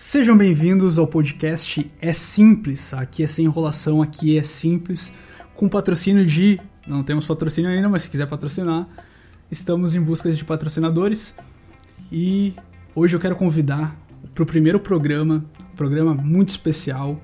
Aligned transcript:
Sejam 0.00 0.38
bem-vindos 0.38 0.96
ao 0.96 1.08
podcast 1.08 1.90
É 2.00 2.12
Simples. 2.12 2.94
Aqui 2.94 3.24
é 3.24 3.26
sem 3.26 3.46
enrolação, 3.46 4.00
aqui 4.00 4.38
é 4.38 4.44
simples, 4.44 5.12
com 5.56 5.68
patrocínio 5.68 6.24
de. 6.24 6.60
Não 6.86 7.02
temos 7.02 7.26
patrocínio 7.26 7.68
ainda, 7.68 7.88
mas 7.88 8.04
se 8.04 8.10
quiser 8.10 8.26
patrocinar, 8.26 8.86
estamos 9.50 9.96
em 9.96 10.00
busca 10.00 10.30
de 10.30 10.44
patrocinadores. 10.44 11.34
E 12.12 12.54
hoje 12.94 13.16
eu 13.16 13.18
quero 13.18 13.34
convidar 13.34 14.00
para 14.32 14.44
o 14.44 14.46
primeiro 14.46 14.78
programa, 14.78 15.44
um 15.72 15.74
programa 15.74 16.14
muito 16.14 16.50
especial. 16.50 17.20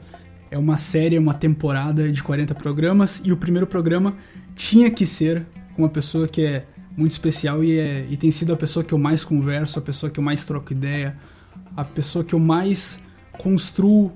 É 0.50 0.58
uma 0.58 0.76
série, 0.76 1.16
uma 1.16 1.32
temporada 1.32 2.10
de 2.10 2.24
40 2.24 2.56
programas, 2.56 3.22
e 3.24 3.30
o 3.30 3.36
primeiro 3.36 3.68
programa 3.68 4.16
tinha 4.56 4.90
que 4.90 5.06
ser 5.06 5.46
com 5.76 5.82
uma 5.82 5.88
pessoa 5.88 6.26
que 6.26 6.42
é 6.42 6.64
muito 6.96 7.12
especial 7.12 7.62
e, 7.62 7.78
é, 7.78 8.04
e 8.10 8.16
tem 8.16 8.32
sido 8.32 8.52
a 8.52 8.56
pessoa 8.56 8.82
que 8.82 8.92
eu 8.92 8.98
mais 8.98 9.24
converso, 9.24 9.78
a 9.78 9.82
pessoa 9.82 10.10
que 10.10 10.18
eu 10.18 10.24
mais 10.24 10.44
troco 10.44 10.72
ideia, 10.72 11.16
a 11.76 11.84
pessoa 11.84 12.24
que 12.24 12.34
eu 12.34 12.38
mais 12.38 13.00
construo 13.38 14.12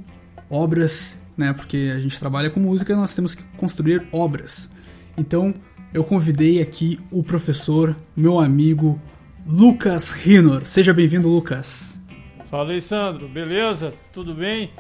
obras, 0.51 1.19
né? 1.37 1.52
Porque 1.52 1.92
a 1.95 1.98
gente 1.98 2.19
trabalha 2.19 2.51
com 2.51 2.60
música, 2.60 2.96
nós 2.96 3.15
temos 3.15 3.34
que 3.34 3.42
construir 3.56 4.06
obras. 4.12 4.70
Então, 5.16 5.55
eu 5.92 6.05
convidei 6.05 6.60
aqui 6.60 7.01
o 7.10 7.23
professor, 7.23 7.96
meu 8.16 8.38
amigo 8.38 9.01
Lucas 9.46 10.12
Rinor. 10.12 10.66
Seja 10.66 10.92
bem-vindo, 10.92 11.29
Lucas. 11.29 11.98
Fala 12.46 12.73
aí, 12.73 12.80
Sandro. 12.80 13.29
Beleza? 13.29 13.93
Tudo 14.12 14.34
bem? 14.34 14.70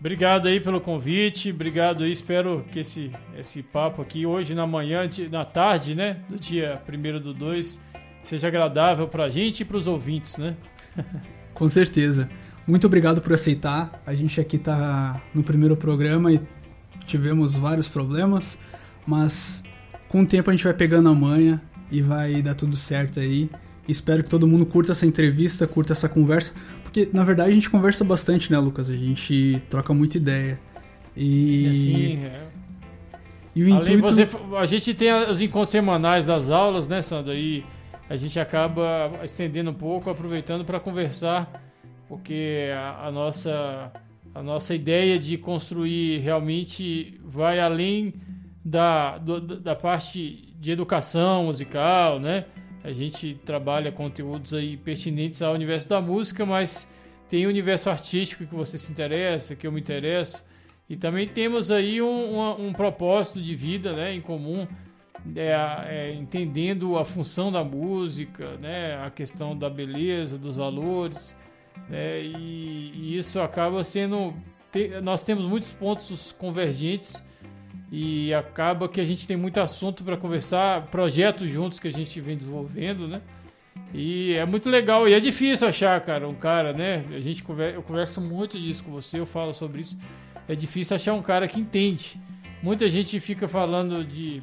Obrigado 0.00 0.48
aí 0.48 0.60
pelo 0.60 0.82
convite, 0.82 1.50
obrigado 1.50 2.04
aí, 2.04 2.12
espero 2.12 2.62
que 2.70 2.80
esse, 2.80 3.10
esse 3.38 3.62
papo 3.62 4.02
aqui 4.02 4.26
hoje 4.26 4.54
na 4.54 4.66
manhã, 4.66 5.08
na 5.30 5.46
tarde, 5.46 5.94
né, 5.94 6.18
do 6.28 6.38
dia 6.38 6.82
1 6.86 7.20
do 7.20 7.32
2, 7.32 7.80
seja 8.22 8.48
agradável 8.48 9.08
pra 9.08 9.30
gente 9.30 9.60
e 9.60 9.64
pros 9.64 9.86
ouvintes, 9.86 10.36
né? 10.36 10.56
Com 11.54 11.68
certeza. 11.68 12.28
Muito 12.66 12.86
obrigado 12.86 13.20
por 13.20 13.32
aceitar. 13.32 14.02
A 14.06 14.14
gente 14.14 14.40
aqui 14.40 14.58
tá 14.58 15.20
no 15.34 15.42
primeiro 15.42 15.76
programa 15.76 16.32
e 16.32 16.40
tivemos 17.06 17.54
vários 17.54 17.86
problemas, 17.86 18.58
mas 19.06 19.62
com 20.08 20.22
o 20.22 20.26
tempo 20.26 20.50
a 20.50 20.52
gente 20.52 20.64
vai 20.64 20.74
pegando 20.74 21.08
a 21.08 21.14
manha 21.14 21.60
e 21.90 22.00
vai 22.00 22.42
dar 22.42 22.54
tudo 22.54 22.76
certo 22.76 23.20
aí. 23.20 23.50
Espero 23.86 24.24
que 24.24 24.30
todo 24.30 24.46
mundo 24.46 24.64
curta 24.64 24.92
essa 24.92 25.04
entrevista, 25.04 25.66
curta 25.66 25.92
essa 25.92 26.08
conversa, 26.08 26.54
porque 26.82 27.08
na 27.12 27.22
verdade 27.22 27.50
a 27.50 27.54
gente 27.54 27.68
conversa 27.68 28.02
bastante, 28.02 28.50
né, 28.50 28.58
Lucas? 28.58 28.88
A 28.88 28.96
gente 28.96 29.62
troca 29.68 29.92
muita 29.92 30.16
ideia. 30.16 30.58
E, 31.14 31.66
e 31.66 31.70
assim, 31.70 32.16
é. 32.24 32.48
E 33.54 33.62
o 33.62 33.74
Além 33.74 33.98
intuito... 33.98 34.02
você, 34.02 34.28
a 34.56 34.66
gente 34.66 34.94
tem 34.94 35.12
os 35.12 35.40
encontros 35.40 35.70
semanais 35.70 36.26
das 36.26 36.50
aulas, 36.50 36.88
né, 36.88 37.02
Sandro? 37.02 37.34
E 37.34 37.64
a 38.08 38.16
gente 38.16 38.38
acaba 38.38 39.12
estendendo 39.22 39.70
um 39.70 39.74
pouco, 39.74 40.10
aproveitando 40.10 40.64
para 40.64 40.78
conversar, 40.78 41.50
porque 42.08 42.70
a, 42.76 43.06
a, 43.06 43.10
nossa 43.10 43.92
a 44.34 44.42
nossa 44.42 44.74
ideia 44.74 45.18
de 45.18 45.38
construir 45.38 46.18
realmente 46.18 47.20
vai 47.24 47.60
além 47.60 48.14
da, 48.64 49.18
do, 49.18 49.40
da 49.40 49.76
parte 49.76 50.54
de 50.58 50.72
educação 50.72 51.44
musical, 51.44 52.18
né? 52.18 52.46
A 52.82 52.92
gente 52.92 53.34
trabalha 53.44 53.90
conteúdos 53.92 54.52
aí 54.52 54.76
pertinentes 54.76 55.40
ao 55.40 55.54
universo 55.54 55.88
da 55.88 56.00
música, 56.00 56.44
mas 56.44 56.88
tem 57.28 57.46
o 57.46 57.48
universo 57.48 57.88
artístico 57.88 58.44
que 58.46 58.54
você 58.54 58.76
se 58.76 58.90
interessa, 58.92 59.56
que 59.56 59.66
eu 59.66 59.72
me 59.72 59.80
interesso. 59.80 60.44
E 60.88 60.96
também 60.96 61.26
temos 61.26 61.70
aí 61.70 62.02
um, 62.02 62.38
um, 62.38 62.66
um 62.68 62.72
propósito 62.72 63.40
de 63.40 63.54
vida 63.54 63.94
né, 63.94 64.14
em 64.14 64.20
comum, 64.20 64.66
é, 65.36 65.52
é, 65.86 66.14
entendendo 66.14 66.98
a 66.98 67.04
função 67.04 67.50
da 67.50 67.64
música, 67.64 68.56
né, 68.58 69.00
a 69.02 69.10
questão 69.10 69.56
da 69.56 69.70
beleza, 69.70 70.38
dos 70.38 70.56
valores. 70.56 71.36
Né, 71.88 72.22
e, 72.22 72.92
e 72.94 73.18
isso 73.18 73.40
acaba 73.40 73.82
sendo. 73.82 74.34
Te, 74.70 75.00
nós 75.00 75.24
temos 75.24 75.44
muitos 75.44 75.72
pontos 75.72 76.32
convergentes 76.32 77.24
e 77.90 78.34
acaba 78.34 78.88
que 78.88 79.00
a 79.00 79.04
gente 79.04 79.26
tem 79.26 79.36
muito 79.36 79.60
assunto 79.60 80.02
para 80.02 80.16
conversar, 80.16 80.86
projetos 80.86 81.48
juntos 81.50 81.78
que 81.78 81.88
a 81.88 81.92
gente 81.92 82.20
vem 82.20 82.36
desenvolvendo, 82.36 83.06
né? 83.06 83.22
E 83.92 84.34
é 84.34 84.44
muito 84.44 84.68
legal 84.68 85.08
e 85.08 85.14
é 85.14 85.20
difícil 85.20 85.68
achar, 85.68 86.00
cara, 86.00 86.28
um 86.28 86.34
cara, 86.34 86.72
né? 86.72 87.04
A 87.14 87.20
gente 87.20 87.42
conversa, 87.42 87.76
eu 87.76 87.82
converso 87.82 88.20
muito 88.20 88.58
disso 88.58 88.82
com 88.82 88.90
você, 88.90 89.20
eu 89.20 89.26
falo 89.26 89.54
sobre 89.54 89.80
isso. 89.80 89.96
É 90.48 90.54
difícil 90.54 90.96
achar 90.96 91.14
um 91.14 91.22
cara 91.22 91.46
que 91.46 91.60
entende. 91.60 92.20
Muita 92.62 92.88
gente 92.88 93.20
fica 93.20 93.46
falando 93.46 94.04
de 94.04 94.42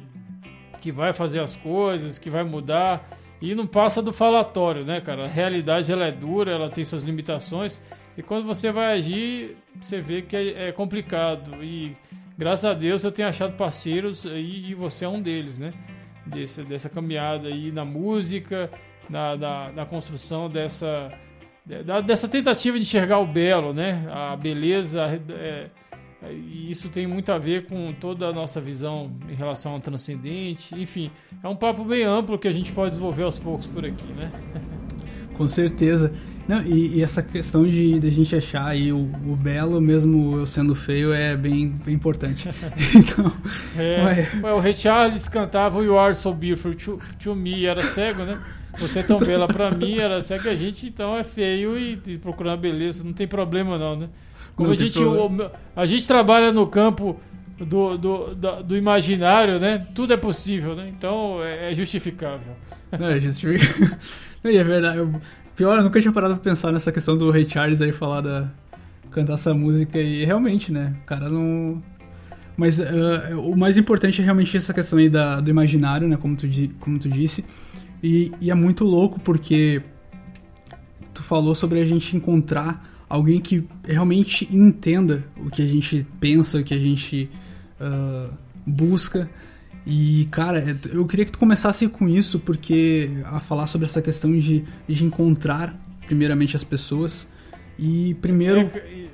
que 0.82 0.90
vai 0.90 1.12
fazer 1.12 1.38
as 1.38 1.54
coisas, 1.54 2.18
que 2.18 2.28
vai 2.28 2.42
mudar 2.42 3.08
e 3.40 3.54
não 3.54 3.68
passa 3.68 4.02
do 4.02 4.12
falatório, 4.12 4.84
né, 4.84 5.00
cara? 5.00 5.24
A 5.24 5.28
realidade 5.28 5.90
ela 5.92 6.06
é 6.06 6.10
dura, 6.10 6.50
ela 6.52 6.68
tem 6.68 6.84
suas 6.84 7.04
limitações 7.04 7.80
e 8.18 8.22
quando 8.22 8.44
você 8.46 8.72
vai 8.72 8.98
agir, 8.98 9.56
você 9.80 10.00
vê 10.00 10.22
que 10.22 10.36
é, 10.36 10.68
é 10.68 10.72
complicado 10.72 11.62
e 11.62 11.96
graças 12.36 12.64
a 12.64 12.74
Deus 12.74 13.04
eu 13.04 13.12
tenho 13.12 13.28
achado 13.28 13.56
parceiros 13.56 14.26
aí 14.26 14.70
e 14.70 14.74
você 14.74 15.04
é 15.04 15.08
um 15.08 15.22
deles, 15.22 15.56
né? 15.56 15.72
Desse, 16.26 16.64
dessa 16.64 16.88
caminhada 16.88 17.46
aí 17.46 17.70
na 17.70 17.84
música, 17.84 18.68
na, 19.08 19.36
na, 19.36 19.72
na 19.72 19.86
construção 19.86 20.50
dessa, 20.50 21.12
da, 21.84 22.00
dessa 22.00 22.26
tentativa 22.26 22.76
de 22.76 22.82
enxergar 22.82 23.20
o 23.20 23.26
belo, 23.26 23.72
né? 23.72 24.04
A 24.10 24.34
beleza. 24.34 25.22
É, 25.30 25.70
e 26.30 26.70
isso 26.70 26.88
tem 26.88 27.06
muito 27.06 27.32
a 27.32 27.38
ver 27.38 27.66
com 27.66 27.92
toda 27.92 28.26
a 28.26 28.32
nossa 28.32 28.60
visão 28.60 29.10
em 29.28 29.34
relação 29.34 29.72
ao 29.72 29.80
transcendente. 29.80 30.74
Enfim, 30.74 31.10
é 31.42 31.48
um 31.48 31.56
papo 31.56 31.84
bem 31.84 32.04
amplo 32.04 32.38
que 32.38 32.46
a 32.46 32.52
gente 32.52 32.70
pode 32.70 32.90
desenvolver 32.90 33.24
aos 33.24 33.38
poucos 33.38 33.66
por 33.66 33.84
aqui, 33.84 34.12
né? 34.12 34.30
Com 35.34 35.48
certeza. 35.48 36.12
Não, 36.46 36.60
e, 36.62 36.98
e, 36.98 37.02
essa 37.02 37.22
questão 37.22 37.64
de, 37.64 37.98
de 38.00 38.08
a 38.08 38.10
gente 38.10 38.34
achar 38.34 38.66
aí 38.66 38.92
o, 38.92 39.10
o, 39.26 39.36
belo, 39.36 39.80
mesmo 39.80 40.36
eu 40.36 40.46
sendo 40.46 40.74
feio, 40.74 41.12
é 41.12 41.36
bem, 41.36 41.68
bem 41.84 41.94
importante. 41.94 42.48
então, 42.94 43.32
é, 43.78 44.28
ué, 44.42 44.52
o 44.52 44.58
Ray 44.58 44.74
Charles 44.74 45.28
cantava 45.28 45.82
You 45.82 45.98
Are 45.98 46.14
So 46.14 46.32
Beautiful 46.32 46.74
to, 46.74 47.00
to 47.20 47.34
Me, 47.34 47.64
era 47.64 47.82
cego, 47.82 48.24
né? 48.24 48.38
Você 48.78 49.02
tão 49.02 49.18
bela 49.18 49.46
pra 49.46 49.70
mim, 49.70 49.98
era 49.98 50.22
cego, 50.22 50.48
a 50.48 50.54
gente 50.54 50.86
então 50.86 51.16
é 51.16 51.22
feio 51.22 51.78
e, 51.78 52.00
e 52.06 52.18
procurando 52.18 52.60
beleza, 52.60 53.04
não 53.04 53.12
tem 53.12 53.26
problema 53.26 53.76
não, 53.78 53.96
né? 53.96 54.08
Como 54.56 54.68
não 54.68 54.74
a 54.74 54.76
gente, 54.76 55.02
o, 55.02 55.50
a 55.76 55.86
gente 55.86 56.06
trabalha 56.06 56.52
no 56.52 56.66
campo 56.66 57.20
do, 57.58 57.96
do, 57.96 58.34
do, 58.34 58.62
do, 58.62 58.76
imaginário, 58.76 59.58
né? 59.58 59.86
Tudo 59.94 60.12
é 60.12 60.16
possível, 60.16 60.74
né? 60.74 60.88
Então 60.88 61.42
é, 61.42 61.70
é 61.70 61.74
justificável. 61.74 62.56
Não, 62.98 63.08
é 63.08 63.20
justificável. 63.20 63.96
e 64.44 64.56
é 64.56 64.64
verdade, 64.64 64.98
eu 64.98 65.20
Pior, 65.56 65.76
eu 65.76 65.84
nunca 65.84 66.00
tinha 66.00 66.12
parado 66.12 66.34
pra 66.34 66.42
pensar 66.42 66.72
nessa 66.72 66.90
questão 66.90 67.16
do 67.16 67.30
Ray 67.30 67.48
Charles 67.48 67.80
aí 67.80 67.92
falar 67.92 68.22
da. 68.22 68.48
cantar 69.10 69.34
essa 69.34 69.52
música 69.52 69.98
e 69.98 70.24
realmente, 70.24 70.72
né? 70.72 70.94
O 71.02 71.06
cara 71.06 71.28
não. 71.28 71.82
Mas 72.56 72.78
uh, 72.78 73.38
o 73.40 73.56
mais 73.56 73.76
importante 73.76 74.20
é 74.20 74.24
realmente 74.24 74.56
essa 74.56 74.72
questão 74.72 74.98
aí 74.98 75.08
da, 75.08 75.40
do 75.40 75.50
imaginário, 75.50 76.08
né? 76.08 76.16
Como 76.16 76.36
tu, 76.36 76.48
como 76.80 76.98
tu 76.98 77.08
disse. 77.08 77.44
E, 78.02 78.32
e 78.40 78.50
é 78.50 78.54
muito 78.54 78.84
louco 78.84 79.20
porque 79.20 79.82
tu 81.14 81.22
falou 81.22 81.54
sobre 81.54 81.80
a 81.80 81.84
gente 81.84 82.16
encontrar 82.16 83.04
alguém 83.08 83.40
que 83.40 83.68
realmente 83.84 84.48
entenda 84.50 85.22
o 85.36 85.50
que 85.50 85.62
a 85.62 85.66
gente 85.66 86.06
pensa, 86.18 86.58
o 86.58 86.64
que 86.64 86.72
a 86.72 86.78
gente 86.78 87.30
uh, 87.78 88.32
busca. 88.66 89.28
E, 89.84 90.26
cara, 90.30 90.58
é, 90.58 90.76
eu 90.92 91.04
queria 91.06 91.24
que 91.24 91.32
tu 91.32 91.38
começasse 91.38 91.86
com 91.88 92.08
isso, 92.08 92.38
porque 92.38 93.10
a 93.24 93.38
falar 93.38 93.66
sobre 93.66 93.86
essa 93.86 94.00
questão 94.00 94.36
de, 94.36 94.64
de 94.88 95.04
encontrar, 95.04 95.78
primeiramente, 96.06 96.56
as 96.56 96.64
pessoas. 96.64 97.26
E, 97.78 98.14
primeiro, 98.14 98.60
é, 98.60 99.08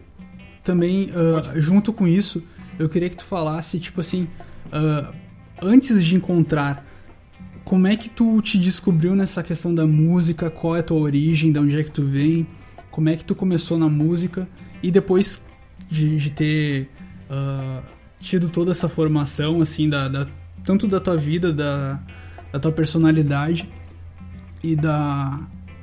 também, 0.63 1.11
uh, 1.11 1.61
junto 1.61 1.93
com 1.93 2.07
isso, 2.07 2.43
eu 2.79 2.89
queria 2.89 3.09
que 3.09 3.17
tu 3.17 3.25
falasse, 3.25 3.81
tipo 3.81 4.01
assim, 4.01 4.29
uh, 4.67 5.13
antes 5.61 6.05
de 6.05 6.15
encontrar, 6.15 6.87
como 7.69 7.87
é 7.87 7.95
que 7.99 8.09
tu 8.09 8.41
te 8.41 8.59
descobriu 8.59 9.15
nessa 9.15 9.43
questão 9.43 9.75
da 9.75 9.87
música? 9.87 10.49
Qual 10.49 10.75
é 10.75 10.81
a 10.81 10.83
tua 10.83 10.99
origem? 11.01 11.53
De 11.53 11.59
onde 11.59 11.79
é 11.79 11.85
que 11.85 11.91
tu 11.91 12.03
vem? 12.03 12.47
Como 12.91 13.11
é 13.11 13.15
que 13.15 13.23
tu 13.23 13.35
começou 13.35 13.77
na 13.77 13.91
música? 13.91 14.49
E 14.83 14.91
depois 14.91 15.39
de, 15.87 16.17
de 16.17 16.31
ter 16.31 16.89
uh, 17.29 17.83
tido 18.19 18.49
toda 18.49 18.71
essa 18.71 18.89
formação, 18.89 19.61
assim, 19.61 19.87
da, 19.87 20.09
da 20.09 20.27
tanto 20.65 20.87
da 20.87 20.99
tua 20.99 21.19
vida, 21.19 21.53
da, 21.53 22.01
da 22.51 22.59
tua 22.59 22.73
personalidade 22.73 23.69
e 24.65 24.75
da, 24.75 25.39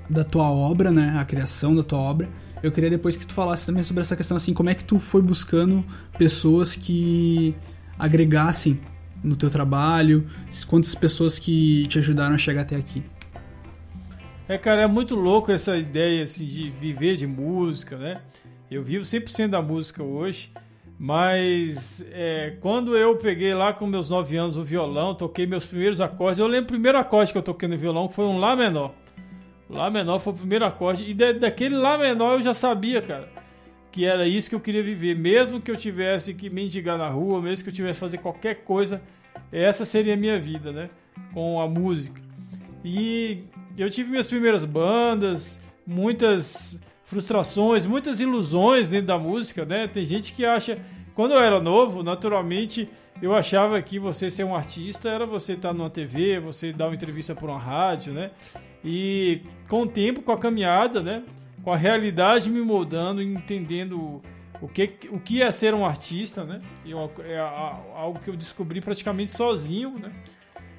da 0.09 0.23
tua 0.23 0.49
obra, 0.49 0.89
né? 0.89 1.15
A 1.19 1.23
criação 1.23 1.75
da 1.75 1.83
tua 1.83 1.99
obra. 1.99 2.27
Eu 2.63 2.71
queria 2.71 2.89
depois 2.89 3.15
que 3.15 3.27
tu 3.27 3.33
falasse 3.35 3.63
também 3.63 3.83
sobre 3.83 4.01
essa 4.01 4.15
questão, 4.15 4.35
assim, 4.35 4.55
como 4.55 4.71
é 4.71 4.73
que 4.73 4.83
tu 4.83 4.97
foi 4.97 5.21
buscando 5.21 5.85
pessoas 6.17 6.75
que 6.75 7.53
agregassem 7.99 8.79
no 9.25 9.35
teu 9.35 9.49
trabalho, 9.49 10.27
quantas 10.67 10.93
pessoas 10.95 11.39
que 11.39 11.87
te 11.87 11.99
ajudaram 11.99 12.35
a 12.35 12.37
chegar 12.37 12.61
até 12.61 12.75
aqui. 12.75 13.03
É, 14.47 14.57
cara, 14.57 14.83
é 14.83 14.87
muito 14.87 15.15
louco 15.15 15.51
essa 15.51 15.75
ideia, 15.75 16.23
assim, 16.23 16.45
de 16.45 16.69
viver 16.69 17.17
de 17.17 17.25
música, 17.25 17.97
né? 17.97 18.21
Eu 18.69 18.83
vivo 18.83 19.03
100% 19.03 19.49
da 19.49 19.61
música 19.61 20.03
hoje. 20.03 20.51
Mas 20.97 22.05
é, 22.11 22.55
quando 22.61 22.95
eu 22.95 23.17
peguei 23.17 23.53
lá 23.53 23.73
com 23.73 23.85
meus 23.85 24.09
9 24.09 24.37
anos 24.37 24.55
o 24.55 24.63
violão, 24.63 25.13
toquei 25.13 25.45
meus 25.45 25.65
primeiros 25.65 25.99
acordes. 25.99 26.39
Eu 26.39 26.47
lembro 26.47 26.65
o 26.65 26.67
primeiro 26.67 26.97
acorde 26.97 27.31
que 27.31 27.37
eu 27.37 27.43
toquei 27.43 27.67
no 27.67 27.77
violão 27.77 28.07
foi 28.07 28.25
um 28.25 28.37
Lá 28.37 28.55
menor. 28.55 28.93
Lá 29.69 29.89
menor 29.89 30.19
foi 30.19 30.31
o 30.31 30.35
primeiro 30.35 30.63
acorde. 30.63 31.03
E 31.09 31.13
daquele 31.13 31.75
Lá 31.75 31.97
menor 31.97 32.35
eu 32.35 32.41
já 32.41 32.53
sabia, 32.53 33.01
cara, 33.01 33.27
que 33.95 34.03
era 34.03 34.27
isso 34.27 34.49
que 34.49 34.55
eu 34.55 34.59
queria 34.59 34.83
viver, 34.83 35.15
mesmo 35.15 35.61
que 35.61 35.71
eu 35.71 35.77
tivesse 35.77 36.33
que 36.33 36.49
mendigar 36.49 36.97
na 36.97 37.07
rua, 37.07 37.41
mesmo 37.41 37.63
que 37.63 37.69
eu 37.69 37.73
tivesse 37.73 37.93
que 37.93 37.99
fazer 38.01 38.17
qualquer 38.17 38.55
coisa, 38.55 39.01
essa 39.49 39.85
seria 39.85 40.15
a 40.15 40.17
minha 40.17 40.37
vida, 40.37 40.69
né? 40.69 40.89
Com 41.33 41.61
a 41.61 41.65
música. 41.69 42.21
E 42.83 43.45
eu 43.77 43.89
tive 43.89 44.09
minhas 44.09 44.27
primeiras 44.27 44.65
bandas, 44.65 45.61
muitas 45.87 46.77
frustrações, 47.05 47.85
muitas 47.85 48.19
ilusões 48.19 48.89
dentro 48.89 49.07
da 49.07 49.17
música, 49.17 49.63
né? 49.63 49.87
Tem 49.87 50.03
gente 50.03 50.33
que 50.33 50.43
acha, 50.43 50.77
quando 51.13 51.33
eu 51.33 51.39
era 51.39 51.61
novo, 51.61 52.03
naturalmente 52.03 52.89
eu 53.21 53.33
achava 53.33 53.81
que 53.81 53.97
você 53.97 54.29
ser 54.29 54.43
um 54.43 54.53
artista 54.53 55.07
era 55.07 55.25
você 55.25 55.53
estar 55.53 55.73
numa 55.73 55.89
TV, 55.89 56.37
você 56.37 56.73
dar 56.73 56.87
uma 56.87 56.95
entrevista 56.95 57.33
por 57.33 57.49
uma 57.49 57.59
rádio, 57.59 58.11
né? 58.11 58.31
E 58.83 59.39
com 59.69 59.83
o 59.83 59.87
tempo, 59.87 60.21
com 60.21 60.33
a 60.33 60.37
caminhada, 60.37 61.01
né? 61.01 61.23
Com 61.65 61.73
a 61.73 61.77
realidade 61.77 62.47
me 62.47 62.61
moldando, 62.61 63.23
entendendo 63.23 64.21
o 64.61 64.67
que, 64.67 64.99
o 65.09 65.19
que 65.19 65.41
é 65.41 65.51
ser 65.51 65.73
um 65.73 65.83
artista, 65.83 66.43
né? 66.43 66.61
Eu, 66.85 67.11
é 67.25 67.39
algo 67.39 68.19
que 68.19 68.29
eu 68.29 68.35
descobri 68.35 68.79
praticamente 68.81 69.31
sozinho, 69.31 69.97
né? 69.97 70.11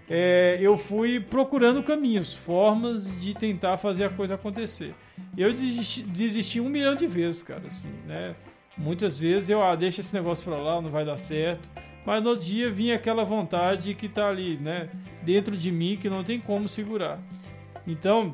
É, 0.08 0.58
eu 0.60 0.78
fui 0.78 1.18
procurando 1.18 1.82
caminhos, 1.82 2.32
formas 2.32 3.20
de 3.20 3.34
tentar 3.34 3.76
fazer 3.78 4.04
a 4.04 4.10
coisa 4.10 4.36
acontecer. 4.36 4.94
Eu 5.36 5.50
desisti, 5.50 6.04
desisti 6.04 6.60
um 6.60 6.68
milhão 6.68 6.94
de 6.94 7.08
vezes, 7.08 7.42
cara, 7.42 7.66
assim, 7.66 7.90
né? 8.06 8.36
Muitas 8.78 9.18
vezes 9.18 9.50
eu, 9.50 9.60
ah, 9.60 9.74
deixa 9.74 10.00
esse 10.00 10.14
negócio 10.14 10.44
pra 10.44 10.62
lá, 10.62 10.80
não 10.80 10.88
vai 10.88 11.04
dar 11.04 11.16
certo. 11.16 11.68
Mas 12.06 12.22
no 12.22 12.36
dia 12.36 12.70
vinha 12.70 12.94
aquela 12.94 13.24
vontade 13.24 13.92
que 13.94 14.08
tá 14.08 14.28
ali, 14.28 14.56
né? 14.56 14.88
Dentro 15.24 15.56
de 15.56 15.72
mim 15.72 15.98
que 16.00 16.08
não 16.08 16.22
tem 16.22 16.38
como 16.38 16.68
segurar. 16.68 17.18
Então, 17.84 18.32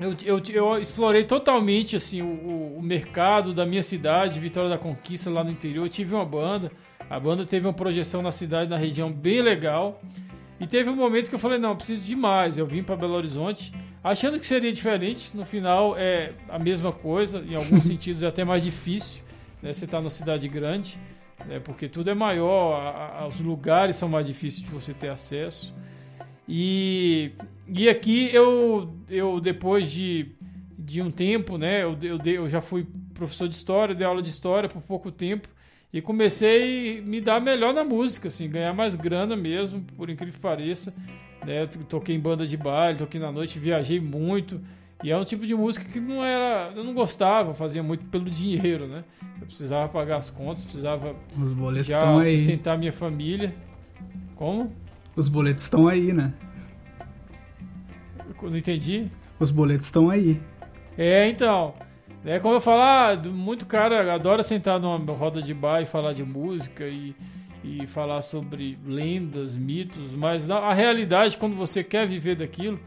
eu, 0.00 0.16
eu, 0.24 0.42
eu 0.54 0.80
explorei 0.80 1.24
totalmente 1.24 1.94
assim 1.94 2.22
o, 2.22 2.78
o, 2.78 2.82
mercado 2.82 3.52
da 3.52 3.66
minha 3.66 3.82
cidade, 3.82 4.40
Vitória 4.40 4.70
da 4.70 4.78
Conquista, 4.78 5.28
lá 5.28 5.44
no 5.44 5.50
interior. 5.50 5.84
Eu 5.84 5.88
tive 5.90 6.14
uma 6.14 6.24
banda, 6.24 6.72
a 7.08 7.20
banda 7.20 7.44
teve 7.44 7.66
uma 7.66 7.72
projeção 7.74 8.22
na 8.22 8.32
cidade, 8.32 8.70
na 8.70 8.78
região 8.78 9.12
bem 9.12 9.42
legal. 9.42 10.00
E 10.58 10.66
teve 10.66 10.88
um 10.88 10.96
momento 10.96 11.28
que 11.28 11.34
eu 11.34 11.38
falei: 11.38 11.58
não, 11.58 11.76
preciso 11.76 12.00
de 12.00 12.16
mais. 12.16 12.56
Eu 12.56 12.66
vim 12.66 12.82
para 12.82 12.96
Belo 12.96 13.14
Horizonte 13.14 13.72
achando 14.02 14.40
que 14.40 14.46
seria 14.46 14.72
diferente. 14.72 15.36
No 15.36 15.44
final 15.44 15.94
é 15.98 16.32
a 16.48 16.58
mesma 16.58 16.92
coisa, 16.92 17.44
em 17.46 17.54
alguns 17.54 17.84
sentidos 17.86 18.22
é 18.22 18.26
até 18.26 18.42
mais 18.42 18.62
difícil. 18.62 19.22
Né? 19.62 19.72
Você 19.72 19.84
está 19.84 19.98
numa 19.98 20.10
cidade 20.10 20.48
grande, 20.48 20.98
né? 21.46 21.60
porque 21.60 21.88
tudo 21.88 22.08
é 22.08 22.14
maior, 22.14 22.80
a, 22.80 23.20
a, 23.20 23.26
os 23.26 23.38
lugares 23.38 23.96
são 23.96 24.08
mais 24.08 24.26
difíceis 24.26 24.64
de 24.64 24.70
você 24.70 24.94
ter 24.94 25.08
acesso. 25.08 25.74
E, 26.48 27.30
e 27.72 27.88
aqui 27.88 28.30
eu, 28.32 28.94
eu 29.08 29.40
depois 29.40 29.90
de, 29.90 30.32
de 30.78 31.00
um 31.00 31.10
tempo, 31.10 31.56
né, 31.56 31.82
eu, 31.82 31.96
eu, 32.02 32.18
eu 32.24 32.48
já 32.48 32.60
fui 32.60 32.86
professor 33.14 33.48
de 33.48 33.54
história, 33.54 33.94
dei 33.94 34.06
aula 34.06 34.22
de 34.22 34.30
história 34.30 34.68
por 34.68 34.82
pouco 34.82 35.10
tempo 35.10 35.48
e 35.92 36.00
comecei 36.00 36.98
a 36.98 37.02
me 37.02 37.20
dar 37.20 37.40
melhor 37.40 37.74
na 37.74 37.84
música, 37.84 38.28
assim, 38.28 38.48
ganhar 38.48 38.72
mais 38.72 38.94
grana 38.94 39.36
mesmo, 39.36 39.80
por 39.96 40.08
incrível 40.08 40.34
que 40.34 40.40
pareça. 40.40 40.94
Né? 41.44 41.66
Toquei 41.88 42.14
em 42.14 42.20
banda 42.20 42.46
de 42.46 42.56
baile, 42.56 42.98
toquei 42.98 43.20
na 43.20 43.32
noite, 43.32 43.58
viajei 43.58 44.00
muito. 44.00 44.60
E 45.02 45.10
é 45.10 45.16
um 45.16 45.24
tipo 45.24 45.46
de 45.46 45.54
música 45.54 45.84
que 45.86 45.98
não 45.98 46.22
era. 46.22 46.72
Eu 46.76 46.84
não 46.84 46.92
gostava, 46.92 47.54
fazia 47.54 47.82
muito 47.82 48.04
pelo 48.06 48.30
dinheiro, 48.30 48.86
né? 48.86 49.02
Eu 49.40 49.46
precisava 49.46 49.88
pagar 49.88 50.18
as 50.18 50.28
contas, 50.28 50.62
precisava 50.62 51.16
Os 51.40 51.52
boletos 51.52 51.88
já 51.88 52.22
sustentar 52.22 52.78
minha 52.78 52.92
família. 52.92 53.54
Como? 54.36 54.70
Os 55.16 55.28
boletos 55.28 55.64
estão 55.64 55.88
aí, 55.88 56.12
né? 56.12 56.34
Não 58.42 58.56
entendi. 58.56 59.06
Os 59.38 59.50
boletos 59.50 59.86
estão 59.86 60.10
aí. 60.10 60.40
É, 60.96 61.28
então. 61.28 61.74
É 62.24 62.38
como 62.38 62.54
eu 62.54 62.60
falar, 62.60 63.16
muito 63.26 63.64
cara 63.64 64.14
adora 64.14 64.42
sentar 64.42 64.78
numa 64.78 64.98
roda 65.12 65.40
de 65.40 65.54
bar 65.54 65.80
e 65.80 65.86
falar 65.86 66.12
de 66.12 66.22
música 66.22 66.86
e, 66.86 67.14
e 67.64 67.86
falar 67.86 68.20
sobre 68.20 68.78
lendas, 68.84 69.56
mitos, 69.56 70.14
mas 70.14 70.50
a 70.50 70.70
realidade, 70.74 71.38
quando 71.38 71.56
você 71.56 71.82
quer 71.82 72.06
viver 72.06 72.36
daquilo, 72.36 72.78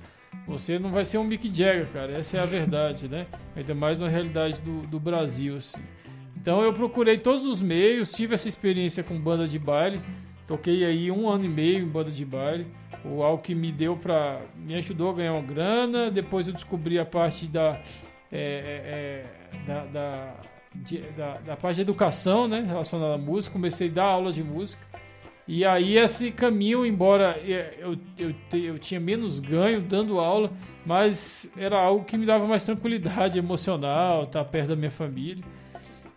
você 0.46 0.78
não 0.78 0.92
vai 0.92 1.04
ser 1.04 1.18
um 1.18 1.24
Mick 1.24 1.48
Jagger, 1.48 1.88
cara. 1.88 2.12
Essa 2.12 2.38
é 2.38 2.40
a 2.42 2.46
verdade, 2.46 3.08
né? 3.08 3.26
Ainda 3.56 3.74
mais 3.74 3.98
na 3.98 4.08
realidade 4.08 4.62
do, 4.62 4.82
do 4.86 5.00
Brasil, 5.00 5.58
assim. 5.58 5.82
Então 6.40 6.62
eu 6.62 6.74
procurei 6.74 7.18
todos 7.18 7.46
os 7.46 7.62
meios, 7.62 8.12
tive 8.12 8.36
essa 8.36 8.48
experiência 8.48 9.04
com 9.04 9.18
banda 9.18 9.48
de 9.48 9.58
baile, 9.58 10.00
toquei 10.48 10.84
aí 10.86 11.12
um 11.12 11.30
ano 11.30 11.46
e 11.46 11.50
meio 11.50 11.80
em 11.80 11.88
banda 11.88 12.12
de 12.12 12.26
baile 12.26 12.68
o 13.04 13.22
algo 13.22 13.42
que 13.42 13.54
me 13.54 13.72
deu 13.72 13.98
para 13.98 14.42
me 14.56 14.76
ajudou 14.76 15.10
a 15.10 15.14
ganhar 15.14 15.34
uma 15.34 15.42
grana. 15.42 16.10
Depois 16.10 16.48
eu 16.48 16.54
descobri 16.54 16.98
a 16.98 17.06
parte 17.06 17.48
da 17.48 17.80
é, 18.32 18.38
é, 18.38 19.56
é, 19.56 19.68
da, 19.68 19.86
da, 19.86 20.34
de, 20.74 21.00
da, 21.12 21.34
da, 21.46 21.56
parte 21.56 21.76
de 21.76 21.82
educação, 21.82 22.48
né, 22.48 22.64
relacionada 22.66 23.16
à 23.16 23.18
música. 23.18 23.54
Comecei 23.54 23.90
a 23.90 23.92
dar 23.92 24.06
aula 24.06 24.32
de 24.32 24.44
música. 24.44 24.84
E 25.46 25.66
aí 25.66 25.98
esse 25.98 26.32
caminho, 26.32 26.86
embora 26.86 27.38
eu, 27.46 27.98
eu, 28.18 28.34
eu 28.58 28.80
tinha 28.80 29.00
menos 29.00 29.42
ganho 29.42 29.82
dando 29.82 30.18
aula, 30.18 30.50
mas 30.86 31.52
era 31.58 31.78
algo 31.78 32.06
que 32.06 32.18
me 32.18 32.26
dava 32.26 32.48
mais 32.48 32.64
tranquilidade 32.64 33.38
emocional, 33.38 34.24
estar 34.24 34.46
perto 34.46 34.70
da 34.70 34.76
minha 34.78 34.90
família. 34.90 35.44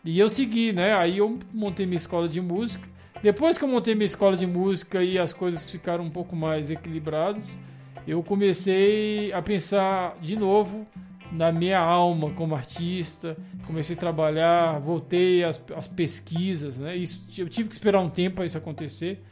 E 0.05 0.17
eu 0.17 0.31
segui, 0.31 0.73
né? 0.73 0.95
Aí 0.95 1.19
eu 1.19 1.41
montei 1.53 1.85
minha 1.85 1.97
escola 1.97 2.29
de 2.29 2.41
música 2.41 2.89
depois 3.23 3.57
que 3.59 3.65
eu 3.65 3.69
montei 3.69 3.95
minha 3.95 4.07
escola 4.07 4.37
de 4.37 4.47
música 4.47 5.03
e 5.03 5.19
as 5.19 5.33
coisas 5.33 5.71
ficaram 5.71 6.05
um 6.05 6.11
pouco 6.11 6.37
mais 6.37 6.71
equilibradas, 6.71 7.59
eu 8.07 8.23
comecei 8.23 9.33
a 9.33 9.43
pensar 9.43 10.17
de 10.21 10.37
novo 10.37 10.87
na 11.33 11.51
minha 11.51 11.79
alma 11.79 12.31
como 12.31 12.55
artista, 12.55 13.37
comecei 13.67 13.97
a 13.97 13.99
trabalhar, 13.99 14.79
voltei 14.79 15.43
às, 15.43 15.61
às 15.75 15.89
pesquisas, 15.89 16.79
né? 16.79 16.97
Isso, 16.97 17.27
eu 17.37 17.49
tive 17.49 17.69
que 17.69 17.75
esperar 17.75 18.01
um 18.01 18.09
tempo 18.09 18.37
para 18.37 18.47
isso 18.47 18.57
acontecer, 18.57 19.23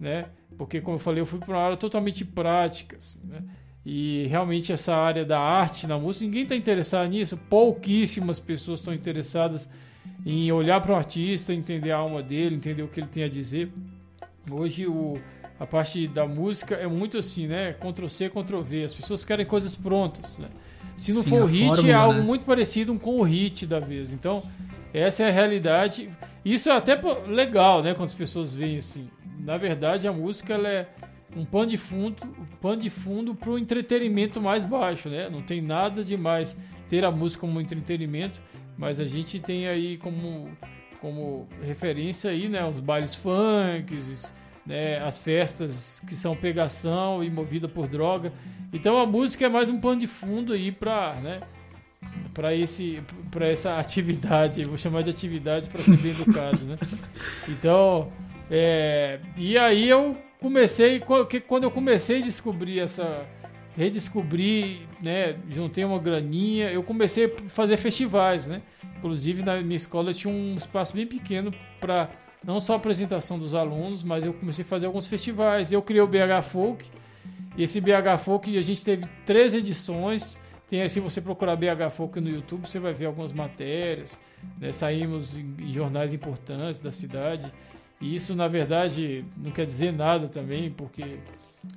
né? 0.00 0.26
Porque, 0.56 0.80
como 0.80 0.96
eu 0.96 1.00
falei, 1.00 1.20
eu 1.20 1.26
fui 1.26 1.38
para 1.38 1.54
uma 1.54 1.62
área 1.62 1.76
totalmente 1.76 2.24
prática, 2.24 2.96
assim, 2.96 3.20
né? 3.24 3.42
E 3.84 4.26
realmente 4.28 4.72
essa 4.72 4.94
área 4.94 5.24
da 5.24 5.40
arte 5.40 5.86
na 5.86 5.98
música, 5.98 6.24
ninguém 6.24 6.44
está 6.44 6.54
interessado 6.54 7.08
nisso, 7.08 7.36
pouquíssimas 7.36 8.38
pessoas 8.38 8.80
estão 8.80 8.94
interessadas 8.94 9.68
em 10.24 10.50
olhar 10.52 10.80
para 10.80 10.92
o 10.92 10.96
artista, 10.96 11.52
entender 11.52 11.90
a 11.90 11.96
alma 11.96 12.22
dele, 12.22 12.56
entender 12.56 12.82
o 12.82 12.88
que 12.88 13.00
ele 13.00 13.08
tem 13.08 13.24
a 13.24 13.28
dizer. 13.28 13.72
Hoje 14.50 14.86
o, 14.86 15.18
a 15.58 15.66
parte 15.66 16.06
da 16.06 16.26
música 16.26 16.74
é 16.74 16.86
muito 16.86 17.18
assim, 17.18 17.46
né? 17.46 17.72
Ctrl 17.74 18.08
C, 18.08 18.28
Ctrl 18.28 18.60
V. 18.60 18.84
As 18.84 18.94
pessoas 18.94 19.24
querem 19.24 19.46
coisas 19.46 19.74
prontas. 19.74 20.38
Né? 20.38 20.48
Se 20.96 21.12
não 21.12 21.22
Sim, 21.22 21.30
for 21.30 21.42
o 21.42 21.46
hit, 21.46 21.66
fórmula, 21.66 21.88
é 21.88 21.94
algo 21.94 22.18
né? 22.18 22.24
muito 22.24 22.44
parecido 22.44 22.98
com 22.98 23.20
o 23.20 23.22
hit 23.22 23.66
da 23.66 23.80
vez. 23.80 24.12
Então, 24.12 24.42
essa 24.92 25.24
é 25.24 25.28
a 25.28 25.32
realidade. 25.32 26.08
Isso 26.44 26.68
é 26.68 26.72
até 26.72 27.00
legal, 27.26 27.82
né? 27.82 27.94
Quando 27.94 28.08
as 28.08 28.14
pessoas 28.14 28.54
veem 28.54 28.78
assim. 28.78 29.08
Na 29.40 29.56
verdade, 29.56 30.06
a 30.06 30.12
música 30.12 30.54
ela 30.54 30.68
é 30.68 30.88
um 31.36 31.44
pano 31.44 31.66
de 31.66 31.76
fundo, 31.76 32.22
um 32.24 32.56
pano 32.60 32.76
de 32.76 32.90
fundo 32.90 33.34
para 33.34 33.50
o 33.50 33.58
entretenimento 33.58 34.40
mais 34.40 34.64
baixo, 34.64 35.08
né? 35.08 35.28
Não 35.30 35.42
tem 35.42 35.60
nada 35.60 36.04
de 36.04 36.16
mais 36.16 36.56
ter 36.88 37.04
a 37.04 37.10
música 37.10 37.40
como 37.40 37.60
entretenimento, 37.60 38.40
mas 38.76 39.00
a 39.00 39.06
gente 39.06 39.38
tem 39.40 39.68
aí 39.68 39.98
como, 39.98 40.50
como 41.00 41.48
referência 41.62 42.30
aí, 42.30 42.48
né, 42.48 42.64
os 42.64 42.80
bailes 42.80 43.14
funk, 43.14 43.96
né, 44.66 44.98
as 44.98 45.18
festas 45.18 46.00
que 46.06 46.14
são 46.14 46.36
pegação 46.36 47.22
e 47.22 47.30
movida 47.30 47.68
por 47.68 47.86
droga. 47.86 48.32
Então 48.72 48.98
a 48.98 49.06
música 49.06 49.46
é 49.46 49.48
mais 49.48 49.68
um 49.70 49.80
pano 49.80 50.00
de 50.00 50.06
fundo 50.06 50.52
aí 50.52 50.72
para, 50.72 51.14
né, 51.16 51.40
para 52.34 52.54
esse 52.54 53.02
para 53.30 53.46
essa 53.48 53.78
atividade, 53.78 54.62
vou 54.64 54.76
chamar 54.76 55.02
de 55.02 55.10
atividade 55.10 55.68
para 55.68 55.80
ser 55.80 55.96
bem 55.96 56.10
educado, 56.10 56.64
né? 56.64 56.78
Então, 57.48 58.12
é, 58.50 59.20
e 59.36 59.56
aí 59.56 59.88
eu 59.88 60.16
comecei 60.40 61.00
quando 61.00 61.64
eu 61.64 61.70
comecei 61.70 62.18
a 62.18 62.22
descobrir 62.22 62.80
essa 62.80 63.26
redescobri, 63.76 64.86
né, 65.02 65.36
juntei 65.48 65.84
uma 65.84 65.98
graninha, 65.98 66.70
eu 66.70 66.82
comecei 66.82 67.26
a 67.26 67.48
fazer 67.48 67.76
festivais, 67.76 68.46
né? 68.46 68.62
Inclusive 68.98 69.42
na 69.42 69.60
minha 69.60 69.76
escola 69.76 70.14
tinha 70.14 70.32
um 70.32 70.54
espaço 70.54 70.94
bem 70.94 71.06
pequeno 71.06 71.52
para 71.80 72.08
não 72.44 72.60
só 72.60 72.74
a 72.74 72.76
apresentação 72.76 73.38
dos 73.38 73.54
alunos, 73.54 74.02
mas 74.02 74.24
eu 74.24 74.32
comecei 74.32 74.64
a 74.64 74.68
fazer 74.68 74.86
alguns 74.86 75.06
festivais. 75.06 75.72
Eu 75.72 75.82
criei 75.82 76.00
o 76.00 76.06
BH 76.06 76.42
Folk, 76.44 76.84
e 77.56 77.64
esse 77.64 77.80
BH 77.80 78.18
Folk 78.20 78.56
a 78.56 78.62
gente 78.62 78.84
teve 78.84 79.04
três 79.26 79.54
edições. 79.54 80.40
Tem 80.68 80.88
se 80.88 81.00
você 81.00 81.20
procurar 81.20 81.56
BH 81.56 81.90
Folk 81.90 82.20
no 82.20 82.30
YouTube, 82.30 82.68
você 82.68 82.78
vai 82.78 82.92
ver 82.92 83.06
algumas 83.06 83.32
matérias. 83.32 84.18
Né? 84.58 84.72
Saímos 84.72 85.36
em, 85.36 85.54
em 85.58 85.72
jornais 85.72 86.12
importantes 86.12 86.80
da 86.80 86.92
cidade. 86.92 87.52
E 88.00 88.14
isso, 88.14 88.34
na 88.34 88.48
verdade, 88.48 89.24
não 89.36 89.50
quer 89.50 89.64
dizer 89.64 89.92
nada 89.92 90.28
também, 90.28 90.70
porque 90.70 91.18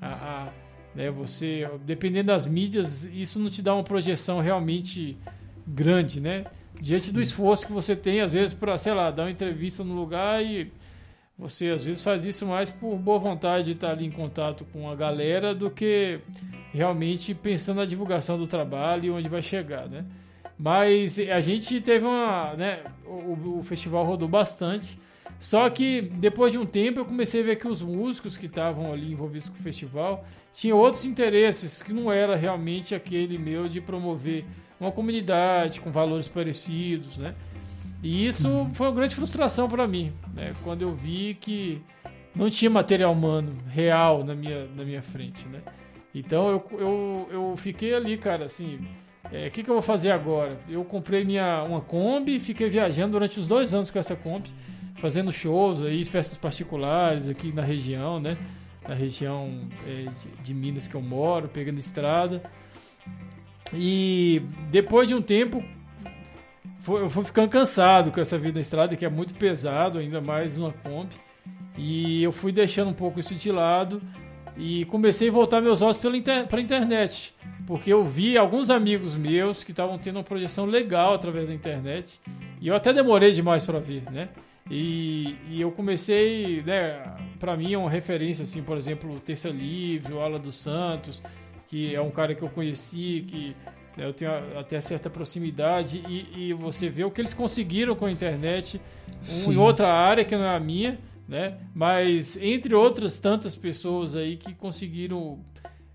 a, 0.01 0.09
a 0.09 0.64
né? 0.95 1.11
Você, 1.11 1.69
dependendo 1.85 2.27
das 2.27 2.47
mídias, 2.47 3.03
isso 3.05 3.39
não 3.39 3.49
te 3.49 3.61
dá 3.61 3.73
uma 3.73 3.83
projeção 3.83 4.39
realmente 4.39 5.17
grande, 5.67 6.21
né? 6.21 6.45
Diante 6.79 7.11
do 7.11 7.21
esforço 7.21 7.65
que 7.67 7.73
você 7.73 7.95
tem, 7.95 8.21
às 8.21 8.33
vezes, 8.33 8.53
para, 8.53 8.77
sei 8.77 8.93
lá, 8.93 9.11
dar 9.11 9.23
uma 9.23 9.31
entrevista 9.31 9.83
no 9.83 9.93
lugar 9.93 10.43
e 10.43 10.71
você 11.37 11.69
às 11.69 11.83
vezes 11.83 12.01
faz 12.01 12.23
isso 12.23 12.45
mais 12.45 12.69
por 12.69 12.97
boa 12.97 13.19
vontade 13.19 13.65
de 13.65 13.71
estar 13.71 13.91
ali 13.91 14.05
em 14.05 14.11
contato 14.11 14.65
com 14.71 14.89
a 14.89 14.95
galera 14.95 15.53
do 15.53 15.69
que 15.69 16.21
realmente 16.73 17.33
pensando 17.33 17.77
na 17.77 17.85
divulgação 17.85 18.37
do 18.37 18.47
trabalho 18.47 19.05
e 19.05 19.11
onde 19.11 19.27
vai 19.27 19.41
chegar, 19.41 19.89
né? 19.89 20.05
Mas 20.57 21.19
a 21.19 21.41
gente 21.41 21.81
teve 21.81 22.05
uma. 22.05 22.53
Né, 22.53 22.83
o, 23.05 23.59
o 23.59 23.63
festival 23.63 24.05
rodou 24.05 24.29
bastante. 24.29 24.97
Só 25.39 25.69
que 25.69 26.01
depois 26.01 26.51
de 26.51 26.57
um 26.57 26.65
tempo 26.65 26.99
eu 26.99 27.05
comecei 27.05 27.41
a 27.41 27.43
ver 27.43 27.57
que 27.57 27.67
os 27.67 27.81
músicos 27.81 28.37
que 28.37 28.45
estavam 28.45 28.91
ali 28.91 29.11
envolvidos 29.11 29.49
com 29.49 29.55
o 29.55 29.61
festival 29.61 30.25
tinham 30.53 30.77
outros 30.77 31.05
interesses 31.05 31.81
que 31.81 31.93
não 31.93 32.11
era 32.11 32.35
realmente 32.35 32.95
aquele 32.95 33.37
meu 33.37 33.67
de 33.67 33.81
promover 33.81 34.45
uma 34.79 34.91
comunidade 34.91 35.81
com 35.81 35.91
valores 35.91 36.27
parecidos, 36.27 37.17
né? 37.17 37.35
E 38.01 38.25
isso 38.25 38.49
uhum. 38.49 38.73
foi 38.73 38.87
uma 38.87 38.93
grande 38.93 39.15
frustração 39.15 39.67
para 39.67 39.87
mim, 39.87 40.13
né? 40.33 40.53
Quando 40.63 40.81
eu 40.81 40.93
vi 40.93 41.37
que 41.39 41.81
não 42.35 42.49
tinha 42.49 42.69
material 42.69 43.13
humano 43.13 43.57
real 43.67 44.23
na 44.23 44.35
minha, 44.35 44.65
na 44.67 44.83
minha 44.83 45.01
frente, 45.01 45.47
né? 45.47 45.61
Então 46.13 46.49
eu, 46.49 46.79
eu, 46.79 47.29
eu 47.31 47.57
fiquei 47.57 47.93
ali, 47.93 48.17
cara, 48.17 48.45
assim, 48.45 48.79
o 49.31 49.35
é, 49.35 49.49
que, 49.49 49.63
que 49.63 49.69
eu 49.69 49.75
vou 49.75 49.81
fazer 49.81 50.11
agora? 50.11 50.57
Eu 50.69 50.83
comprei 50.85 51.23
minha, 51.23 51.63
uma 51.63 51.81
Kombi 51.81 52.35
e 52.35 52.39
fiquei 52.39 52.69
viajando 52.69 53.13
durante 53.13 53.39
os 53.39 53.47
dois 53.47 53.73
anos 53.73 53.89
com 53.89 53.99
essa 53.99 54.15
Kombi, 54.15 54.49
fazendo 54.95 55.31
shows 55.31 55.83
aí, 55.83 56.03
festas 56.05 56.37
particulares 56.37 57.27
aqui 57.27 57.51
na 57.51 57.61
região, 57.61 58.19
né? 58.19 58.37
Na 58.87 58.93
região 58.93 59.67
é, 59.87 60.05
de, 60.09 60.43
de, 60.43 60.53
Minas 60.53 60.87
que 60.87 60.95
eu 60.95 61.01
moro, 61.01 61.47
pegando 61.47 61.79
estrada. 61.79 62.41
E 63.73 64.41
depois 64.69 65.07
de 65.07 65.15
um 65.15 65.21
tempo, 65.21 65.63
eu 66.87 67.09
fui 67.09 67.23
ficando 67.23 67.49
cansado 67.49 68.11
com 68.11 68.21
essa 68.21 68.37
vida 68.37 68.53
na 68.53 68.61
estrada, 68.61 68.95
que 68.95 69.05
é 69.05 69.09
muito 69.09 69.33
pesado, 69.33 69.97
ainda 69.97 70.21
mais 70.21 70.55
uma 70.57 70.71
Kombi. 70.71 71.15
E 71.77 72.23
eu 72.23 72.31
fui 72.31 72.51
deixando 72.51 72.89
um 72.89 72.93
pouco 72.93 73.19
isso 73.19 73.35
de 73.35 73.51
lado 73.51 74.01
e 74.55 74.85
comecei 74.85 75.29
a 75.29 75.31
voltar 75.31 75.61
meus 75.61 75.81
olhos 75.81 75.97
pela 75.97 76.15
inter 76.15 76.47
pra 76.47 76.61
internet. 76.61 77.33
Porque 77.67 77.91
eu 77.91 78.05
vi 78.05 78.37
alguns 78.37 78.69
amigos 78.69 79.15
meus 79.15 79.63
que 79.63 79.71
estavam 79.71 79.97
tendo 79.97 80.17
uma 80.17 80.23
projeção 80.23 80.65
legal 80.65 81.13
através 81.13 81.47
da 81.47 81.53
internet. 81.53 82.21
E 82.61 82.67
eu 82.67 82.75
até 82.75 82.93
demorei 82.93 83.31
demais 83.31 83.65
para 83.65 83.79
ver, 83.79 84.03
né? 84.11 84.29
E, 84.69 85.35
e, 85.49 85.61
eu 85.61 85.71
comecei, 85.71 86.63
né? 86.63 87.15
Para 87.39 87.55
mim 87.55 87.73
é 87.73 87.77
uma 87.77 87.89
referência, 87.89 88.43
assim, 88.43 88.63
por 88.63 88.77
exemplo, 88.77 89.13
o 89.13 89.19
Terça 89.19 89.49
Livre, 89.49 90.13
o 90.13 90.19
Ala 90.19 90.39
dos 90.39 90.55
Santos, 90.55 91.21
que 91.67 91.93
é 91.93 92.01
um 92.01 92.09
cara 92.09 92.33
que 92.33 92.41
eu 92.41 92.49
conheci, 92.49 93.23
que 93.27 93.55
né, 93.95 94.05
eu 94.05 94.13
tenho 94.13 94.31
até 94.57 94.81
certa 94.81 95.09
proximidade. 95.09 96.03
E, 96.07 96.49
e, 96.49 96.53
você 96.53 96.89
vê 96.89 97.03
o 97.03 97.11
que 97.11 97.21
eles 97.21 97.33
conseguiram 97.33 97.95
com 97.95 98.05
a 98.05 98.11
internet 98.11 98.81
um, 99.47 99.53
em 99.53 99.57
outra 99.57 99.93
área 99.93 100.25
que 100.25 100.35
não 100.35 100.45
é 100.45 100.55
a 100.55 100.59
minha 100.59 100.97
né? 101.27 101.57
Mas 101.73 102.37
entre 102.37 102.73
outras 102.75 103.19
tantas 103.19 103.55
pessoas 103.55 104.15
aí 104.15 104.37
que 104.37 104.53
conseguiram 104.53 105.39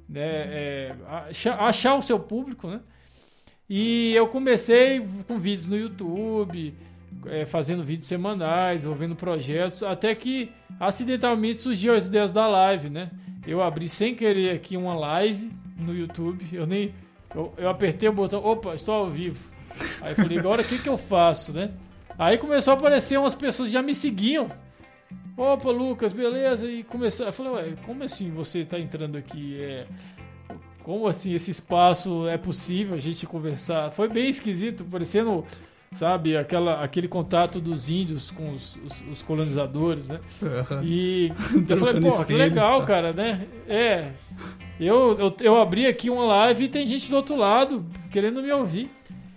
né, 0.08 0.20
é, 0.22 0.96
achar, 1.06 1.60
achar, 1.60 1.94
o 1.94 2.02
seu 2.02 2.18
público, 2.18 2.68
né? 2.68 2.80
E 3.68 4.12
eu 4.14 4.26
comecei 4.26 5.00
com 5.28 5.38
vídeos 5.38 5.68
no 5.68 5.76
YouTube, 5.76 6.74
é, 7.26 7.44
fazendo 7.44 7.82
vídeos 7.82 8.06
semanais, 8.06 8.86
ouvindo 8.86 9.14
projetos, 9.14 9.82
até 9.82 10.14
que 10.14 10.50
acidentalmente 10.78 11.58
surgiu 11.58 11.94
as 11.94 12.06
ideias 12.06 12.32
da 12.32 12.46
live, 12.46 12.90
né? 12.90 13.10
Eu 13.46 13.62
abri 13.62 13.88
sem 13.88 14.14
querer 14.14 14.54
aqui 14.54 14.76
uma 14.76 14.94
live 14.94 15.50
no 15.76 15.94
YouTube, 15.94 16.44
eu 16.52 16.66
nem 16.66 16.94
eu, 17.34 17.52
eu 17.56 17.68
apertei 17.68 18.08
o 18.08 18.12
botão, 18.12 18.44
opa, 18.44 18.74
estou 18.74 18.94
ao 18.94 19.10
vivo. 19.10 19.48
Aí 20.02 20.14
falei, 20.14 20.38
agora 20.38 20.62
o 20.62 20.64
que, 20.64 20.78
que 20.78 20.88
eu 20.88 20.98
faço, 20.98 21.52
né? 21.52 21.70
Aí 22.18 22.36
começou 22.36 22.74
a 22.74 22.76
aparecer 22.76 23.18
umas 23.18 23.34
pessoas 23.34 23.68
que 23.68 23.72
já 23.72 23.82
me 23.82 23.94
seguiam 23.94 24.48
Opa, 25.40 25.70
Lucas, 25.70 26.12
beleza? 26.12 26.70
E 26.70 26.82
começou. 26.82 27.24
Eu 27.24 27.32
falei, 27.32 27.52
ué, 27.52 27.74
como 27.86 28.04
assim 28.04 28.30
você 28.30 28.58
está 28.58 28.78
entrando 28.78 29.16
aqui? 29.16 29.58
É, 29.58 29.86
como 30.82 31.06
assim 31.06 31.32
esse 31.32 31.50
espaço 31.50 32.28
é 32.28 32.36
possível 32.36 32.94
a 32.94 32.98
gente 32.98 33.26
conversar? 33.26 33.90
Foi 33.90 34.06
bem 34.06 34.28
esquisito, 34.28 34.84
parecendo, 34.84 35.46
sabe, 35.92 36.36
aquela, 36.36 36.84
aquele 36.84 37.08
contato 37.08 37.60
dos 37.60 37.90
índios 37.90 38.30
com 38.30 38.52
os, 38.52 38.76
os, 38.76 39.02
os 39.10 39.22
colonizadores, 39.22 40.08
né? 40.08 40.18
Uhum. 40.40 40.84
E 40.84 41.32
eu 41.68 41.76
falei, 41.76 42.00
pô, 42.00 42.24
que 42.24 42.32
legal, 42.32 42.80
tá. 42.80 42.86
cara, 42.86 43.12
né? 43.12 43.46
É. 43.68 44.12
Eu, 44.78 45.18
eu, 45.18 45.36
eu 45.40 45.60
abri 45.60 45.86
aqui 45.86 46.08
uma 46.08 46.24
live 46.24 46.64
e 46.64 46.68
tem 46.68 46.86
gente 46.86 47.10
do 47.10 47.16
outro 47.16 47.34
lado 47.34 47.84
querendo 48.10 48.40
me 48.40 48.52
ouvir. 48.52 48.88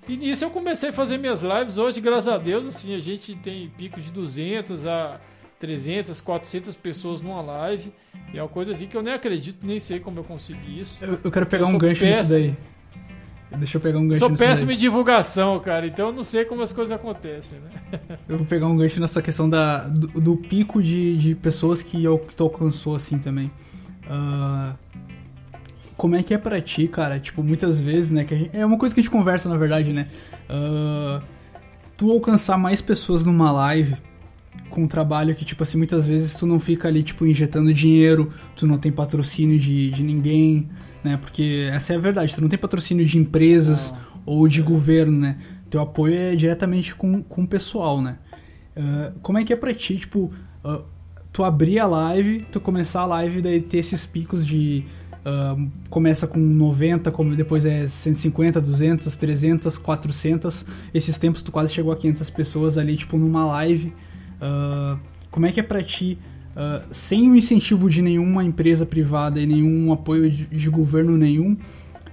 E 0.07 0.15
nisso 0.15 0.45
eu 0.45 0.51
comecei 0.51 0.89
a 0.89 0.93
fazer 0.93 1.17
minhas 1.17 1.41
lives. 1.41 1.77
Hoje, 1.77 1.99
graças 1.99 2.31
a 2.31 2.37
Deus, 2.37 2.67
assim, 2.67 2.93
a 2.93 2.99
gente 2.99 3.35
tem 3.35 3.69
picos 3.69 4.03
de 4.03 4.11
200 4.11 4.85
a 4.85 5.19
300, 5.57 6.21
400 6.21 6.75
pessoas 6.75 7.19
numa 7.19 7.41
live. 7.41 7.91
E 8.31 8.37
é 8.37 8.43
uma 8.43 8.49
coisa 8.49 8.73
assim 8.73 8.85
que 8.85 8.95
eu 8.95 9.01
nem 9.01 9.13
acredito, 9.13 9.65
nem 9.65 9.79
sei 9.79 9.99
como 9.99 10.19
eu 10.19 10.23
consegui 10.23 10.81
isso. 10.81 11.03
Eu, 11.03 11.19
eu 11.23 11.31
quero 11.31 11.47
pegar 11.47 11.63
eu 11.63 11.69
um 11.69 11.77
gancho 11.79 12.01
péssimo. 12.01 12.37
nisso 12.37 12.55
daí. 12.57 12.72
Deixa 13.57 13.77
eu 13.77 13.81
pegar 13.81 13.99
um 13.99 14.07
gancho 14.07 14.19
Sou 14.19 14.35
péssimo 14.35 14.71
em 14.71 14.77
divulgação, 14.77 15.59
cara, 15.59 15.85
então 15.85 16.07
eu 16.07 16.13
não 16.13 16.23
sei 16.23 16.43
como 16.45 16.61
as 16.61 16.73
coisas 16.73 16.91
acontecem, 16.91 17.59
né? 17.59 17.99
eu 18.27 18.37
vou 18.37 18.47
pegar 18.47 18.67
um 18.67 18.75
gancho 18.75 18.99
nessa 18.99 19.21
questão 19.21 19.49
da, 19.49 19.83
do, 19.87 20.07
do 20.19 20.37
pico 20.37 20.81
de, 20.81 21.17
de 21.17 21.35
pessoas 21.35 21.83
que, 21.83 22.03
eu, 22.03 22.17
que 22.17 22.35
tu 22.35 22.43
alcançou, 22.43 22.95
assim, 22.95 23.17
também. 23.17 23.51
Uh, 24.05 24.73
como 25.95 26.15
é 26.15 26.23
que 26.23 26.33
é 26.33 26.37
pra 26.37 26.59
ti, 26.59 26.87
cara? 26.87 27.19
Tipo, 27.19 27.43
muitas 27.43 27.79
vezes, 27.79 28.11
né? 28.11 28.23
Que 28.23 28.37
gente, 28.37 28.49
é 28.53 28.65
uma 28.65 28.77
coisa 28.77 28.93
que 28.93 29.01
a 29.01 29.03
gente 29.03 29.11
conversa, 29.11 29.47
na 29.47 29.55
verdade, 29.55 29.93
né? 29.93 30.07
Uh, 30.49 31.21
tu 31.95 32.11
alcançar 32.11 32.57
mais 32.57 32.81
pessoas 32.81 33.23
numa 33.23 33.51
live 33.51 33.95
com 34.73 34.81
um 34.81 34.87
trabalho 34.87 35.35
que, 35.35 35.45
tipo 35.45 35.61
assim, 35.61 35.77
muitas 35.77 36.07
vezes 36.07 36.33
tu 36.33 36.47
não 36.47 36.59
fica 36.59 36.87
ali, 36.87 37.03
tipo, 37.03 37.27
injetando 37.27 37.71
dinheiro, 37.71 38.33
tu 38.55 38.65
não 38.65 38.79
tem 38.79 38.91
patrocínio 38.91 39.59
de, 39.59 39.91
de 39.91 40.01
ninguém, 40.01 40.67
né? 41.03 41.15
Porque 41.15 41.69
essa 41.71 41.93
é 41.93 41.95
a 41.95 41.99
verdade, 41.99 42.33
tu 42.33 42.41
não 42.41 42.49
tem 42.49 42.57
patrocínio 42.57 43.05
de 43.05 43.19
empresas 43.19 43.93
ah, 43.95 44.17
ou 44.25 44.47
de 44.47 44.63
governo, 44.63 45.19
né? 45.19 45.37
Teu 45.69 45.79
apoio 45.79 46.15
é 46.15 46.35
diretamente 46.35 46.95
com, 46.95 47.21
com 47.21 47.43
o 47.43 47.47
pessoal, 47.47 48.01
né? 48.01 48.17
Uh, 48.75 49.19
como 49.21 49.37
é 49.37 49.43
que 49.43 49.53
é 49.53 49.55
pra 49.55 49.71
ti, 49.75 49.95
tipo, 49.95 50.33
uh, 50.65 50.83
tu 51.31 51.43
abrir 51.43 51.77
a 51.77 51.85
live, 51.85 52.43
tu 52.51 52.59
começar 52.59 53.01
a 53.01 53.05
live 53.05 53.39
e 53.39 53.41
daí 53.43 53.61
ter 53.61 53.77
esses 53.77 54.07
picos 54.07 54.45
de... 54.45 54.83
Uh, 55.23 55.69
começa 55.89 56.27
com 56.27 56.39
90, 56.39 57.11
como 57.11 57.35
depois 57.35 57.63
é 57.63 57.87
150, 57.87 58.59
200, 58.59 59.15
300, 59.15 59.77
400. 59.77 60.65
Esses 60.93 61.17
tempos 61.19 61.43
tu 61.43 61.51
quase 61.51 61.71
chegou 61.71 61.93
a 61.93 61.95
500 61.95 62.29
pessoas 62.31 62.77
ali, 62.77 62.97
tipo, 62.97 63.17
numa 63.17 63.45
live. 63.45 63.93
Uh, 64.43 64.99
como 65.31 65.45
é 65.45 65.51
que 65.51 65.59
é 65.61 65.63
para 65.63 65.81
ti, 65.81 66.19
uh, 66.51 66.85
sem 66.91 67.31
o 67.31 67.35
incentivo 67.35 67.89
de 67.89 68.01
nenhuma 68.01 68.43
empresa 68.43 68.85
privada 68.85 69.39
e 69.39 69.45
nenhum 69.45 69.93
apoio 69.93 70.29
de, 70.29 70.45
de 70.45 70.69
governo 70.69 71.17
nenhum, 71.17 71.57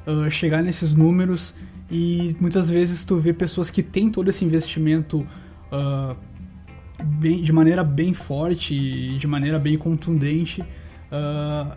uh, 0.07 0.31
chegar 0.31 0.63
nesses 0.63 0.95
números 0.95 1.53
e 1.91 2.37
muitas 2.41 2.71
vezes 2.71 3.05
tu 3.05 3.17
vê 3.17 3.33
pessoas 3.33 3.69
que 3.69 3.83
têm 3.83 4.09
todo 4.09 4.31
esse 4.31 4.45
investimento 4.45 5.27
bem, 7.03 7.43
de 7.43 7.53
maneira 7.53 7.83
bem 7.83 8.15
forte 8.15 8.75
e 8.75 9.19
de 9.19 9.27
maneira 9.27 9.59
bem 9.59 9.77
contundente 9.77 10.65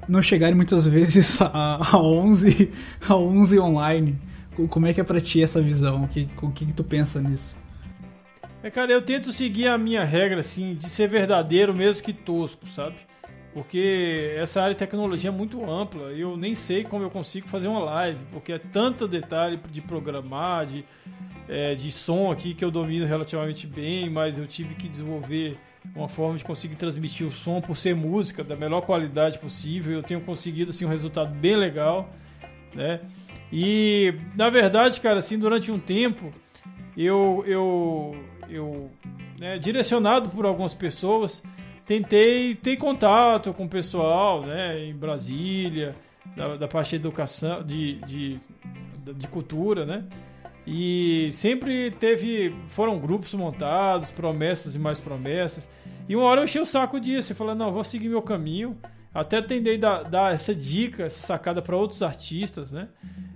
não 0.07 0.21
chegarem 0.21 0.53
muitas 0.53 0.85
vezes 0.85 1.41
a, 1.41 1.95
a 1.95 1.97
11 1.97 2.69
a 3.09 3.15
11 3.15 3.59
online. 3.59 4.15
Como 4.69 4.85
é 4.85 4.93
que 4.93 5.01
é 5.01 5.03
pra 5.03 5.19
ti 5.19 5.41
essa 5.41 5.59
visão? 5.59 6.03
O 6.03 6.07
que, 6.07 6.29
o 6.39 6.51
que 6.51 6.71
tu 6.71 6.83
pensa 6.83 7.19
nisso? 7.19 7.55
É, 8.63 8.71
cara, 8.71 8.93
eu 8.93 9.01
tento 9.01 9.29
seguir 9.33 9.67
a 9.67 9.77
minha 9.77 10.05
regra, 10.05 10.39
assim, 10.39 10.73
de 10.73 10.89
ser 10.89 11.09
verdadeiro 11.09 11.73
mesmo 11.73 12.01
que 12.01 12.13
tosco, 12.13 12.65
sabe? 12.65 12.95
Porque 13.53 14.33
essa 14.37 14.61
área 14.61 14.73
de 14.73 14.79
tecnologia 14.79 15.29
é 15.29 15.33
muito 15.33 15.69
ampla. 15.69 16.03
Eu 16.13 16.37
nem 16.37 16.55
sei 16.55 16.85
como 16.85 17.03
eu 17.03 17.09
consigo 17.09 17.45
fazer 17.45 17.67
uma 17.67 17.81
live, 17.81 18.23
porque 18.31 18.53
é 18.53 18.57
tanto 18.57 19.05
detalhe 19.05 19.59
de 19.69 19.81
programar, 19.81 20.65
de, 20.65 20.85
é, 21.49 21.75
de 21.75 21.91
som 21.91 22.31
aqui 22.31 22.53
que 22.53 22.63
eu 22.63 22.71
domino 22.71 23.05
relativamente 23.05 23.67
bem, 23.67 24.09
mas 24.09 24.37
eu 24.37 24.47
tive 24.47 24.75
que 24.75 24.87
desenvolver 24.87 25.57
uma 25.93 26.07
forma 26.07 26.37
de 26.37 26.45
conseguir 26.45 26.75
transmitir 26.75 27.27
o 27.27 27.31
som 27.31 27.59
por 27.59 27.75
ser 27.75 27.93
música 27.93 28.45
da 28.45 28.55
melhor 28.55 28.79
qualidade 28.81 29.39
possível. 29.39 29.93
Eu 29.93 30.03
tenho 30.03 30.21
conseguido 30.21 30.69
assim 30.69 30.85
um 30.85 30.89
resultado 30.89 31.35
bem 31.35 31.57
legal, 31.57 32.09
né? 32.73 33.01
E 33.51 34.15
na 34.37 34.49
verdade, 34.49 35.01
cara, 35.01 35.19
assim, 35.19 35.37
durante 35.37 35.69
um 35.69 35.77
tempo 35.77 36.31
eu 36.95 37.43
eu 37.45 38.15
eu 38.53 38.91
né, 39.39 39.57
direcionado 39.57 40.29
por 40.29 40.45
algumas 40.45 40.73
pessoas, 40.73 41.43
tentei 41.85 42.55
ter 42.55 42.77
contato 42.77 43.53
com 43.53 43.65
o 43.65 43.69
pessoal 43.69 44.41
né, 44.41 44.85
em 44.85 44.95
Brasília, 44.95 45.95
da, 46.35 46.55
da 46.55 46.67
parte 46.67 46.91
de 46.91 46.95
educação, 46.95 47.63
de, 47.63 47.95
de, 48.01 48.39
de 49.15 49.27
cultura, 49.27 49.85
né? 49.85 50.05
E 50.65 51.29
sempre 51.31 51.91
teve. 51.91 52.55
Foram 52.67 52.97
grupos 52.97 53.33
montados, 53.33 54.09
promessas 54.09 54.75
e 54.75 54.79
mais 54.79 54.99
promessas. 54.99 55.67
E 56.07 56.15
uma 56.15 56.25
hora 56.25 56.41
eu 56.41 56.45
enchi 56.45 56.59
o 56.59 56.65
saco 56.65 56.99
disso 56.99 57.33
e 57.33 57.35
falei, 57.35 57.55
não, 57.55 57.71
vou 57.71 57.83
seguir 57.83 58.07
meu 58.07 58.21
caminho. 58.21 58.77
Até 59.13 59.41
tentei 59.41 59.77
dar, 59.77 60.03
dar 60.03 60.33
essa 60.33 60.55
dica, 60.55 61.03
essa 61.03 61.21
sacada 61.21 61.61
para 61.61 61.75
outros 61.75 62.01
artistas, 62.01 62.71
né? 62.71 62.87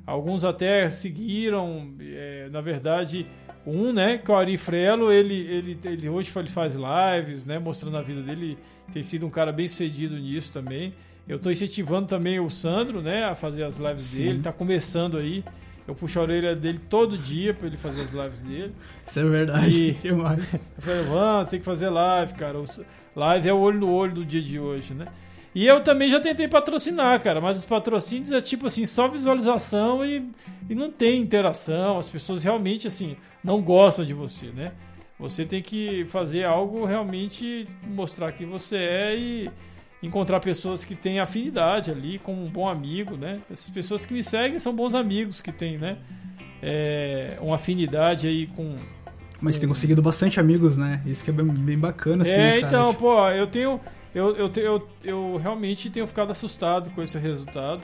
Alguns 0.06 0.44
até 0.46 0.90
seguiram, 0.90 1.94
é, 2.00 2.48
na 2.50 2.62
verdade, 2.62 3.28
um, 3.68 3.92
né, 3.92 4.18
que 4.18 4.32
é 4.32 4.34
o 4.34 4.38
Ari 4.38 4.58
Frelo, 4.58 5.12
ele, 5.12 5.36
ele, 5.36 5.80
ele 5.84 6.08
hoje 6.08 6.32
faz 6.32 6.74
lives, 6.74 7.46
né, 7.46 7.60
mostrando 7.60 7.98
a 7.98 8.02
vida 8.02 8.22
dele, 8.22 8.58
tem 8.94 9.04
sido 9.04 9.28
um 9.28 9.30
cara 9.30 9.52
bem 9.52 9.68
sucedido 9.68 10.18
nisso 10.18 10.54
também. 10.54 10.94
Eu 11.28 11.36
estou 11.36 11.52
incentivando 11.52 12.08
também 12.08 12.40
o 12.40 12.50
Sandro, 12.50 13.02
né, 13.02 13.26
a 13.26 13.36
fazer 13.36 13.64
as 13.64 13.76
lives 13.76 14.04
Sim. 14.04 14.24
dele, 14.24 14.38
está 14.38 14.54
começando 14.54 15.18
aí. 15.18 15.44
Eu 15.86 15.94
puxo 15.94 16.18
a 16.18 16.22
orelha 16.22 16.56
dele 16.56 16.80
todo 16.90 17.18
dia 17.18 17.54
para 17.54 17.68
ele 17.68 17.76
fazer 17.76 18.02
as 18.02 18.12
lives 18.12 18.40
dele. 18.40 18.74
Isso 19.06 19.20
é 19.20 19.24
verdade. 19.26 19.98
E, 20.02 20.08
eu 20.08 20.18
falei, 20.18 21.04
vamos, 21.04 21.50
tem 21.50 21.60
que 21.60 21.66
fazer 21.66 21.90
live, 21.90 22.34
cara. 22.36 22.58
Live 23.16 23.50
é 23.50 23.54
o 23.54 23.58
olho 23.58 23.80
no 23.80 23.92
olho 23.92 24.14
do 24.14 24.26
dia 24.26 24.42
de 24.42 24.58
hoje, 24.58 24.94
né? 24.94 25.08
E 25.58 25.66
eu 25.66 25.82
também 25.82 26.08
já 26.08 26.20
tentei 26.20 26.48
patrocinar, 26.48 27.20
cara, 27.20 27.42
mas 27.42 27.58
os 27.58 27.66
patrocínios 27.66 28.32
é 28.32 28.40
tipo 28.40 28.68
assim, 28.68 28.86
só 28.86 29.08
visualização 29.08 30.06
e, 30.06 30.24
e 30.70 30.76
não 30.76 30.92
tem 30.92 31.20
interação. 31.20 31.98
As 31.98 32.08
pessoas 32.08 32.44
realmente, 32.44 32.88
assim, 32.88 33.18
não 33.44 33.60
gostam 33.60 34.06
de 34.06 34.14
você, 34.14 34.52
né? 34.52 34.74
Você 35.20 35.46
tem 35.46 35.64
que 35.64 36.06
fazer 36.10 36.44
algo 36.44 36.86
realmente 36.86 37.68
mostrar 37.88 38.32
que 38.34 38.46
você 38.46 38.76
é 38.76 39.18
e 39.18 39.50
encontrar 40.04 40.40
pessoas 40.42 40.86
que 40.86 40.94
têm 40.94 41.20
afinidade 41.20 41.90
ali, 41.90 42.20
como 42.20 42.46
um 42.46 42.52
bom 42.52 42.70
amigo, 42.70 43.18
né? 43.18 43.40
Essas 43.52 43.72
pessoas 43.72 44.06
que 44.06 44.14
me 44.14 44.22
seguem 44.22 44.60
são 44.60 44.76
bons 44.76 44.94
amigos 44.94 45.42
que 45.42 45.52
têm, 45.52 45.80
né? 45.80 45.98
É, 46.62 47.36
uma 47.42 47.56
afinidade 47.56 48.28
aí 48.28 48.46
com. 48.46 48.78
Mas 49.42 49.56
com... 49.56 49.62
tem 49.62 49.70
conseguido 49.70 50.04
bastante 50.04 50.40
amigos, 50.40 50.78
né? 50.78 51.02
Isso 51.04 51.24
que 51.24 51.32
é 51.32 51.34
bem, 51.34 51.48
bem 51.48 51.80
bacana, 51.80 52.22
assim. 52.22 52.32
É, 52.32 52.60
então, 52.60 52.92
tipo... 52.92 53.06
pô, 53.06 53.28
eu 53.30 53.48
tenho. 53.48 53.82
Eu, 54.18 54.36
eu, 54.36 54.52
eu, 54.56 54.88
eu 55.04 55.38
realmente 55.38 55.92
tenho 55.92 56.08
ficado 56.08 56.32
assustado 56.32 56.90
com 56.90 57.04
esse 57.04 57.20
resultado. 57.20 57.84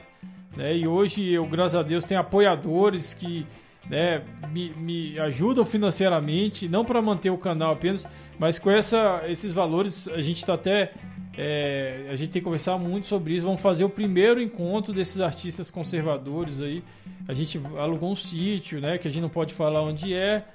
Né? 0.58 0.78
E 0.78 0.88
hoje 0.88 1.24
eu, 1.32 1.46
graças 1.46 1.76
a 1.76 1.84
Deus, 1.84 2.06
tenho 2.06 2.20
apoiadores 2.20 3.14
que 3.14 3.46
né, 3.88 4.24
me, 4.50 4.72
me 4.72 5.20
ajudam 5.20 5.64
financeiramente, 5.64 6.68
não 6.68 6.84
para 6.84 7.00
manter 7.04 7.30
o 7.30 7.38
canal 7.38 7.74
apenas, 7.74 8.08
mas 8.40 8.58
com 8.58 8.72
essa, 8.72 9.22
esses 9.28 9.52
valores 9.52 10.08
a 10.08 10.22
gente 10.22 10.38
está 10.38 10.56
até 10.56 10.94
é, 11.38 12.08
a 12.12 12.16
gente 12.16 12.32
tem 12.32 12.42
que 12.42 12.46
conversar 12.46 12.80
muito 12.80 13.06
sobre 13.06 13.36
isso. 13.36 13.46
Vamos 13.46 13.62
fazer 13.62 13.84
o 13.84 13.90
primeiro 13.90 14.42
encontro 14.42 14.92
desses 14.92 15.20
artistas 15.20 15.70
conservadores 15.70 16.62
aí. 16.62 16.84
A 17.28 17.34
gente 17.34 17.62
alugou 17.78 18.12
um 18.12 18.16
sítio, 18.16 18.82
né? 18.82 18.98
Que 18.98 19.08
a 19.08 19.12
gente 19.12 19.22
não 19.22 19.30
pode 19.30 19.54
falar 19.54 19.82
onde 19.82 20.14
é, 20.14 20.46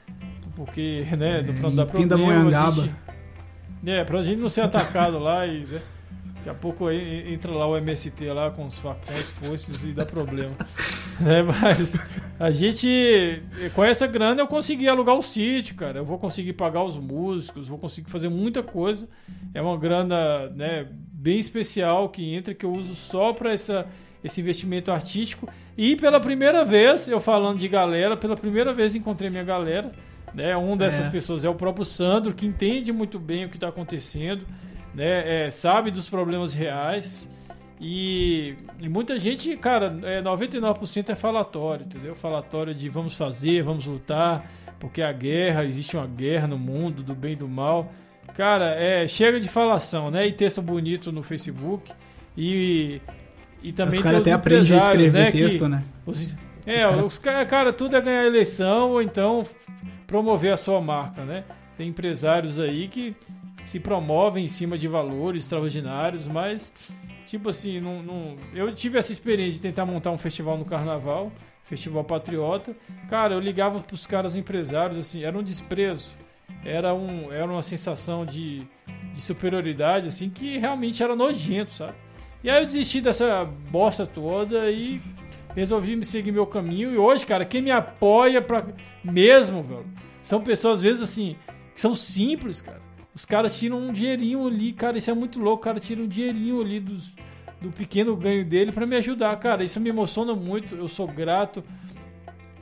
porque, 0.54 1.04
né? 1.16 1.40
É, 1.40 1.60
não 1.60 1.74
dar 1.74 1.86
problema. 1.86 2.66
A 2.66 2.70
gente, 2.70 2.94
é, 3.86 4.04
pra 4.04 4.22
gente 4.22 4.38
não 4.38 4.48
ser 4.48 4.62
atacado 4.62 5.18
lá 5.18 5.46
e. 5.46 5.64
Né, 5.64 5.80
Daqui 6.38 6.50
a 6.50 6.54
pouco 6.54 6.88
entra 6.88 7.50
lá 7.50 7.66
o 7.66 7.76
MST 7.76 8.26
lá 8.28 8.50
com 8.50 8.66
os 8.66 8.78
facões, 8.78 9.30
forças 9.32 9.82
e 9.82 9.92
dá 9.92 10.06
problema. 10.06 10.54
é, 11.26 11.42
mas 11.42 12.00
a 12.38 12.52
gente, 12.52 13.42
com 13.74 13.82
essa 13.82 14.06
grana, 14.06 14.40
eu 14.40 14.46
consegui 14.46 14.88
alugar 14.88 15.16
o 15.16 15.22
sítio, 15.22 15.74
cara. 15.74 15.98
Eu 15.98 16.04
vou 16.04 16.16
conseguir 16.16 16.52
pagar 16.52 16.84
os 16.84 16.96
músicos, 16.96 17.66
vou 17.66 17.76
conseguir 17.76 18.08
fazer 18.08 18.28
muita 18.28 18.62
coisa. 18.62 19.08
É 19.52 19.60
uma 19.60 19.76
grana 19.76 20.48
né, 20.50 20.86
bem 20.90 21.40
especial 21.40 22.08
que 22.08 22.32
entra, 22.32 22.54
que 22.54 22.64
eu 22.64 22.72
uso 22.72 22.94
só 22.94 23.32
para 23.32 23.52
essa 23.52 23.86
esse 24.22 24.40
investimento 24.40 24.90
artístico. 24.90 25.48
E 25.76 25.96
pela 25.96 26.20
primeira 26.20 26.64
vez, 26.64 27.08
eu 27.08 27.20
falando 27.20 27.58
de 27.58 27.68
galera, 27.68 28.16
pela 28.16 28.36
primeira 28.36 28.72
vez 28.72 28.94
encontrei 28.94 29.30
minha 29.30 29.44
galera. 29.44 29.92
Né? 30.34 30.56
Um 30.56 30.76
dessas 30.76 31.06
é. 31.06 31.10
pessoas 31.10 31.44
é 31.44 31.48
o 31.48 31.54
próprio 31.54 31.84
Sandro, 31.84 32.34
que 32.34 32.46
entende 32.46 32.92
muito 32.92 33.18
bem 33.18 33.44
o 33.44 33.48
que 33.48 33.56
está 33.56 33.68
acontecendo 33.68 34.46
né, 34.98 35.46
é, 35.46 35.50
sabe 35.50 35.92
dos 35.92 36.08
problemas 36.08 36.52
reais. 36.52 37.30
E, 37.80 38.56
e, 38.80 38.88
muita 38.88 39.18
gente, 39.20 39.56
cara, 39.56 39.96
é, 40.02 40.20
99% 40.20 41.10
é 41.10 41.14
falatório, 41.14 41.86
entendeu? 41.86 42.16
Falatório 42.16 42.74
de 42.74 42.88
vamos 42.88 43.14
fazer, 43.14 43.62
vamos 43.62 43.86
lutar, 43.86 44.50
porque 44.80 45.00
a 45.00 45.12
guerra, 45.12 45.64
existe 45.64 45.96
uma 45.96 46.06
guerra 46.06 46.48
no 46.48 46.58
mundo, 46.58 47.04
do 47.04 47.14
bem 47.14 47.34
e 47.34 47.36
do 47.36 47.46
mal. 47.46 47.92
Cara, 48.34 48.74
é, 48.74 49.06
chega 49.06 49.38
de 49.38 49.48
falação, 49.48 50.10
né? 50.10 50.26
E 50.26 50.32
texto 50.32 50.60
bonito 50.60 51.12
no 51.12 51.22
Facebook. 51.22 51.92
E, 52.36 53.00
e 53.62 53.72
também 53.72 54.00
os 54.00 54.04
caras 54.04 54.20
até 54.22 54.32
aprendem 54.32 54.74
a 54.74 54.78
escrever 54.78 55.12
né, 55.12 55.30
texto, 55.30 55.58
que, 55.60 55.68
né? 55.68 55.84
Os, 56.04 56.34
é, 56.68 56.88
os 56.88 57.18
cara... 57.18 57.46
cara, 57.46 57.72
tudo 57.72 57.96
é 57.96 58.00
ganhar 58.00 58.26
eleição 58.26 58.90
ou 58.90 59.02
então 59.02 59.44
promover 60.06 60.52
a 60.52 60.56
sua 60.56 60.80
marca, 60.80 61.24
né? 61.24 61.44
Tem 61.76 61.88
empresários 61.88 62.58
aí 62.58 62.88
que 62.88 63.14
se 63.64 63.78
promovem 63.78 64.44
em 64.44 64.48
cima 64.48 64.78
de 64.78 64.88
valores 64.88 65.42
extraordinários, 65.42 66.26
mas, 66.26 66.72
tipo 67.26 67.50
assim, 67.50 67.80
não, 67.80 68.02
não, 68.02 68.36
eu 68.54 68.74
tive 68.74 68.98
essa 68.98 69.12
experiência 69.12 69.52
de 69.52 69.60
tentar 69.60 69.84
montar 69.84 70.10
um 70.10 70.18
festival 70.18 70.56
no 70.56 70.64
carnaval, 70.64 71.30
festival 71.64 72.02
patriota. 72.02 72.74
Cara, 73.10 73.34
eu 73.34 73.40
ligava 73.40 73.80
pros 73.80 74.06
caras 74.06 74.34
empresários, 74.34 74.98
assim, 74.98 75.22
era 75.22 75.38
um 75.38 75.42
desprezo, 75.42 76.12
era, 76.64 76.94
um, 76.94 77.30
era 77.30 77.44
uma 77.44 77.62
sensação 77.62 78.24
de, 78.24 78.66
de 79.12 79.20
superioridade, 79.20 80.08
assim, 80.08 80.30
que 80.30 80.56
realmente 80.56 81.02
era 81.02 81.14
nojento, 81.14 81.72
sabe? 81.72 81.94
E 82.42 82.48
aí 82.48 82.62
eu 82.62 82.66
desisti 82.66 83.00
dessa 83.00 83.44
bosta 83.70 84.06
toda 84.06 84.70
e 84.70 85.00
resolvi 85.58 85.96
me 85.96 86.04
seguir 86.04 86.32
meu 86.32 86.46
caminho. 86.46 86.92
E 86.92 86.96
hoje, 86.96 87.26
cara, 87.26 87.44
quem 87.44 87.62
me 87.62 87.70
apoia 87.70 88.40
pra 88.40 88.66
mesmo, 89.02 89.62
velho, 89.62 89.86
são 90.22 90.40
pessoas, 90.42 90.78
às 90.78 90.82
vezes, 90.82 91.02
assim, 91.02 91.36
que 91.74 91.80
são 91.80 91.94
simples, 91.94 92.60
cara. 92.60 92.80
Os 93.14 93.24
caras 93.24 93.58
tiram 93.58 93.78
um 93.78 93.92
dinheirinho 93.92 94.46
ali, 94.46 94.72
cara, 94.72 94.96
isso 94.96 95.10
é 95.10 95.14
muito 95.14 95.40
louco. 95.40 95.62
O 95.62 95.64
cara 95.64 95.80
tira 95.80 96.00
um 96.00 96.06
dinheirinho 96.06 96.60
ali 96.60 96.78
dos, 96.78 97.12
do 97.60 97.70
pequeno 97.70 98.14
ganho 98.14 98.44
dele 98.44 98.70
para 98.70 98.86
me 98.86 98.96
ajudar, 98.96 99.34
cara. 99.36 99.64
Isso 99.64 99.80
me 99.80 99.88
emociona 99.88 100.34
muito, 100.34 100.76
eu 100.76 100.86
sou 100.86 101.06
grato. 101.06 101.64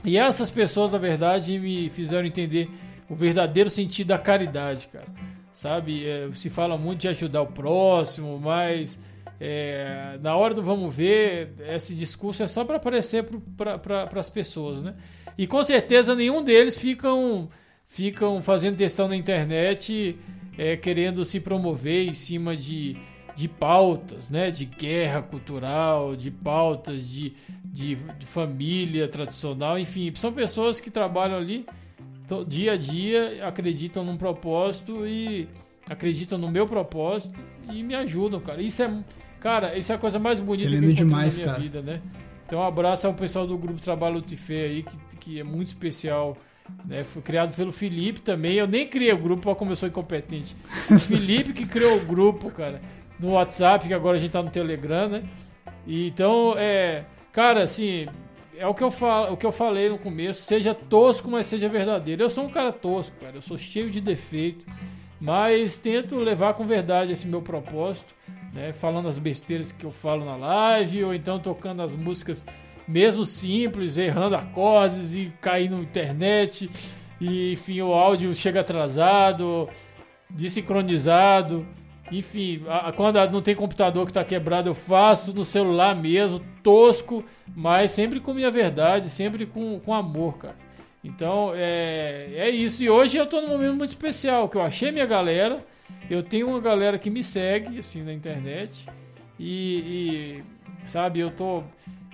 E 0.03 0.17
essas 0.17 0.49
pessoas, 0.49 0.93
na 0.93 0.97
verdade, 0.97 1.59
me 1.59 1.89
fizeram 1.89 2.27
entender 2.27 2.69
o 3.09 3.15
verdadeiro 3.15 3.69
sentido 3.69 4.07
da 4.07 4.17
caridade, 4.17 4.87
cara. 4.87 5.07
Sabe? 5.51 6.05
É, 6.07 6.29
se 6.33 6.49
fala 6.49 6.77
muito 6.77 7.01
de 7.01 7.07
ajudar 7.07 7.41
o 7.41 7.47
próximo, 7.47 8.39
mas 8.39 8.99
é, 9.39 10.17
na 10.21 10.35
hora 10.35 10.53
do 10.53 10.63
vamos 10.63 10.95
ver, 10.95 11.53
esse 11.69 11.93
discurso 11.93 12.43
é 12.43 12.47
só 12.47 12.65
para 12.65 12.77
aparecer 12.77 13.23
para 13.55 13.77
pra, 13.77 14.07
as 14.15 14.29
pessoas, 14.29 14.81
né? 14.81 14.95
E 15.37 15.45
com 15.45 15.61
certeza 15.63 16.15
nenhum 16.15 16.43
deles 16.43 16.77
ficam, 16.77 17.47
ficam 17.87 18.41
fazendo 18.41 18.77
testão 18.77 19.07
na 19.07 19.15
internet 19.15 20.17
é, 20.57 20.75
querendo 20.75 21.23
se 21.23 21.39
promover 21.39 22.07
em 22.07 22.13
cima 22.13 22.55
de, 22.55 22.97
de 23.35 23.47
pautas, 23.47 24.31
né? 24.31 24.49
De 24.49 24.65
guerra 24.65 25.21
cultural, 25.21 26.15
de 26.15 26.31
pautas 26.31 27.07
de, 27.07 27.33
de, 27.63 27.95
de 27.95 28.25
família 28.25 29.07
tradicional, 29.07 29.77
enfim, 29.77 30.11
são 30.15 30.33
pessoas 30.33 30.79
que 30.79 30.89
trabalham 30.89 31.37
ali 31.37 31.65
dia 32.47 32.73
a 32.73 32.77
dia, 32.77 33.47
acreditam 33.47 34.03
num 34.03 34.17
propósito 34.17 35.07
e 35.07 35.47
acreditam 35.89 36.37
no 36.37 36.49
meu 36.49 36.67
propósito 36.67 37.39
e 37.71 37.81
me 37.81 37.95
ajudam, 37.95 38.39
cara. 38.39 38.61
Isso 38.61 38.83
é, 38.83 39.03
cara, 39.39 39.77
isso 39.77 39.91
é 39.91 39.95
a 39.95 39.97
coisa 39.97 40.19
mais 40.19 40.39
bonita 40.39 40.69
que 40.69 40.75
eu 40.75 40.93
demais, 40.93 41.37
na 41.37 41.43
minha 41.43 41.53
cara. 41.53 41.63
vida, 41.63 41.81
né? 41.81 42.01
Então, 42.45 42.59
um 42.59 42.63
abraço 42.63 43.07
ao 43.07 43.13
pessoal 43.13 43.45
do 43.45 43.57
grupo 43.57 43.81
Trabalho 43.81 44.21
Tifê 44.21 44.53
aí, 44.53 44.83
que, 44.83 45.17
que 45.17 45.39
é 45.39 45.43
muito 45.43 45.67
especial 45.67 46.37
né? 46.85 47.03
Foi 47.03 47.21
criado 47.21 47.55
pelo 47.55 47.71
Felipe 47.71 48.21
também. 48.21 48.55
Eu 48.55 48.67
nem 48.67 48.87
criei 48.87 49.11
o 49.13 49.17
grupo, 49.17 49.53
como 49.55 49.71
eu 49.71 49.75
sou 49.75 49.87
incompetente. 49.87 50.55
O 50.89 50.99
Felipe 50.99 51.53
que 51.53 51.65
criou 51.65 51.97
o 51.97 52.05
grupo, 52.05 52.51
cara, 52.51 52.81
no 53.19 53.31
WhatsApp, 53.31 53.87
que 53.87 53.93
agora 53.93 54.17
a 54.17 54.19
gente 54.19 54.31
tá 54.31 54.41
no 54.41 54.49
Telegram, 54.49 55.09
né? 55.09 55.23
E, 55.85 56.07
então, 56.07 56.53
é. 56.57 57.05
Cara, 57.31 57.63
assim, 57.63 58.07
é 58.57 58.65
o 58.65 58.73
que, 58.73 58.83
eu 58.83 58.89
falo, 58.89 59.33
o 59.33 59.37
que 59.37 59.45
eu 59.45 59.51
falei 59.51 59.89
no 59.89 59.97
começo. 59.97 60.43
Seja 60.43 60.73
tosco, 60.73 61.29
mas 61.29 61.45
seja 61.45 61.69
verdadeiro. 61.69 62.23
Eu 62.23 62.29
sou 62.29 62.45
um 62.45 62.49
cara 62.49 62.71
tosco, 62.71 63.15
cara. 63.19 63.35
Eu 63.35 63.41
sou 63.41 63.57
cheio 63.57 63.89
de 63.89 64.01
defeito. 64.01 64.65
Mas 65.19 65.79
tento 65.79 66.15
levar 66.17 66.53
com 66.53 66.65
verdade 66.65 67.11
esse 67.11 67.27
meu 67.27 67.41
propósito. 67.41 68.13
Né? 68.57 68.73
Falando 68.73 69.07
as 69.07 69.19
besteiras 69.19 69.71
que 69.71 69.85
eu 69.85 69.91
falo 69.91 70.25
na 70.25 70.35
live, 70.35 71.03
ou 71.03 71.13
então 71.13 71.37
tocando 71.37 71.83
as 71.83 71.93
músicas 71.93 72.43
mesmo 72.87 73.23
simples, 73.23 73.97
errando 73.97 74.35
acordes 74.35 75.15
e 75.15 75.31
caindo 75.39 75.75
na 75.75 75.83
internet. 75.83 76.67
E 77.21 77.53
enfim, 77.53 77.81
o 77.81 77.93
áudio 77.93 78.33
chega 78.33 78.61
atrasado, 78.61 79.69
desincronizado. 80.27 81.67
Enfim, 82.11 82.63
a, 82.67 82.91
quando 82.91 83.23
não 83.29 83.43
tem 83.43 83.53
computador 83.53 84.05
que 84.05 84.11
está 84.11 84.23
quebrado, 84.23 84.69
eu 84.69 84.73
faço 84.73 85.35
no 85.35 85.45
celular 85.45 85.95
mesmo, 85.95 86.39
tosco, 86.63 87.23
mas 87.55 87.91
sempre 87.91 88.19
com 88.19 88.33
minha 88.33 88.49
verdade, 88.49 89.11
sempre 89.11 89.45
com, 89.45 89.79
com 89.79 89.93
amor, 89.93 90.39
cara. 90.39 90.55
Então 91.03 91.51
é, 91.53 92.31
é 92.33 92.49
isso. 92.49 92.83
E 92.83 92.89
hoje 92.89 93.17
eu 93.17 93.25
estou 93.25 93.39
num 93.39 93.49
momento 93.49 93.75
muito 93.75 93.89
especial, 93.89 94.49
que 94.49 94.57
eu 94.57 94.63
achei 94.63 94.91
minha 94.91 95.05
galera. 95.05 95.63
Eu 96.09 96.23
tenho 96.23 96.47
uma 96.47 96.59
galera 96.59 96.97
que 96.97 97.09
me 97.09 97.21
segue, 97.21 97.79
assim, 97.79 98.01
na 98.01 98.13
internet. 98.13 98.87
E, 99.39 100.43
e 100.83 100.87
sabe, 100.87 101.19
eu 101.19 101.29
tô 101.29 101.63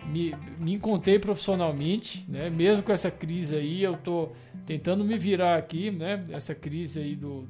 me, 0.06 0.36
me 0.60 0.74
encontrei 0.74 1.20
profissionalmente, 1.20 2.26
né? 2.28 2.50
Mesmo 2.50 2.84
com 2.84 2.92
essa 2.92 3.12
crise 3.12 3.56
aí, 3.56 3.84
eu 3.84 3.96
tô 3.96 4.30
tentando 4.66 5.04
me 5.04 5.18
virar 5.18 5.58
aqui, 5.58 5.92
né? 5.92 6.26
Essa 6.30 6.54
crise 6.56 7.00
aí 7.00 7.16
do, 7.16 7.48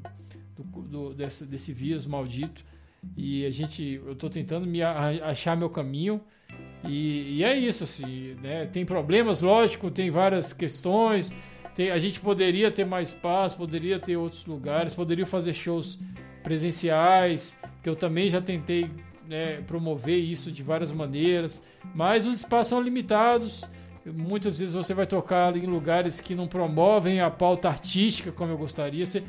do, 0.57 0.81
do 0.81 1.13
desse, 1.13 1.45
desse 1.45 1.73
vírus 1.73 2.05
maldito. 2.05 2.63
E 3.17 3.45
a 3.45 3.49
gente, 3.49 4.01
eu 4.05 4.15
tô 4.15 4.29
tentando 4.29 4.65
me 4.65 4.81
achar 4.81 5.57
meu 5.57 5.69
caminho. 5.69 6.21
E, 6.87 7.37
e 7.37 7.43
é 7.43 7.57
isso, 7.57 7.83
assim, 7.83 8.33
né? 8.41 8.65
Tem 8.65 8.85
problemas, 8.85 9.41
lógico, 9.41 9.89
tem 9.89 10.09
várias 10.09 10.53
questões. 10.53 11.31
Tem, 11.75 11.89
a 11.89 11.97
gente 11.97 12.19
poderia 12.19 12.69
ter 12.71 12.85
mais 12.85 13.11
paz, 13.11 13.51
poderia 13.53 13.99
ter 13.99 14.15
outros 14.15 14.45
lugares, 14.45 14.93
poderia 14.93 15.25
fazer 15.25 15.53
shows 15.53 15.97
presenciais, 16.43 17.55
que 17.81 17.89
eu 17.89 17.95
também 17.95 18.29
já 18.29 18.41
tentei 18.41 18.89
né, 19.27 19.61
promover 19.65 20.19
isso 20.19 20.51
de 20.51 20.61
várias 20.61 20.91
maneiras, 20.91 21.61
mas 21.93 22.25
os 22.25 22.35
espaços 22.35 22.67
são 22.67 22.81
limitados. 22.81 23.67
muitas 24.05 24.59
vezes 24.59 24.73
você 24.73 24.93
vai 24.93 25.07
tocar 25.07 25.55
em 25.55 25.65
lugares 25.65 26.19
que 26.19 26.35
não 26.35 26.47
promovem 26.47 27.21
a 27.21 27.31
pauta 27.31 27.69
artística 27.69 28.31
como 28.31 28.51
eu 28.51 28.57
gostaria. 28.57 29.05
Você, 29.05 29.23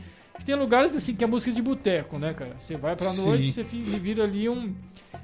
tem 0.44 0.55
lugares 0.57 0.94
assim 0.94 1.14
que 1.14 1.22
é 1.22 1.27
música 1.27 1.53
de 1.53 1.62
boteco, 1.62 2.18
né, 2.18 2.35
cara? 2.35 2.57
Você 2.59 2.77
vai 2.77 2.96
pra 2.96 3.12
noite, 3.12 3.53
Sim. 3.53 3.64
você 3.81 3.98
vira 3.98 4.24
ali 4.24 4.48
um. 4.48 4.74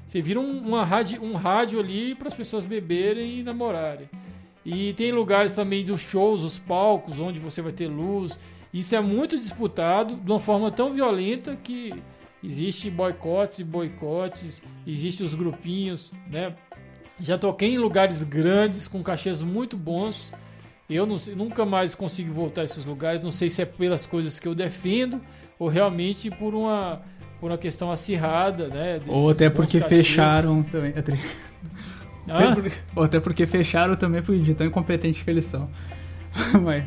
Você 0.05 0.21
vira 0.21 0.39
um, 0.39 0.59
uma 0.59 0.85
rádio, 0.85 1.21
um 1.21 1.33
rádio 1.33 1.79
ali 1.79 2.15
para 2.15 2.27
as 2.27 2.33
pessoas 2.33 2.65
beberem 2.65 3.39
e 3.39 3.43
namorarem. 3.43 4.09
E 4.65 4.93
tem 4.93 5.11
lugares 5.11 5.51
também 5.51 5.83
dos 5.83 6.01
shows, 6.01 6.43
os 6.43 6.59
palcos, 6.59 7.19
onde 7.19 7.39
você 7.39 7.61
vai 7.61 7.71
ter 7.71 7.87
luz. 7.87 8.39
Isso 8.73 8.95
é 8.95 9.01
muito 9.01 9.37
disputado 9.37 10.15
de 10.15 10.31
uma 10.31 10.39
forma 10.39 10.71
tão 10.71 10.93
violenta 10.93 11.57
que 11.61 11.93
existe 12.43 12.89
boicotes 12.89 13.59
e 13.59 13.63
boicotes, 13.63 14.63
existem 14.87 15.25
os 15.25 15.33
grupinhos, 15.33 16.13
né? 16.29 16.55
Já 17.19 17.37
toquei 17.37 17.73
em 17.73 17.77
lugares 17.77 18.23
grandes 18.23 18.87
com 18.87 19.03
cachês 19.03 19.41
muito 19.41 19.77
bons. 19.77 20.31
Eu 20.89 21.05
não, 21.05 21.17
nunca 21.35 21.65
mais 21.65 21.93
consigo 21.93 22.33
voltar 22.33 22.61
a 22.61 22.63
esses 22.63 22.83
lugares. 22.83 23.21
Não 23.21 23.31
sei 23.31 23.49
se 23.49 23.61
é 23.61 23.65
pelas 23.65 24.05
coisas 24.05 24.39
que 24.39 24.47
eu 24.47 24.55
defendo 24.55 25.21
ou 25.59 25.67
realmente 25.67 26.31
por 26.31 26.55
uma 26.55 27.01
por 27.39 27.49
uma 27.49 27.57
questão 27.57 27.91
acirrada, 27.91 28.67
né? 28.67 29.01
Ou 29.07 29.31
até 29.31 29.49
porque 29.49 29.79
cachês. 29.79 30.07
fecharam 30.07 30.61
também. 30.61 30.93
Ah? 32.27 32.35
Até 32.35 32.53
porque, 32.53 32.77
ou 32.95 33.03
até 33.03 33.19
porque 33.19 33.45
fecharam 33.47 33.95
também 33.95 34.21
por 34.21 34.37
de 34.37 34.53
tão 34.53 34.67
incompetente 34.67 35.23
que 35.23 35.29
eles 35.29 35.45
são. 35.45 35.67
Mas... 36.63 36.83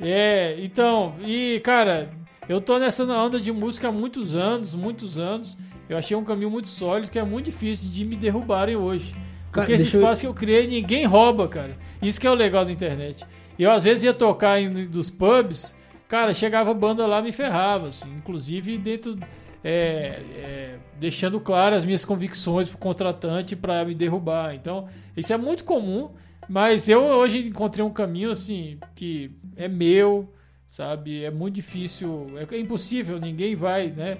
é, 0.00 0.56
então, 0.58 1.14
e 1.24 1.60
cara, 1.60 2.10
eu 2.48 2.60
tô 2.60 2.78
nessa 2.78 3.04
onda 3.04 3.38
de 3.40 3.52
música 3.52 3.88
há 3.88 3.92
muitos 3.92 4.34
anos, 4.34 4.74
muitos 4.74 5.18
anos. 5.18 5.56
Eu 5.88 5.98
achei 5.98 6.16
um 6.16 6.24
caminho 6.24 6.50
muito 6.50 6.68
sólido 6.68 7.10
que 7.10 7.18
é 7.18 7.22
muito 7.22 7.46
difícil 7.46 7.90
de 7.90 8.04
me 8.04 8.16
derrubarem 8.16 8.76
hoje. 8.76 9.14
Porque 9.50 9.60
cara, 9.60 9.74
esse 9.74 9.88
espaço 9.88 10.24
eu... 10.24 10.32
que 10.32 10.38
eu 10.38 10.40
criei, 10.40 10.66
ninguém 10.66 11.04
rouba, 11.04 11.46
cara. 11.46 11.76
Isso 12.00 12.20
que 12.20 12.26
é 12.26 12.30
o 12.30 12.34
legal 12.34 12.64
da 12.64 12.72
internet. 12.72 13.26
Eu 13.58 13.70
às 13.70 13.84
vezes 13.84 14.04
ia 14.04 14.14
tocar 14.14 14.60
em 14.60 14.86
dos 14.86 15.10
pubs, 15.10 15.74
cara, 16.08 16.32
chegava 16.32 16.72
banda 16.72 17.06
lá 17.06 17.20
me 17.20 17.30
ferrava, 17.32 17.88
assim. 17.88 18.10
Inclusive 18.16 18.78
dentro 18.78 19.18
é, 19.62 20.18
é, 20.36 20.74
deixando 20.98 21.38
claras 21.38 21.78
as 21.78 21.84
minhas 21.84 22.04
convicções 22.04 22.68
pro 22.68 22.78
contratante 22.78 23.54
para 23.54 23.84
me 23.84 23.94
derrubar. 23.94 24.54
Então, 24.54 24.88
isso 25.16 25.32
é 25.32 25.36
muito 25.36 25.64
comum, 25.64 26.10
mas 26.48 26.88
eu 26.88 27.02
hoje 27.02 27.46
encontrei 27.46 27.84
um 27.84 27.90
caminho 27.90 28.30
assim 28.30 28.78
que 28.94 29.30
é 29.56 29.68
meu, 29.68 30.32
sabe? 30.68 31.24
É 31.24 31.30
muito 31.30 31.54
difícil, 31.54 32.32
é, 32.36 32.54
é 32.54 32.60
impossível, 32.60 33.18
ninguém 33.18 33.54
vai, 33.54 33.88
né? 33.90 34.18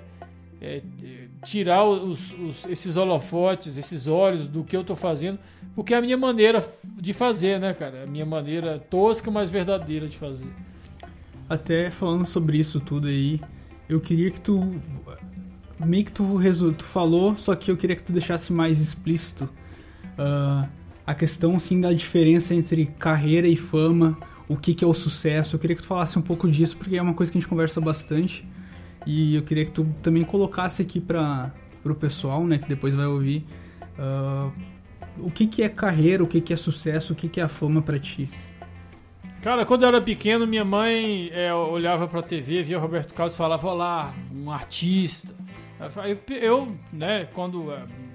É, 0.60 0.80
tirar 1.44 1.84
os, 1.84 2.32
os, 2.34 2.66
esses 2.66 2.96
holofotes, 2.96 3.76
esses 3.76 4.06
olhos 4.06 4.46
do 4.46 4.62
que 4.62 4.76
eu 4.76 4.84
tô 4.84 4.94
fazendo, 4.94 5.38
porque 5.74 5.92
é 5.92 5.96
a 5.96 6.00
minha 6.00 6.16
maneira 6.16 6.64
de 7.00 7.12
fazer, 7.12 7.58
né, 7.58 7.74
cara? 7.74 8.04
A 8.04 8.06
minha 8.06 8.24
maneira 8.24 8.78
tosca, 8.78 9.28
mas 9.28 9.50
verdadeira 9.50 10.06
de 10.06 10.16
fazer. 10.16 10.46
Até 11.48 11.90
falando 11.90 12.26
sobre 12.26 12.58
isso 12.58 12.78
tudo 12.78 13.08
aí, 13.08 13.40
eu 13.88 14.00
queria 14.00 14.30
que 14.30 14.40
tu 14.40 14.80
meio 15.84 16.04
que 16.04 16.12
tu, 16.12 16.38
tu 16.78 16.84
falou, 16.84 17.36
só 17.36 17.54
que 17.54 17.70
eu 17.70 17.76
queria 17.76 17.96
que 17.96 18.02
tu 18.02 18.12
deixasse 18.12 18.52
mais 18.52 18.80
explícito 18.80 19.48
uh, 20.18 20.68
a 21.06 21.14
questão 21.14 21.56
assim 21.56 21.80
da 21.80 21.92
diferença 21.92 22.54
entre 22.54 22.86
carreira 22.86 23.48
e 23.48 23.56
fama, 23.56 24.16
o 24.48 24.56
que, 24.56 24.74
que 24.74 24.84
é 24.84 24.86
o 24.86 24.94
sucesso. 24.94 25.56
Eu 25.56 25.60
queria 25.60 25.76
que 25.76 25.82
tu 25.82 25.88
falasse 25.88 26.18
um 26.18 26.22
pouco 26.22 26.48
disso, 26.48 26.76
porque 26.76 26.96
é 26.96 27.02
uma 27.02 27.14
coisa 27.14 27.30
que 27.30 27.38
a 27.38 27.40
gente 27.40 27.48
conversa 27.48 27.80
bastante. 27.80 28.46
E 29.06 29.34
eu 29.34 29.42
queria 29.42 29.64
que 29.64 29.72
tu 29.72 29.84
também 30.02 30.24
colocasse 30.24 30.82
aqui 30.82 31.00
para 31.00 31.52
o 31.84 31.94
pessoal, 31.94 32.44
né, 32.44 32.58
que 32.58 32.68
depois 32.68 32.94
vai 32.94 33.06
ouvir, 33.06 33.44
uh, 33.98 34.52
o 35.18 35.30
que, 35.30 35.46
que 35.46 35.62
é 35.62 35.68
carreira, 35.68 36.22
o 36.22 36.26
que, 36.26 36.40
que 36.40 36.52
é 36.52 36.56
sucesso, 36.56 37.12
o 37.12 37.16
que, 37.16 37.28
que 37.28 37.40
é 37.40 37.42
a 37.42 37.48
fama 37.48 37.82
para 37.82 37.98
ti. 37.98 38.30
Cara, 39.42 39.66
quando 39.66 39.82
eu 39.82 39.88
era 39.88 40.00
pequeno, 40.00 40.46
minha 40.46 40.64
mãe 40.64 41.28
é, 41.32 41.52
olhava 41.52 42.06
pra 42.06 42.22
TV, 42.22 42.62
via 42.62 42.78
Roberto 42.78 43.12
Carlos 43.12 43.34
e 43.34 43.36
falava: 43.36 43.68
Olá, 43.68 44.14
um 44.32 44.52
artista. 44.52 45.34
Eu, 46.28 46.76
né, 46.92 47.26
quando 47.34 47.72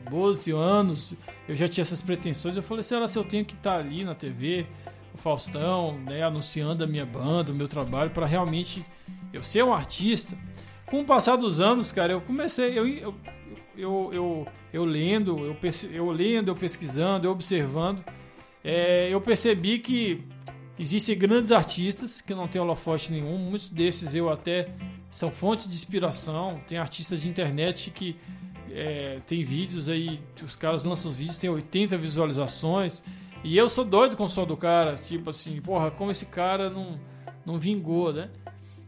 12 0.10 0.52
é, 0.52 0.56
anos, 0.56 1.14
eu 1.48 1.56
já 1.56 1.68
tinha 1.68 1.82
essas 1.82 2.02
pretensões. 2.02 2.56
Eu 2.56 2.64
falei: 2.64 2.84
será 2.84 3.08
se 3.08 3.18
eu 3.18 3.24
tenho 3.24 3.46
que 3.46 3.54
estar 3.54 3.74
tá 3.74 3.78
ali 3.80 4.04
na 4.04 4.16
TV, 4.16 4.66
o 5.14 5.18
Faustão, 5.18 5.98
né, 6.00 6.24
anunciando 6.24 6.84
a 6.84 6.88
minha 6.88 7.06
banda, 7.06 7.52
o 7.52 7.56
meu 7.56 7.68
trabalho, 7.68 8.12
para 8.12 8.26
realmente 8.26 8.86
eu 9.34 9.44
ser 9.44 9.64
um 9.64 9.74
artista? 9.74 10.38
Com 10.86 11.02
o 11.02 11.06
passar 11.06 11.36
dos 11.36 11.60
anos, 11.60 11.92
cara, 11.92 12.14
eu 12.14 12.22
comecei, 12.22 12.78
eu, 12.78 12.88
eu, 12.88 13.16
eu, 13.76 14.10
eu, 14.14 14.48
eu 14.72 14.86
lendo, 14.86 15.38
eu, 15.46 15.58
eu 15.92 16.12
lendo, 16.12 16.50
eu 16.50 16.56
pesquisando, 16.56 17.28
eu 17.28 17.32
observando, 17.32 18.04
é, 18.64 19.10
eu 19.12 19.20
percebi 19.20 19.80
que 19.80 20.26
Existem 20.80 21.18
grandes 21.18 21.52
artistas 21.52 22.22
que 22.22 22.36
não 22.36 22.48
têm 22.48 22.62
holofote 22.62 23.12
nenhum, 23.12 23.38
muitos 23.38 23.68
desses 23.68 24.14
eu 24.14 24.30
até 24.30 24.70
são 25.10 25.32
fontes 25.32 25.68
de 25.68 25.76
inspiração. 25.76 26.62
Tem 26.68 26.78
artistas 26.78 27.22
de 27.22 27.30
internet 27.30 27.90
que 27.90 28.16
é, 28.78 29.20
tem 29.26 29.44
vídeos 29.44 29.90
aí, 29.90 30.20
os 30.44 30.56
caras 30.56 30.84
lançam 30.84 31.12
vídeos, 31.12 31.40
tem 31.40 31.50
80 31.50 31.98
visualizações. 31.98 33.04
E 33.44 33.58
eu 33.58 33.68
sou 33.68 33.84
doido 33.84 34.16
com 34.16 34.26
o 34.26 34.30
som 34.30 34.46
do 34.46 34.56
cara, 34.56 34.94
tipo 34.94 35.32
assim, 35.32 35.60
porra, 35.60 35.90
como 35.90 36.12
esse 36.12 36.28
cara 36.28 36.70
não, 36.70 37.00
não 37.44 37.58
vingou, 37.58 38.14
né? 38.14 38.30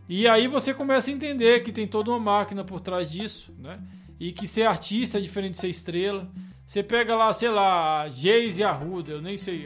E 0.07 0.27
aí 0.27 0.47
você 0.47 0.75
começa 0.75 1.09
a 1.09 1.13
entender 1.13 1.63
que 1.63 1.71
tem 1.71 1.87
toda 1.87 2.11
uma 2.11 2.19
máquina 2.19 2.63
por 2.63 2.79
trás 2.79 3.09
disso, 3.09 3.51
né? 3.57 3.79
E 4.19 4.31
que 4.31 4.47
ser 4.47 4.67
artista 4.67 5.17
é 5.17 5.21
diferente 5.21 5.53
de 5.53 5.59
ser 5.59 5.69
estrela. 5.69 6.29
Você 6.65 6.83
pega 6.83 7.15
lá, 7.15 7.33
sei 7.33 7.49
lá, 7.49 8.07
Geise 8.09 8.63
Arruda, 8.63 9.13
eu 9.13 9.21
nem 9.21 9.37
sei. 9.37 9.65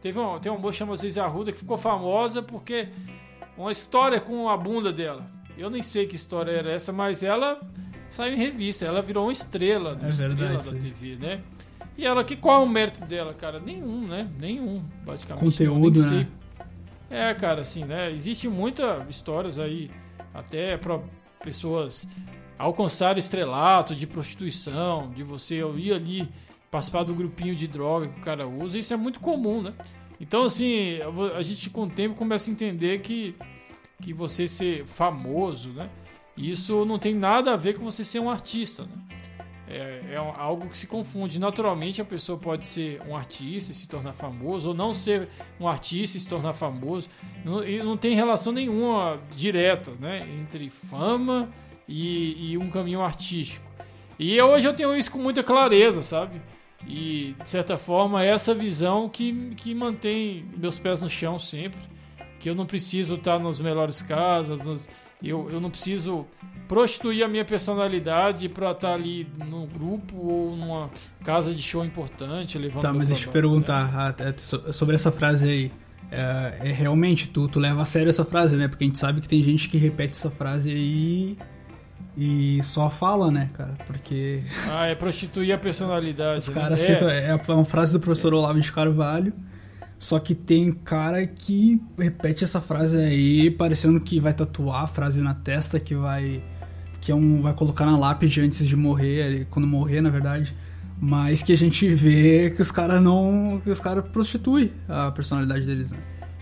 Teve 0.00 0.18
uma, 0.18 0.40
tem 0.40 0.50
uma 0.50 0.58
moça 0.58 0.78
chamada 0.78 1.00
Geise 1.00 1.20
Arruda 1.20 1.52
que 1.52 1.58
ficou 1.58 1.78
famosa 1.78 2.42
porque 2.42 2.88
uma 3.56 3.70
história 3.70 4.20
com 4.20 4.48
a 4.48 4.56
bunda 4.56 4.92
dela. 4.92 5.30
Eu 5.56 5.70
nem 5.70 5.82
sei 5.82 6.06
que 6.06 6.16
história 6.16 6.50
era 6.50 6.72
essa, 6.72 6.92
mas 6.92 7.22
ela 7.22 7.60
saiu 8.10 8.34
em 8.34 8.36
revista, 8.36 8.84
ela 8.84 9.00
virou 9.00 9.26
uma 9.26 9.32
estrela, 9.32 9.98
é 10.02 10.08
estrela 10.08 10.34
verdade, 10.34 10.70
da 10.70 10.78
TV, 10.78 11.16
né? 11.16 11.40
E 11.96 12.04
ela, 12.04 12.22
que 12.24 12.36
qual 12.36 12.60
é 12.60 12.64
o 12.64 12.68
mérito 12.68 13.04
dela, 13.06 13.32
cara? 13.32 13.58
Nenhum, 13.58 14.06
né? 14.06 14.28
Nenhum, 14.38 14.82
basicamente. 15.04 15.44
Conteúdo, 15.44 16.02
né? 16.10 16.26
É, 17.08 17.32
cara, 17.34 17.62
assim, 17.62 17.84
né? 17.84 18.12
Existe 18.12 18.48
muitas 18.48 19.08
histórias 19.08 19.58
aí, 19.58 19.90
até 20.34 20.76
para 20.76 21.00
pessoas 21.42 22.06
alcançar 22.58 23.16
estrelato 23.16 23.94
de 23.94 24.06
prostituição, 24.06 25.10
de 25.10 25.22
você 25.22 25.60
ir 25.76 25.92
ali 25.92 26.28
participar 26.70 27.04
do 27.04 27.14
grupinho 27.14 27.56
de 27.56 27.66
droga 27.66 28.08
que 28.08 28.20
o 28.20 28.22
cara 28.22 28.46
usa, 28.46 28.78
isso 28.78 28.94
é 28.94 28.96
muito 28.96 29.18
comum, 29.18 29.60
né? 29.62 29.72
Então, 30.20 30.44
assim, 30.44 30.98
a 31.34 31.42
gente 31.42 31.70
com 31.70 31.84
o 31.84 31.90
tempo 31.90 32.14
começa 32.14 32.50
a 32.50 32.52
entender 32.52 33.00
que, 33.00 33.34
que 34.02 34.12
você 34.12 34.46
ser 34.46 34.84
famoso, 34.84 35.70
né? 35.70 35.88
Isso 36.40 36.86
não 36.86 36.98
tem 36.98 37.14
nada 37.14 37.52
a 37.52 37.56
ver 37.56 37.74
com 37.74 37.84
você 37.84 38.02
ser 38.04 38.18
um 38.18 38.30
artista, 38.30 38.84
né? 38.84 39.18
É, 39.68 40.14
é 40.14 40.16
algo 40.16 40.68
que 40.68 40.76
se 40.76 40.86
confunde. 40.86 41.38
Naturalmente, 41.38 42.02
a 42.02 42.04
pessoa 42.04 42.36
pode 42.36 42.66
ser 42.66 43.00
um 43.06 43.14
artista 43.14 43.70
e 43.70 43.74
se 43.74 43.88
tornar 43.88 44.12
famoso, 44.12 44.70
ou 44.70 44.74
não 44.74 44.92
ser 44.92 45.28
um 45.60 45.68
artista 45.68 46.16
e 46.16 46.20
se 46.20 46.26
tornar 46.26 46.54
famoso. 46.54 47.08
Não, 47.44 47.62
e 47.62 47.78
não 47.80 47.96
tem 47.96 48.14
relação 48.16 48.52
nenhuma 48.52 49.20
direta, 49.36 49.92
né? 50.00 50.26
Entre 50.40 50.68
fama 50.70 51.48
e, 51.86 52.52
e 52.52 52.58
um 52.58 52.68
caminho 52.68 53.00
artístico. 53.00 53.70
E 54.18 54.40
hoje 54.40 54.66
eu 54.66 54.74
tenho 54.74 54.96
isso 54.96 55.12
com 55.12 55.18
muita 55.18 55.42
clareza, 55.42 56.02
sabe? 56.02 56.42
E, 56.86 57.36
de 57.40 57.48
certa 57.48 57.76
forma, 57.76 58.24
é 58.24 58.28
essa 58.28 58.54
visão 58.54 59.08
que, 59.08 59.54
que 59.56 59.74
mantém 59.74 60.44
meus 60.56 60.78
pés 60.78 61.00
no 61.00 61.08
chão 61.08 61.38
sempre. 61.38 61.78
Que 62.40 62.48
eu 62.48 62.54
não 62.54 62.66
preciso 62.66 63.16
estar 63.16 63.38
nas 63.38 63.60
melhores 63.60 64.02
casas, 64.02 64.64
nos, 64.64 64.88
eu, 65.28 65.48
eu 65.50 65.60
não 65.60 65.70
preciso 65.70 66.26
prostituir 66.66 67.24
a 67.24 67.28
minha 67.28 67.44
personalidade 67.44 68.48
para 68.48 68.70
estar 68.70 68.94
ali 68.94 69.26
num 69.48 69.66
grupo 69.66 70.16
ou 70.16 70.56
numa 70.56 70.90
casa 71.24 71.52
de 71.52 71.62
show 71.62 71.84
importante, 71.84 72.56
levando 72.56 72.82
Tá, 72.82 72.92
mas 72.92 73.08
deixa 73.08 73.28
eu 73.28 73.32
perguntar 73.32 74.14
né? 74.18 74.34
sobre 74.38 74.94
essa 74.94 75.10
frase 75.10 75.48
aí. 75.48 75.72
É, 76.12 76.68
é, 76.68 76.72
realmente, 76.72 77.28
tu, 77.28 77.48
tu 77.48 77.60
leva 77.60 77.82
a 77.82 77.84
sério 77.84 78.08
essa 78.08 78.24
frase, 78.24 78.56
né? 78.56 78.66
Porque 78.66 78.84
a 78.84 78.86
gente 78.86 78.98
sabe 78.98 79.20
que 79.20 79.28
tem 79.28 79.42
gente 79.42 79.68
que 79.68 79.78
repete 79.78 80.12
essa 80.12 80.30
frase 80.30 80.70
aí 80.70 81.36
e 82.16 82.60
só 82.64 82.90
fala, 82.90 83.30
né, 83.30 83.48
cara? 83.52 83.74
Porque. 83.86 84.42
Ah, 84.68 84.86
é 84.86 84.94
prostituir 84.94 85.52
a 85.52 85.58
personalidade. 85.58 86.38
Os 86.38 86.48
caras 86.48 86.80
né? 86.80 86.86
citam. 86.86 87.08
É. 87.08 87.28
é 87.28 87.52
uma 87.52 87.64
frase 87.64 87.92
do 87.92 88.00
professor 88.00 88.34
Olavo 88.34 88.60
de 88.60 88.72
Carvalho. 88.72 89.32
Só 90.00 90.18
que 90.18 90.34
tem 90.34 90.72
cara 90.72 91.26
que 91.26 91.78
repete 91.98 92.42
essa 92.42 92.58
frase 92.58 92.96
aí, 92.96 93.50
parecendo 93.50 94.00
que 94.00 94.18
vai 94.18 94.32
tatuar 94.32 94.84
a 94.84 94.86
frase 94.86 95.20
na 95.20 95.34
testa, 95.34 95.78
que 95.78 95.94
vai. 95.94 96.42
que 97.02 97.12
é 97.12 97.14
um, 97.14 97.42
vai 97.42 97.52
colocar 97.52 97.84
na 97.84 97.98
lápide 97.98 98.40
antes 98.40 98.66
de 98.66 98.74
morrer, 98.74 99.46
quando 99.50 99.68
morrer, 99.68 100.00
na 100.00 100.08
verdade. 100.08 100.56
Mas 100.98 101.42
que 101.42 101.52
a 101.52 101.56
gente 101.56 101.86
vê 101.94 102.50
que 102.50 102.62
os 102.62 102.70
caras 102.70 103.02
não. 103.02 103.60
que 103.62 103.68
os 103.68 103.78
caras 103.78 104.08
prostituem 104.08 104.72
a 104.88 105.10
personalidade 105.10 105.66
deles, 105.66 105.92
né? 105.92 105.98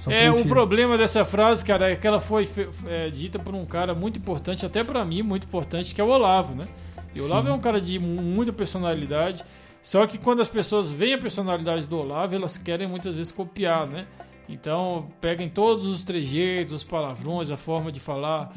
é, 0.06 0.30
o 0.30 0.44
problema 0.44 0.96
dessa 0.96 1.24
frase, 1.24 1.64
cara, 1.64 1.90
é 1.90 1.96
que 1.96 2.06
ela 2.06 2.20
foi 2.20 2.48
é, 2.86 3.10
dita 3.10 3.40
por 3.40 3.56
um 3.56 3.66
cara 3.66 3.92
muito 3.92 4.20
importante, 4.20 4.64
até 4.64 4.84
para 4.84 5.04
mim, 5.04 5.22
muito 5.22 5.48
importante, 5.48 5.92
que 5.92 6.00
é 6.00 6.04
o 6.04 6.08
Olavo, 6.08 6.54
né? 6.54 6.68
E 7.12 7.20
o 7.20 7.24
Olavo 7.24 7.48
é 7.48 7.52
um 7.52 7.58
cara 7.58 7.80
de 7.80 7.98
muita 7.98 8.52
personalidade. 8.52 9.42
Só 9.82 10.06
que 10.06 10.18
quando 10.18 10.40
as 10.40 10.48
pessoas 10.48 10.90
veem 10.90 11.14
a 11.14 11.18
personalidade 11.18 11.86
do 11.86 11.98
Olavo, 11.98 12.34
elas 12.34 12.58
querem 12.58 12.86
muitas 12.86 13.14
vezes 13.14 13.32
copiar, 13.32 13.86
né? 13.86 14.06
Então, 14.48 15.08
peguem 15.20 15.48
todos 15.48 15.84
os 15.84 16.02
trejeitos, 16.02 16.72
os 16.72 16.84
palavrões, 16.84 17.50
a 17.50 17.56
forma 17.56 17.92
de 17.92 18.00
falar 18.00 18.50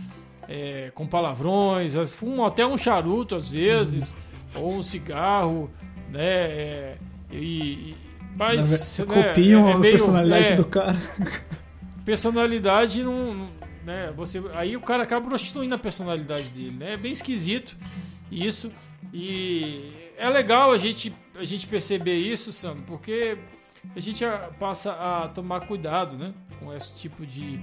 é, 0.47 0.91
com 0.95 1.05
palavrões, 1.05 1.95
fumam 2.11 2.45
até 2.45 2.65
um 2.65 2.77
charuto 2.77 3.35
às 3.35 3.49
vezes, 3.49 4.15
uhum. 4.55 4.63
ou 4.63 4.73
um 4.77 4.83
cigarro, 4.83 5.69
né? 6.09 6.23
É, 6.23 6.97
e, 7.31 7.95
mas 8.35 8.99
né, 8.99 9.05
copiam 9.05 9.67
é, 9.67 9.73
é 9.73 9.77
meio, 9.77 9.95
a 9.95 9.97
personalidade 9.97 10.47
é, 10.47 10.55
do 10.55 10.65
cara. 10.65 10.97
Personalidade 12.05 13.03
não, 13.03 13.49
né? 13.85 14.11
Você, 14.15 14.41
aí 14.53 14.75
o 14.75 14.81
cara 14.81 15.03
acaba 15.03 15.27
prostituindo 15.27 15.75
a 15.75 15.77
personalidade 15.77 16.49
dele, 16.49 16.75
né? 16.77 16.93
É 16.93 16.97
bem 16.97 17.11
esquisito 17.11 17.77
isso 18.31 18.71
e 19.13 19.91
é 20.21 20.29
legal 20.29 20.71
a 20.71 20.77
gente 20.77 21.13
a 21.35 21.43
gente 21.43 21.65
perceber 21.65 22.17
isso, 22.17 22.53
Sandro, 22.53 22.83
porque 22.83 23.37
a 23.95 23.99
gente 23.99 24.23
passa 24.59 24.91
a 24.91 25.27
tomar 25.29 25.61
cuidado, 25.61 26.15
né? 26.15 26.33
Com 26.59 26.71
esse 26.73 26.93
tipo 26.93 27.25
de, 27.25 27.57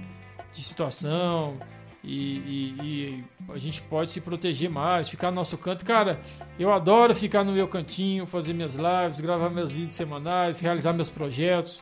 de 0.51 0.61
situação 0.61 1.57
e, 2.03 2.37
e, 2.37 2.75
e, 2.81 3.23
a 3.49 3.57
gente 3.57 3.81
pode 3.83 4.11
se 4.11 4.19
proteger 4.19 4.69
mais, 4.69 5.07
ficar 5.07 5.31
no 5.31 5.35
nosso 5.35 5.57
canto. 5.57 5.85
Cara, 5.85 6.19
eu 6.59 6.71
adoro 6.73 7.15
ficar 7.15 7.43
no 7.43 7.53
meu 7.53 7.67
cantinho, 7.67 8.25
fazer 8.25 8.53
minhas 8.53 8.75
lives, 8.75 9.19
gravar 9.21 9.49
meus 9.49 9.71
vídeos 9.71 9.95
semanais, 9.95 10.59
realizar 10.59 10.91
meus 10.91 11.09
projetos. 11.09 11.81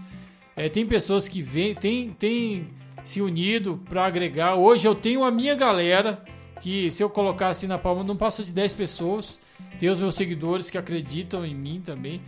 É, 0.55 0.69
tem 0.69 0.85
pessoas 0.85 1.27
que 1.27 1.41
vêm, 1.41 1.73
tem, 1.73 2.09
tem 2.11 2.67
se 3.03 3.21
unido 3.21 3.81
para 3.89 4.05
agregar. 4.05 4.55
Hoje 4.55 4.87
eu 4.87 4.93
tenho 4.93 5.23
a 5.23 5.31
minha 5.31 5.55
galera 5.55 6.23
que 6.61 6.89
se 6.91 7.03
eu 7.03 7.09
colocar 7.09 7.49
assim 7.49 7.67
na 7.67 7.77
palma 7.77 8.03
não 8.03 8.15
passa 8.15 8.43
de 8.43 8.53
10 8.53 8.73
pessoas. 8.73 9.39
Tem 9.79 9.89
os 9.89 9.99
meus 9.99 10.15
seguidores 10.15 10.69
que 10.69 10.77
acreditam 10.77 11.45
em 11.45 11.55
mim 11.55 11.81
também. 11.81 12.21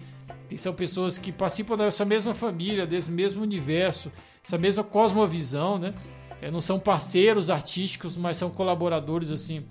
São 0.56 0.74
pessoas 0.74 1.18
que 1.18 1.32
participam 1.32 1.78
dessa 1.78 2.04
mesma 2.04 2.34
família, 2.34 2.86
desse 2.86 3.12
mesmo 3.12 3.44
universo, 3.44 4.12
essa 4.44 4.58
mesma 4.58 4.84
cosmovisão, 4.84 5.78
né? 5.78 5.94
É, 6.42 6.50
não 6.50 6.62
são 6.62 6.80
parceiros 6.80 7.50
artísticos, 7.50 8.18
mas 8.18 8.38
são 8.38 8.50
colaboradores 8.50 9.32
assim 9.32 9.66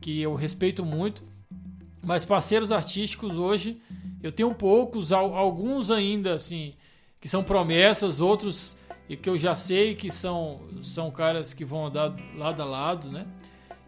que 0.00 0.20
eu 0.20 0.34
respeito 0.34 0.84
muito. 0.84 1.22
Mas 2.02 2.24
parceiros 2.24 2.72
artísticos 2.72 3.36
hoje 3.36 3.80
eu 4.22 4.30
tenho 4.30 4.54
poucos, 4.54 5.12
alguns 5.12 5.90
ainda 5.90 6.34
assim 6.34 6.74
que 7.20 7.28
são 7.28 7.42
promessas, 7.42 8.20
outros 8.20 8.76
que 9.22 9.28
eu 9.28 9.36
já 9.36 9.54
sei 9.54 9.94
que 9.94 10.10
são 10.10 10.60
são 10.82 11.10
caras 11.10 11.52
que 11.52 11.64
vão 11.64 11.86
andar 11.86 12.14
lado 12.36 12.62
a 12.62 12.64
lado, 12.64 13.10
né? 13.10 13.26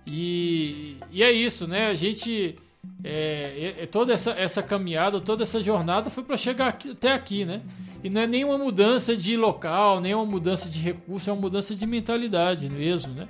E, 0.06 0.96
e 1.10 1.22
é 1.22 1.30
isso, 1.30 1.66
né? 1.66 1.86
A 1.88 1.94
gente 1.94 2.56
é, 3.04 3.74
é, 3.78 3.82
é 3.82 3.86
toda 3.86 4.12
essa, 4.12 4.32
essa 4.32 4.62
caminhada, 4.62 5.20
toda 5.20 5.42
essa 5.42 5.60
jornada 5.60 6.10
foi 6.10 6.24
para 6.24 6.36
chegar 6.36 6.68
aqui, 6.68 6.90
até 6.90 7.12
aqui, 7.12 7.44
né? 7.44 7.62
E 8.02 8.10
não 8.10 8.20
é 8.20 8.26
nenhuma 8.26 8.58
mudança 8.58 9.16
de 9.16 9.36
local, 9.36 10.00
nem 10.00 10.14
uma 10.14 10.26
mudança 10.26 10.68
de 10.68 10.80
recurso, 10.80 11.30
é 11.30 11.32
uma 11.32 11.40
mudança 11.40 11.74
de 11.74 11.86
mentalidade 11.86 12.68
mesmo, 12.68 13.12
né? 13.14 13.28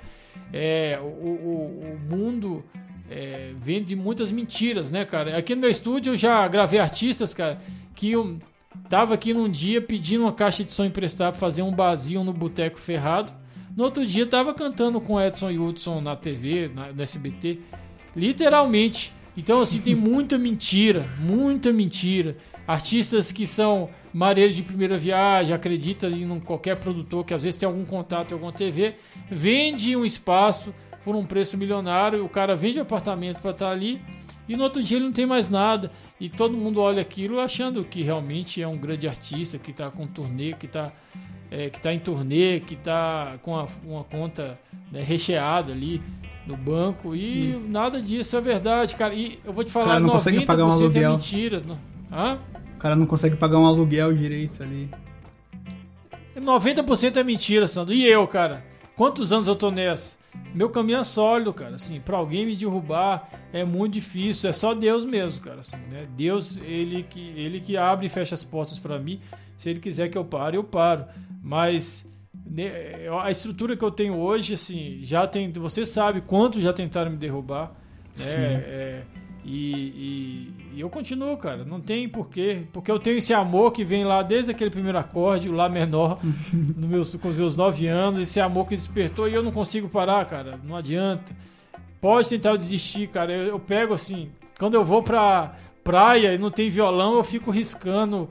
É, 0.51 0.99
o, 1.01 1.05
o, 1.05 1.95
o 1.95 1.99
mundo 2.09 2.63
é, 3.09 3.53
vem 3.59 3.83
de 3.83 3.95
muitas 3.95 4.31
mentiras, 4.31 4.89
né, 4.89 5.05
cara? 5.05 5.37
Aqui 5.37 5.53
no 5.53 5.61
meu 5.61 5.69
estúdio 5.69 6.13
eu 6.13 6.17
já 6.17 6.47
gravei 6.47 6.79
artistas, 6.79 7.33
cara, 7.33 7.59
que 7.95 8.11
eu 8.11 8.39
tava 8.89 9.13
aqui 9.13 9.33
num 9.33 9.49
dia 9.49 9.81
pedindo 9.81 10.23
uma 10.23 10.33
caixa 10.33 10.63
de 10.63 10.73
som 10.73 10.85
emprestada 10.85 11.31
para 11.31 11.39
fazer 11.39 11.61
um 11.61 11.71
barzinho 11.71 12.23
no 12.23 12.33
Boteco 12.33 12.79
Ferrado. 12.79 13.31
No 13.75 13.85
outro 13.85 14.05
dia 14.05 14.25
tava 14.25 14.53
cantando 14.53 15.01
com 15.01 15.19
Edson 15.19 15.49
Hudson 15.49 15.99
na 15.99 16.15
TV, 16.15 16.69
na, 16.73 16.91
no 16.91 17.01
SBT. 17.01 17.59
Literalmente. 18.15 19.11
Então, 19.35 19.61
assim, 19.61 19.81
tem 19.81 19.95
muita 19.95 20.37
mentira, 20.37 21.09
muita 21.19 21.73
mentira. 21.73 22.37
Artistas 22.67 23.31
que 23.31 23.47
são 23.47 23.89
mareiros 24.13 24.55
de 24.55 24.61
primeira 24.61 24.97
viagem, 24.97 25.55
acredita 25.55 26.07
em 26.07 26.39
qualquer 26.39 26.77
produtor 26.77 27.25
que 27.25 27.33
às 27.33 27.41
vezes 27.41 27.59
tem 27.59 27.67
algum 27.67 27.83
contato 27.83 28.29
em 28.29 28.33
alguma 28.33 28.51
TV, 28.51 28.95
vende 29.29 29.95
um 29.95 30.05
espaço 30.05 30.73
por 31.03 31.15
um 31.15 31.25
preço 31.25 31.57
milionário, 31.57 32.23
o 32.23 32.29
cara 32.29 32.55
vende 32.55 32.79
apartamento 32.79 33.41
para 33.41 33.51
estar 33.51 33.65
tá 33.65 33.71
ali 33.71 33.99
e 34.47 34.55
no 34.55 34.63
outro 34.63 34.83
dia 34.83 34.97
ele 34.97 35.05
não 35.05 35.11
tem 35.11 35.25
mais 35.25 35.49
nada 35.49 35.91
e 36.19 36.29
todo 36.29 36.55
mundo 36.55 36.79
olha 36.79 37.01
aquilo 37.01 37.39
achando 37.39 37.83
que 37.83 38.01
realmente 38.01 38.61
é 38.61 38.67
um 38.67 38.77
grande 38.77 39.07
artista 39.07 39.57
que 39.57 39.71
está 39.71 39.89
com 39.89 40.05
turnê, 40.05 40.53
que 40.53 40.67
está 40.67 40.93
é, 41.53 41.69
que 41.69 41.77
está 41.77 41.93
em 41.93 41.99
turnê, 41.99 42.59
que 42.59 42.73
está 42.73 43.35
com 43.43 43.51
uma, 43.51 43.67
uma 43.85 44.03
conta 44.03 44.57
né, 44.91 45.01
recheada 45.01 45.71
ali 45.71 46.01
no 46.47 46.57
banco 46.57 47.15
e 47.15 47.55
hum. 47.55 47.67
nada 47.69 48.01
disso 48.01 48.35
é 48.35 48.41
verdade, 48.41 48.95
cara. 48.95 49.13
E 49.13 49.37
eu 49.45 49.53
vou 49.53 49.63
te 49.63 49.71
falar, 49.71 49.85
cara, 49.85 49.99
não 49.99 50.09
consegue 50.09 50.45
pagar 50.45 50.65
um 50.65 50.71
é 50.71 50.73
aluguel. 50.73 51.11
é 51.11 51.13
mentira. 51.13 51.63
Hã? 52.11 52.39
O 52.75 52.79
cara 52.79 52.95
não 52.95 53.05
consegue 53.05 53.35
pagar 53.35 53.59
um 53.59 53.67
aluguel 53.67 54.11
direito 54.13 54.63
ali. 54.63 54.89
90% 56.35 57.17
é 57.17 57.23
mentira, 57.23 57.67
Sandro. 57.67 57.93
E 57.93 58.03
eu, 58.03 58.27
cara? 58.27 58.65
Quantos 58.95 59.31
anos 59.31 59.47
eu 59.47 59.55
tô 59.55 59.69
nessa? 59.69 60.17
Meu 60.53 60.69
caminho 60.69 60.97
é 60.97 61.03
sólido, 61.03 61.53
cara. 61.53 61.75
Assim, 61.75 61.99
para 61.99 62.17
alguém 62.17 62.47
me 62.47 62.55
derrubar 62.55 63.29
é 63.53 63.63
muito 63.63 63.93
difícil. 63.93 64.49
É 64.49 64.53
só 64.53 64.73
Deus 64.73 65.05
mesmo, 65.05 65.39
cara. 65.39 65.59
Assim, 65.59 65.77
né? 65.91 66.07
Deus, 66.17 66.57
ele 66.57 67.03
que, 67.03 67.21
ele 67.37 67.59
que 67.59 67.77
abre 67.77 68.07
e 68.07 68.09
fecha 68.09 68.33
as 68.33 68.43
portas 68.43 68.79
para 68.79 68.97
mim. 68.97 69.21
Se 69.55 69.69
ele 69.69 69.79
quiser 69.79 70.09
que 70.09 70.17
eu 70.17 70.25
pare, 70.25 70.57
eu 70.57 70.63
paro. 70.63 71.05
Mas 71.43 72.09
né, 72.45 72.71
a 73.21 73.29
estrutura 73.29 73.75
que 73.75 73.83
eu 73.83 73.91
tenho 73.91 74.15
hoje, 74.17 74.53
assim, 74.53 74.99
já 75.01 75.27
tem. 75.27 75.51
Você 75.51 75.85
sabe 75.85 76.21
quanto 76.21 76.61
já 76.61 76.71
tentaram 76.71 77.11
me 77.11 77.17
derrubar. 77.17 77.75
Né? 78.17 78.25
É, 78.25 79.01
e, 79.43 79.71
e, 79.73 80.53
e, 80.75 80.79
eu 80.79 80.89
continuo, 80.89 81.35
cara. 81.35 81.65
Não 81.65 81.81
tem 81.81 82.07
porquê. 82.07 82.63
Porque 82.71 82.89
eu 82.89 82.97
tenho 82.97 83.17
esse 83.17 83.33
amor 83.33 83.71
que 83.73 83.83
vem 83.83 84.05
lá 84.05 84.23
desde 84.23 84.51
aquele 84.51 84.69
primeiro 84.69 84.97
acorde, 84.97 85.49
o 85.49 85.51
Lá 85.51 85.67
menor, 85.67 86.19
no 86.53 86.87
meus, 86.87 87.13
com 87.15 87.27
os 87.27 87.35
meus 87.35 87.57
nove 87.57 87.87
anos. 87.87 88.19
Esse 88.19 88.39
amor 88.39 88.67
que 88.67 88.75
despertou 88.75 89.27
e 89.27 89.33
eu 89.33 89.43
não 89.43 89.51
consigo 89.51 89.89
parar, 89.89 90.25
cara. 90.25 90.57
Não 90.63 90.77
adianta. 90.77 91.35
Pode 91.99 92.29
tentar 92.29 92.55
desistir, 92.55 93.07
cara. 93.09 93.33
Eu, 93.33 93.47
eu 93.47 93.59
pego 93.59 93.93
assim. 93.93 94.31
Quando 94.57 94.75
eu 94.75 94.83
vou 94.85 95.03
pra 95.03 95.55
praia 95.83 96.33
e 96.33 96.37
não 96.37 96.49
tem 96.49 96.69
violão, 96.69 97.15
eu 97.15 97.23
fico 97.23 97.51
riscando 97.51 98.29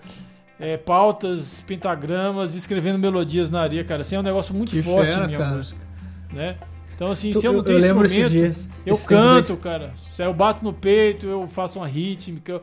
é, 0.62 0.76
pautas, 0.76 1.60
pentagramas, 1.66 2.54
escrevendo 2.54 2.96
melodias 2.96 3.50
na 3.50 3.62
areia, 3.62 3.82
cara. 3.82 4.02
Assim 4.02 4.14
é 4.14 4.20
um 4.20 4.22
negócio 4.22 4.54
muito 4.54 4.70
que 4.70 4.80
forte 4.80 5.12
fera, 5.12 5.26
minha 5.26 5.38
cara. 5.40 5.56
música, 5.56 5.80
né? 6.32 6.56
Então, 6.94 7.10
assim, 7.10 7.32
tu, 7.32 7.40
se 7.40 7.46
eu 7.46 7.52
não 7.52 7.64
tenho 7.64 7.80
eu 7.84 8.04
instrumento, 8.04 8.68
eu 8.86 8.96
canto, 8.96 9.56
cara. 9.56 9.92
Se 10.12 10.22
eu 10.22 10.32
bato 10.32 10.62
no 10.62 10.72
peito, 10.72 11.26
eu 11.26 11.48
faço 11.48 11.80
uma 11.80 11.88
rítmica. 11.88 12.60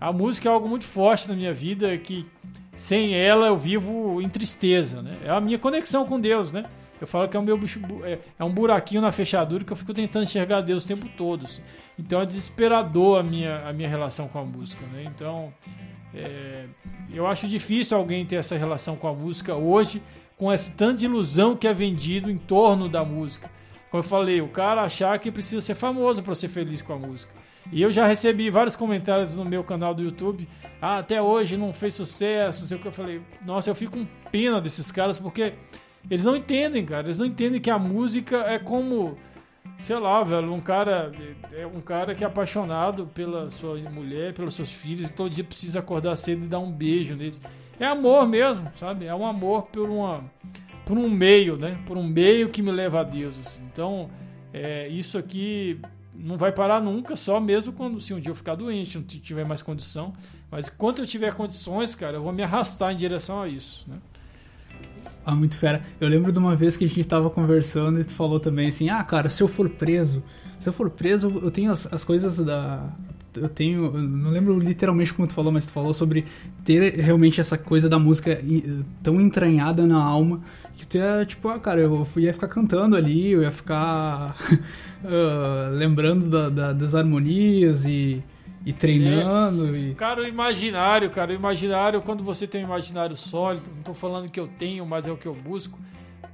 A 0.00 0.10
música 0.10 0.48
é 0.48 0.52
algo 0.52 0.66
muito 0.66 0.86
forte 0.86 1.28
na 1.28 1.34
minha 1.34 1.52
vida 1.52 1.96
que 1.98 2.26
sem 2.74 3.14
ela 3.14 3.48
eu 3.48 3.58
vivo 3.58 4.22
em 4.22 4.28
tristeza, 4.28 5.02
né? 5.02 5.18
É 5.22 5.30
a 5.30 5.38
minha 5.38 5.58
conexão 5.58 6.06
com 6.06 6.18
Deus, 6.18 6.50
né? 6.50 6.64
Eu 6.98 7.06
falo 7.06 7.28
que 7.28 7.36
é, 7.36 7.40
o 7.40 7.42
meu, 7.42 7.60
é, 8.04 8.18
é 8.38 8.44
um 8.44 8.50
buraquinho 8.50 9.02
na 9.02 9.12
fechadura 9.12 9.64
que 9.64 9.72
eu 9.72 9.76
fico 9.76 9.92
tentando 9.92 10.22
enxergar 10.22 10.62
Deus 10.62 10.84
o 10.84 10.88
tempo 10.88 11.06
todo. 11.14 11.44
Assim. 11.44 11.60
Então 11.98 12.22
é 12.22 12.24
desesperador 12.24 13.20
a 13.20 13.22
minha, 13.22 13.68
a 13.68 13.72
minha 13.74 13.88
relação 13.88 14.28
com 14.28 14.38
a 14.38 14.44
música, 14.44 14.82
né? 14.94 15.04
Então, 15.04 15.52
é, 16.14 16.66
eu 17.12 17.26
acho 17.26 17.48
difícil 17.48 17.96
alguém 17.96 18.24
ter 18.24 18.36
essa 18.36 18.56
relação 18.56 18.96
com 18.96 19.08
a 19.08 19.12
música 19.12 19.54
hoje, 19.54 20.02
com 20.36 20.52
esse 20.52 20.72
tanto 20.72 20.98
de 20.98 21.06
ilusão 21.06 21.56
que 21.56 21.66
é 21.66 21.72
vendido 21.72 22.30
em 22.30 22.38
torno 22.38 22.88
da 22.88 23.04
música. 23.04 23.50
Como 23.90 24.02
eu 24.02 24.08
falei, 24.08 24.40
o 24.40 24.48
cara 24.48 24.82
achar 24.82 25.18
que 25.18 25.30
precisa 25.30 25.60
ser 25.60 25.74
famoso 25.74 26.22
para 26.22 26.34
ser 26.34 26.48
feliz 26.48 26.82
com 26.82 26.92
a 26.92 26.98
música. 26.98 27.32
E 27.72 27.80
eu 27.80 27.90
já 27.90 28.06
recebi 28.06 28.50
vários 28.50 28.76
comentários 28.76 29.36
no 29.36 29.44
meu 29.44 29.64
canal 29.64 29.94
do 29.94 30.02
YouTube. 30.02 30.48
Ah, 30.80 30.98
até 30.98 31.22
hoje 31.22 31.56
não 31.56 31.72
fez 31.72 31.94
sucesso, 31.94 32.62
não 32.62 32.68
sei 32.68 32.76
o 32.76 32.80
que. 32.80 32.88
Eu 32.88 32.92
falei, 32.92 33.20
nossa, 33.44 33.70
eu 33.70 33.74
fico 33.74 33.98
com 33.98 34.06
pena 34.30 34.60
desses 34.60 34.90
caras 34.90 35.18
porque 35.18 35.54
eles 36.10 36.24
não 36.24 36.36
entendem, 36.36 36.84
cara. 36.84 37.06
Eles 37.06 37.18
não 37.18 37.26
entendem 37.26 37.60
que 37.60 37.70
a 37.70 37.78
música 37.78 38.38
é 38.38 38.58
como 38.58 39.16
sei 39.78 39.98
lá, 39.98 40.22
velho, 40.22 40.52
um 40.52 40.60
cara 40.60 41.12
é 41.52 41.66
um 41.66 41.80
cara 41.80 42.14
que 42.14 42.24
é 42.24 42.26
apaixonado 42.26 43.06
pela 43.06 43.50
sua 43.50 43.76
mulher, 43.90 44.32
pelos 44.32 44.54
seus 44.54 44.72
filhos, 44.72 45.08
e 45.08 45.12
todo 45.12 45.30
dia 45.30 45.44
precisa 45.44 45.80
acordar 45.80 46.16
cedo 46.16 46.44
e 46.44 46.48
dar 46.48 46.58
um 46.58 46.70
beijo 46.70 47.14
neles. 47.14 47.40
É 47.78 47.86
amor 47.86 48.26
mesmo, 48.26 48.70
sabe? 48.76 49.06
É 49.06 49.14
um 49.14 49.26
amor 49.26 49.64
por 49.64 49.88
uma 49.88 50.24
por 50.84 50.98
um 50.98 51.08
meio, 51.08 51.56
né? 51.56 51.78
Por 51.86 51.96
um 51.96 52.02
meio 52.02 52.48
que 52.50 52.62
me 52.62 52.70
leva 52.70 53.00
a 53.00 53.02
Deus. 53.02 53.38
Assim. 53.40 53.62
Então, 53.72 54.10
é, 54.52 54.86
isso 54.88 55.16
aqui 55.16 55.80
não 56.14 56.36
vai 56.36 56.52
parar 56.52 56.80
nunca, 56.80 57.16
só 57.16 57.40
mesmo 57.40 57.72
quando 57.72 58.00
se 58.00 58.14
um 58.14 58.20
dia 58.20 58.30
eu 58.30 58.34
ficar 58.34 58.54
doente, 58.54 58.98
não 58.98 59.04
tiver 59.04 59.44
mais 59.44 59.62
condição. 59.62 60.12
Mas 60.50 60.68
enquanto 60.68 61.00
eu 61.00 61.06
tiver 61.06 61.34
condições, 61.34 61.94
cara, 61.94 62.18
eu 62.18 62.22
vou 62.22 62.32
me 62.32 62.42
arrastar 62.42 62.92
em 62.92 62.96
direção 62.96 63.42
a 63.42 63.48
isso, 63.48 63.88
né? 63.88 63.96
Ah, 65.24 65.34
muito 65.34 65.56
fera. 65.56 65.82
Eu 66.00 66.08
lembro 66.08 66.30
de 66.30 66.38
uma 66.38 66.54
vez 66.54 66.76
que 66.76 66.84
a 66.84 66.88
gente 66.88 67.00
estava 67.00 67.30
conversando 67.30 68.00
e 68.00 68.04
tu 68.04 68.12
falou 68.12 68.38
também 68.38 68.68
assim: 68.68 68.90
ah, 68.90 69.02
cara, 69.02 69.30
se 69.30 69.42
eu 69.42 69.48
for 69.48 69.68
preso, 69.68 70.22
se 70.58 70.68
eu 70.68 70.72
for 70.72 70.90
preso, 70.90 71.40
eu 71.42 71.50
tenho 71.50 71.70
as, 71.70 71.90
as 71.92 72.04
coisas 72.04 72.38
da. 72.38 72.88
Eu 73.34 73.48
tenho. 73.48 73.86
Eu 73.86 74.02
não 74.02 74.30
lembro 74.30 74.58
literalmente 74.58 75.12
como 75.14 75.26
tu 75.26 75.34
falou, 75.34 75.50
mas 75.50 75.66
tu 75.66 75.72
falou 75.72 75.94
sobre 75.94 76.24
ter 76.64 76.94
realmente 76.94 77.40
essa 77.40 77.56
coisa 77.56 77.88
da 77.88 77.98
música 77.98 78.38
tão 79.02 79.20
entranhada 79.20 79.86
na 79.86 80.02
alma 80.02 80.40
que 80.76 80.86
tu 80.86 80.98
ia, 80.98 81.24
tipo, 81.24 81.48
ah, 81.48 81.58
cara, 81.58 81.80
eu 81.80 82.06
ia 82.16 82.32
ficar 82.32 82.48
cantando 82.48 82.96
ali, 82.96 83.32
eu 83.32 83.42
ia 83.42 83.52
ficar 83.52 84.36
uh, 85.04 85.74
lembrando 85.76 86.28
da, 86.28 86.48
da, 86.48 86.72
das 86.72 86.94
harmonias 86.94 87.84
e 87.84 88.22
E 88.64 88.72
treinando. 88.72 89.74
É. 89.74 89.78
E... 89.78 89.94
Cara, 89.94 90.22
o 90.22 90.26
imaginário, 90.26 91.10
cara, 91.10 91.32
o 91.32 91.34
imaginário, 91.34 92.00
quando 92.00 92.24
você 92.24 92.46
tem 92.46 92.62
um 92.62 92.66
imaginário 92.66 93.14
sólido, 93.16 93.64
não 93.74 93.82
tô 93.82 93.94
falando 93.94 94.30
que 94.30 94.40
eu 94.40 94.48
tenho, 94.48 94.86
mas 94.86 95.06
é 95.06 95.12
o 95.12 95.16
que 95.16 95.26
eu 95.26 95.34
busco. 95.34 95.78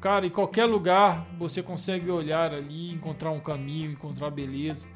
Cara, 0.00 0.26
em 0.26 0.30
qualquer 0.30 0.64
lugar 0.64 1.26
você 1.38 1.62
consegue 1.62 2.10
olhar 2.10 2.54
ali, 2.54 2.92
encontrar 2.92 3.30
um 3.30 3.40
caminho, 3.40 3.90
encontrar 3.90 4.30
beleza. 4.30 4.88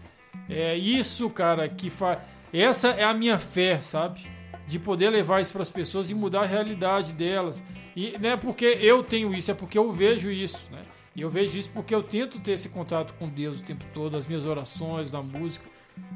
É 0.49 0.77
isso, 0.77 1.29
cara, 1.29 1.69
que 1.69 1.91
faz. 1.91 2.21
Essa 2.53 2.89
é 2.91 3.05
a 3.05 3.13
minha 3.13 3.39
fé, 3.39 3.81
sabe? 3.81 4.21
De 4.67 4.79
poder 4.79 5.11
levar 5.11 5.41
isso 5.41 5.53
para 5.53 5.63
as 5.63 5.69
pessoas 5.69 6.09
e 6.09 6.15
mudar 6.15 6.43
a 6.43 6.47
realidade 6.47 7.13
delas. 7.13 7.63
E 7.95 8.17
não 8.19 8.31
é 8.31 8.37
porque 8.37 8.65
eu 8.65 9.03
tenho 9.03 9.35
isso, 9.35 9.51
é 9.51 9.55
porque 9.55 9.77
eu 9.77 9.93
vejo 9.93 10.31
isso, 10.31 10.67
né? 10.73 10.83
E 11.15 11.21
eu 11.21 11.31
vejo 11.31 11.57
isso 11.57 11.71
porque 11.73 11.95
eu 11.95 12.03
tento 12.03 12.41
ter 12.41 12.53
esse 12.53 12.69
contato 12.69 13.15
com 13.15 13.29
Deus 13.29 13.61
o 13.61 13.63
tempo 13.63 13.85
todo, 13.93 14.17
as 14.17 14.27
minhas 14.27 14.47
orações, 14.47 15.13
na 15.13 15.23
música. 15.23 15.67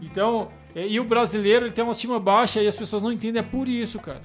Então, 0.00 0.50
e 0.74 1.00
o 1.00 1.04
brasileiro 1.04 1.66
ele 1.66 1.72
tem 1.72 1.84
uma 1.84 1.92
estima 1.92 2.20
baixa 2.20 2.62
e 2.62 2.66
as 2.66 2.76
pessoas 2.76 3.02
não 3.02 3.12
entendem, 3.12 3.40
é 3.40 3.42
por 3.42 3.68
isso, 3.68 3.98
cara. 3.98 4.22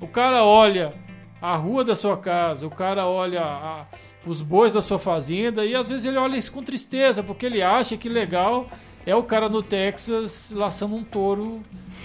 O 0.00 0.06
cara 0.06 0.44
olha 0.44 0.94
a 1.40 1.56
rua 1.56 1.84
da 1.84 1.96
sua 1.96 2.16
casa, 2.16 2.66
o 2.66 2.70
cara 2.70 3.06
olha 3.06 3.42
a, 3.42 3.86
os 4.24 4.40
bois 4.40 4.72
da 4.72 4.80
sua 4.80 4.98
fazenda 4.98 5.64
e 5.64 5.74
às 5.74 5.88
vezes 5.88 6.06
ele 6.06 6.16
olha 6.16 6.36
isso 6.36 6.52
com 6.52 6.62
tristeza, 6.62 7.22
porque 7.22 7.46
ele 7.46 7.62
acha 7.62 7.96
que 7.96 8.08
legal 8.08 8.68
é 9.04 9.14
o 9.14 9.22
cara 9.22 9.48
no 9.48 9.62
Texas 9.62 10.52
laçando 10.54 10.94
um 10.94 11.02
touro 11.02 11.58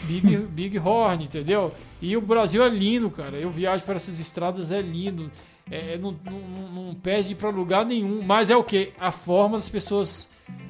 Big, 0.03 0.37
Big 0.49 0.79
Horn, 0.79 1.23
entendeu? 1.23 1.73
E 2.01 2.15
o 2.15 2.21
Brasil 2.21 2.63
é 2.63 2.69
lindo, 2.69 3.09
cara. 3.09 3.37
Eu 3.37 3.49
viajo 3.49 3.83
para 3.83 3.95
essas 3.95 4.19
estradas, 4.19 4.71
é 4.71 4.81
lindo. 4.81 5.31
É, 5.69 5.93
é, 5.93 5.97
não, 5.97 6.15
não, 6.23 6.83
não 6.85 6.95
perde 6.95 7.35
para 7.35 7.49
lugar 7.49 7.85
nenhum. 7.85 8.21
Mas 8.23 8.49
é 8.49 8.55
o 8.55 8.63
que? 8.63 8.93
A 8.99 9.11
forma 9.11 9.57
das 9.57 9.69
pessoas. 9.69 10.29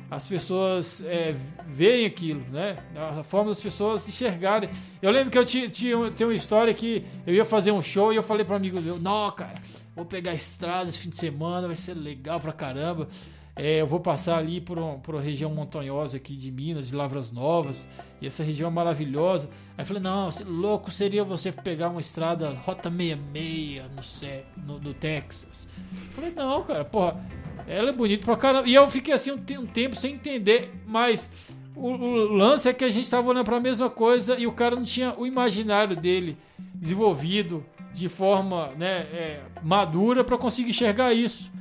As 0.10 0.26
pessoas 0.26 1.02
é, 1.02 1.36
veem 1.68 2.06
aquilo, 2.06 2.42
né? 2.50 2.78
A 2.96 3.24
forma 3.24 3.50
das 3.50 3.60
pessoas 3.60 4.08
enxergarem. 4.08 4.70
Eu 5.02 5.12
lembro 5.12 5.30
que 5.30 5.38
eu 5.38 5.44
tinha, 5.44 5.70
tinha, 5.70 6.10
tinha 6.12 6.28
uma 6.28 6.36
história 6.36 6.74
que 6.74 7.04
eu 7.26 7.34
ia 7.34 7.44
fazer 7.44 7.72
um 7.72 7.82
show 7.82 8.14
e 8.14 8.16
eu 8.16 8.24
falei 8.24 8.46
para 8.46 8.54
um 8.54 8.58
amigo 8.58 8.82
meu: 8.82 8.98
Não, 8.98 9.30
cara, 9.32 9.56
vou 9.96 10.06
pegar 10.06 10.32
a 10.32 10.36
estrada 10.36 10.90
esse 10.90 11.00
fim 11.00 11.10
de 11.10 11.18
semana, 11.18 11.68
vai 11.68 11.76
ser 11.76 11.94
legal 11.94 12.40
pra 12.40 12.54
caramba. 12.54 13.08
É, 13.58 13.82
eu 13.82 13.88
vou 13.88 14.00
passar 14.00 14.38
ali 14.38 14.62
por, 14.62 14.78
um, 14.78 15.00
por 15.00 15.16
uma 15.16 15.22
região 15.22 15.50
montanhosa 15.50 16.18
aqui 16.18 16.36
de 16.36 16.52
Minas, 16.52 16.90
de 16.90 16.96
Lavras 16.96 17.32
Novas, 17.32 17.90
e 18.22 18.28
essa 18.28 18.44
região 18.44 18.70
é 18.70 18.72
maravilhosa. 18.72 19.50
Aí 19.76 19.82
eu 19.82 19.86
falei, 19.86 20.02
não, 20.02 20.30
louco 20.46 20.92
seria 20.92 21.24
você 21.24 21.52
pegar 21.52 21.90
uma 21.90 22.00
estrada 22.00 22.52
Rota 22.52 22.92
66 22.92 23.84
no, 24.56 24.74
no, 24.74 24.80
no 24.80 24.94
Texas. 24.94 25.68
Eu 25.92 25.98
falei, 26.14 26.32
não, 26.36 26.64
cara, 26.64 26.86
porra, 26.86 27.20
ela 27.68 27.90
é 27.90 27.94
bonita 27.94 28.26
pra 28.26 28.36
caramba. 28.36 28.68
E 28.68 28.74
eu 28.74 28.90
fiquei 28.90 29.14
assim 29.14 29.32
um, 29.32 29.44
um 29.60 29.66
tempo 29.66 29.96
sem 29.96 30.16
entender, 30.16 30.72
mas 30.86 31.30
o, 31.76 31.90
o, 31.90 32.16
lance 32.34 32.68
é 32.68 32.74
que 32.74 32.86
a 32.86 32.90
gente 32.90 33.04
estava 33.04 33.30
olhando 33.30 33.46
para 33.46 33.58
a 33.58 33.62
mesma 33.62 33.90
coisa 33.90 34.38
e 34.40 34.48
o 34.48 34.52
cara 34.52 34.76
não 34.76 34.84
tinha 34.84 35.14
o 35.18 35.28
imaginário 35.28 35.96
dele 35.96 36.38
desenvolvido 36.74 37.64
de 37.94 38.08
forma 38.08 38.72
né, 38.78 39.08
é, 39.12 39.42
madura 39.62 40.24
para 40.24 40.38
conseguir 40.38 40.70
enxergar 40.70 41.14
isso. 41.14 41.52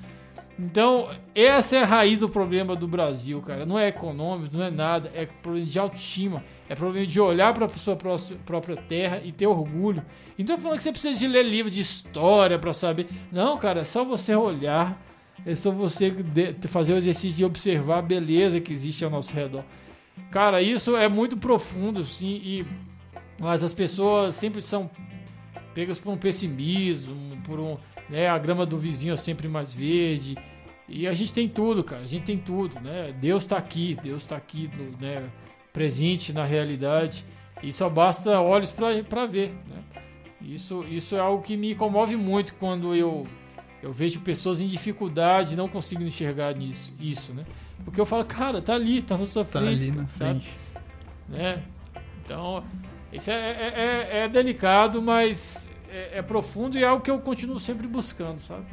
Então, 0.59 1.11
essa 1.35 1.77
é 1.77 1.83
a 1.83 1.85
raiz 1.85 2.21
do 2.21 2.31
problema 2.31 2.75
do 2.75 2.89
Brasil, 2.89 3.43
cara. 3.43 3.67
Não 3.67 3.79
é 3.79 3.89
econômico, 3.89 4.57
não 4.57 4.65
é 4.65 4.71
nada. 4.71 5.11
É 5.15 5.27
problema 5.27 5.67
de 5.67 5.79
autoestima. 5.79 6.43
É 6.67 6.75
problema 6.75 7.07
de 7.07 7.21
olhar 7.21 7.53
para 7.53 7.67
a 7.67 7.69
sua 7.69 7.95
própria 7.95 8.77
terra 8.77 9.21
e 9.23 9.33
ter 9.33 9.47
orgulho. 9.47 10.03
Então, 10.39 10.57
falando 10.57 10.79
que 10.79 10.83
você 10.83 10.93
precisa 10.93 11.19
de 11.19 11.29
ler 11.29 11.43
livro 11.43 11.71
de 11.71 11.81
história 11.81 12.59
para 12.59 12.73
saber. 12.73 13.07
Não, 13.31 13.59
cara, 13.59 13.81
é 13.81 13.85
só 13.85 14.03
você 14.03 14.35
olhar. 14.35 14.99
É 15.45 15.55
só 15.55 15.71
você 15.71 16.13
fazer 16.69 16.93
o 16.95 16.97
exercício 16.97 17.37
de 17.37 17.45
observar 17.45 17.99
a 17.99 18.03
beleza 18.03 18.61
que 18.61 18.73
existe 18.73 19.05
ao 19.05 19.11
nosso 19.11 19.33
redor. 19.33 19.65
Cara, 20.31 20.63
isso 20.63 20.97
é 20.97 21.09
muito 21.09 21.37
profundo, 21.37 22.05
sim. 22.05 22.41
E... 22.43 22.65
Mas 23.39 23.63
as 23.63 23.73
pessoas 23.73 24.35
sempre 24.35 24.63
são 24.63 24.91
pegas 25.75 25.99
por 25.99 26.11
um 26.11 26.17
pessimismo, 26.17 27.37
por 27.45 27.61
um 27.61 27.77
né? 28.09 28.29
A 28.29 28.39
grama 28.39 28.65
do 28.65 28.79
vizinho 28.79 29.15
é 29.15 29.17
sempre 29.17 29.49
mais 29.49 29.73
verde. 29.73 30.37
E 30.89 31.07
a 31.07 31.13
gente 31.13 31.35
tem 31.35 31.49
tudo, 31.49 31.83
cara. 31.83 32.03
A 32.03 32.07
gente 32.07 32.25
tem 32.25 32.39
tudo, 32.39 32.81
né? 32.81 33.15
Deus 33.21 33.43
está 33.43 33.57
aqui, 33.57 33.97
Deus 34.01 34.23
está 34.23 34.37
aqui, 34.37 34.71
né? 35.01 35.25
Presente 35.73 36.33
na 36.33 36.45
realidade. 36.45 37.25
E 37.63 37.73
só 37.73 37.89
basta 37.89 38.41
olhos 38.41 38.73
para 39.09 39.27
ver, 39.27 39.49
né? 39.49 39.83
Isso, 40.41 40.85
isso 40.89 41.17
é 41.17 41.19
algo 41.19 41.43
que 41.43 41.57
me 41.57 41.75
comove 41.75 42.15
muito 42.15 42.55
quando 42.55 42.95
eu, 42.95 43.25
eu 43.83 43.93
vejo 43.93 44.21
pessoas 44.21 44.61
em 44.61 44.67
dificuldade 44.67 45.57
não 45.57 45.69
conseguindo 45.69 46.09
enxergar 46.09 46.55
nisso, 46.55 46.93
isso, 46.99 47.33
né? 47.35 47.45
Porque 47.85 48.01
eu 48.01 48.07
falo, 48.07 48.25
cara, 48.25 48.61
tá 48.61 48.75
ali, 48.75 49.03
tá 49.03 49.17
na 49.17 49.27
sua 49.27 49.45
tá 49.45 49.61
frente, 49.61 49.89
ali 49.89 49.97
na 49.97 50.09
sabe? 50.09 50.41
Frente. 50.41 50.59
Né? 51.29 51.63
Então, 52.25 52.65
isso 53.13 53.31
é, 53.31 53.35
é, 53.35 53.75
é, 53.77 54.19
é 54.25 54.29
delicado, 54.29 55.01
mas 55.01 55.71
é, 55.89 56.19
é, 56.19 56.23
profundo 56.23 56.77
e 56.77 56.83
é 56.83 56.87
algo 56.87 57.03
que 57.03 57.11
eu 57.11 57.19
continuo 57.19 57.61
sempre 57.61 57.87
buscando, 57.87 58.41
sabe? 58.41 58.65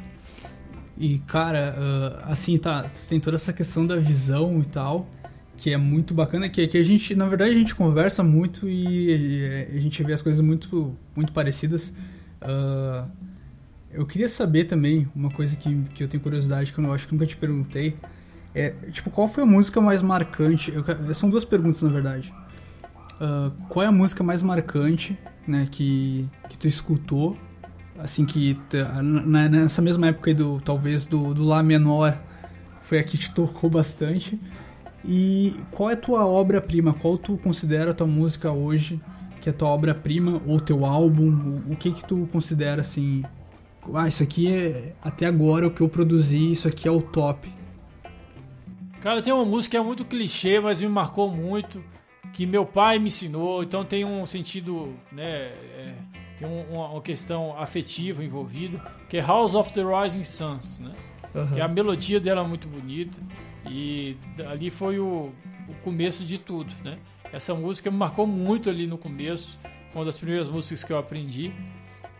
E, 0.96 1.18
cara, 1.20 1.76
uh, 1.76 2.30
assim, 2.32 2.56
tá, 2.58 2.88
tem 3.08 3.18
toda 3.18 3.36
essa 3.36 3.52
questão 3.52 3.86
da 3.86 3.96
visão 3.96 4.60
e 4.60 4.64
tal, 4.64 5.08
que 5.56 5.72
é 5.72 5.76
muito 5.76 6.14
bacana, 6.14 6.48
que, 6.48 6.66
que 6.66 6.78
a 6.78 6.82
gente, 6.82 7.14
na 7.14 7.26
verdade, 7.26 7.50
a 7.50 7.58
gente 7.58 7.74
conversa 7.74 8.22
muito 8.22 8.68
e, 8.68 9.70
e 9.72 9.76
a 9.76 9.80
gente 9.80 10.02
vê 10.02 10.12
as 10.12 10.22
coisas 10.22 10.40
muito, 10.40 10.96
muito 11.16 11.32
parecidas. 11.32 11.92
Uh, 12.42 13.08
eu 13.94 14.04
queria 14.04 14.28
saber 14.28 14.64
também, 14.64 15.08
uma 15.14 15.30
coisa 15.30 15.56
que, 15.56 15.74
que 15.94 16.02
eu 16.02 16.08
tenho 16.08 16.22
curiosidade, 16.22 16.72
que 16.72 16.78
eu 16.78 16.92
acho 16.92 17.06
que 17.06 17.14
nunca 17.14 17.26
te 17.26 17.36
perguntei, 17.36 17.96
é, 18.54 18.70
tipo, 18.90 19.10
qual 19.10 19.26
foi 19.28 19.42
a 19.42 19.46
música 19.46 19.80
mais 19.80 20.02
marcante? 20.02 20.72
Eu, 20.72 21.14
são 21.14 21.28
duas 21.30 21.44
perguntas, 21.44 21.82
na 21.82 21.90
verdade. 21.90 22.32
Uh, 23.14 23.50
qual 23.68 23.84
é 23.84 23.88
a 23.88 23.92
música 23.92 24.22
mais 24.22 24.42
marcante 24.42 25.18
né, 25.46 25.68
que, 25.70 26.28
que 26.48 26.58
tu 26.58 26.66
escutou, 26.66 27.36
assim, 27.98 28.24
que 28.24 28.58
nessa 29.48 29.80
mesma 29.80 30.08
época 30.08 30.34
do, 30.34 30.60
talvez, 30.60 31.06
do, 31.06 31.32
do 31.32 31.44
Lá 31.44 31.62
menor, 31.62 32.20
foi 32.82 32.98
a 32.98 33.04
que 33.04 33.16
te 33.16 33.30
tocou 33.30 33.70
bastante. 33.70 34.38
E 35.04 35.54
qual 35.70 35.90
é 35.90 35.94
a 35.94 35.96
tua 35.96 36.26
obra-prima? 36.26 36.94
Qual 36.94 37.18
tu 37.18 37.36
considera 37.36 37.90
a 37.90 37.94
tua 37.94 38.06
música 38.06 38.50
hoje 38.50 39.00
que 39.40 39.50
é 39.50 39.52
a 39.52 39.54
tua 39.54 39.68
obra-prima 39.68 40.40
ou 40.46 40.58
teu 40.58 40.86
álbum? 40.86 41.62
O, 41.68 41.72
o 41.72 41.76
que 41.76 41.92
que 41.92 42.04
tu 42.04 42.28
considera 42.32 42.80
assim? 42.80 43.22
Ah, 43.92 44.08
isso 44.08 44.22
aqui 44.22 44.52
é 44.52 44.94
até 45.02 45.26
agora 45.26 45.66
o 45.66 45.70
que 45.70 45.80
eu 45.80 45.88
produzi, 45.88 46.52
isso 46.52 46.68
aqui 46.68 46.88
é 46.88 46.90
o 46.90 47.02
top. 47.02 47.52
Cara, 49.00 49.20
tem 49.20 49.32
uma 49.32 49.44
música 49.44 49.72
que 49.72 49.76
é 49.76 49.82
muito 49.82 50.04
clichê, 50.04 50.58
mas 50.60 50.80
me 50.80 50.88
marcou 50.88 51.30
muito 51.30 51.82
que 52.32 52.46
meu 52.46 52.66
pai 52.66 52.98
me 52.98 53.06
ensinou, 53.06 53.62
então 53.62 53.84
tem 53.84 54.04
um 54.04 54.26
sentido, 54.26 54.92
né, 55.12 55.24
é, 55.24 55.94
tem 56.36 56.48
um, 56.48 56.62
uma, 56.74 56.88
uma, 56.88 57.00
questão 57.00 57.56
afetiva 57.56 58.24
envolvida, 58.24 58.82
que 59.08 59.16
é 59.16 59.20
House 59.20 59.54
of 59.54 59.72
the 59.72 59.82
Rising 59.82 60.24
Suns, 60.24 60.80
né? 60.80 60.92
Uhum. 61.32 61.46
Que 61.52 61.60
a 61.60 61.68
melodia 61.68 62.18
dela 62.18 62.42
é 62.42 62.46
muito 62.46 62.66
bonita 62.66 63.20
e 63.70 64.16
ali 64.50 64.68
foi 64.68 64.98
o, 64.98 65.32
o 65.68 65.74
começo 65.84 66.24
de 66.24 66.38
tudo, 66.38 66.72
né? 66.82 66.98
Essa 67.32 67.54
música 67.54 67.90
me 67.90 67.96
marcou 67.96 68.26
muito 68.26 68.68
ali 68.68 68.86
no 68.86 68.98
começo, 68.98 69.58
foi 69.90 70.00
uma 70.00 70.04
das 70.06 70.18
primeiras 70.18 70.48
músicas 70.48 70.82
que 70.82 70.92
eu 70.92 70.98
aprendi. 70.98 71.52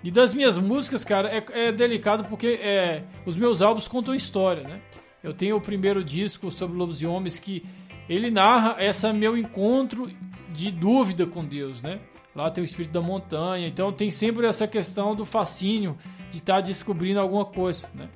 E 0.04 0.10
das 0.10 0.34
minhas 0.34 0.58
músicas, 0.58 1.02
cara, 1.02 1.34
é, 1.34 1.42
é 1.68 1.72
delicado 1.72 2.24
porque 2.24 2.60
é, 2.62 3.04
os 3.24 3.38
meus 3.38 3.62
álbuns 3.62 3.88
contam 3.88 4.14
história, 4.14 4.62
né? 4.62 4.82
Eu 5.22 5.32
tenho 5.32 5.56
o 5.56 5.60
primeiro 5.60 6.04
disco 6.04 6.50
sobre 6.50 6.76
lobisomens 6.76 7.38
que 7.38 7.64
ele 8.06 8.30
narra 8.30 8.76
essa 8.78 9.14
meu 9.14 9.34
encontro 9.34 10.10
de 10.52 10.70
dúvida 10.70 11.26
com 11.26 11.42
Deus, 11.42 11.80
né? 11.80 12.00
Lá 12.36 12.50
tem 12.50 12.62
o 12.62 12.66
espírito 12.66 12.92
da 12.92 13.00
montanha, 13.00 13.66
então 13.66 13.90
tem 13.90 14.10
sempre 14.10 14.46
essa 14.46 14.68
questão 14.68 15.14
do 15.16 15.24
fascínio 15.24 15.96
de 16.30 16.36
estar 16.36 16.56
tá 16.56 16.60
descobrindo 16.60 17.18
alguma 17.18 17.46
coisa, 17.46 17.88
né? 17.94 18.10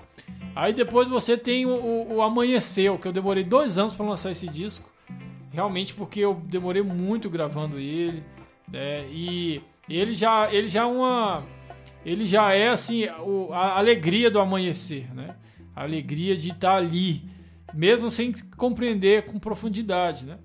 Aí 0.55 0.75
depois 0.75 1.09
você 1.09 1.39
tem 1.39 1.65
o, 1.65 1.71
o, 1.71 2.17
o 2.17 2.23
Amanheceu, 2.23 2.99
que 2.99 3.09
eu 3.09 3.13
demorei 3.13 3.45
dois 3.45 3.79
anos 3.79 3.95
para 3.95 4.05
lançar 4.05 4.31
esse 4.31 4.47
disco, 4.47 4.91
realmente 5.51 5.95
porque 5.95 6.21
eu 6.21 6.35
demorei 6.35 6.83
muito 6.83 7.31
gravando 7.31 7.79
ele, 7.79 8.23
né? 8.71 9.07
E 9.11 9.63
ele 9.89 10.13
já, 10.13 10.53
ele 10.53 10.67
já 10.67 10.83
é 10.83 10.85
uma, 10.85 11.43
ele 12.09 12.27
já 12.27 12.55
é 12.55 12.69
assim 12.69 13.07
o, 13.21 13.53
a 13.53 13.77
alegria 13.79 14.31
do 14.31 14.41
amanhecer, 14.41 15.15
né? 15.15 15.37
A 15.77 15.83
alegria 15.83 16.37
de 16.37 16.51
estar 16.51 16.77
ali 16.77 17.23
mesmo 17.75 18.11
sem 18.11 18.33
compreender 18.57 19.27
com 19.27 19.39
profundidade, 19.39 20.25
né? 20.25 20.39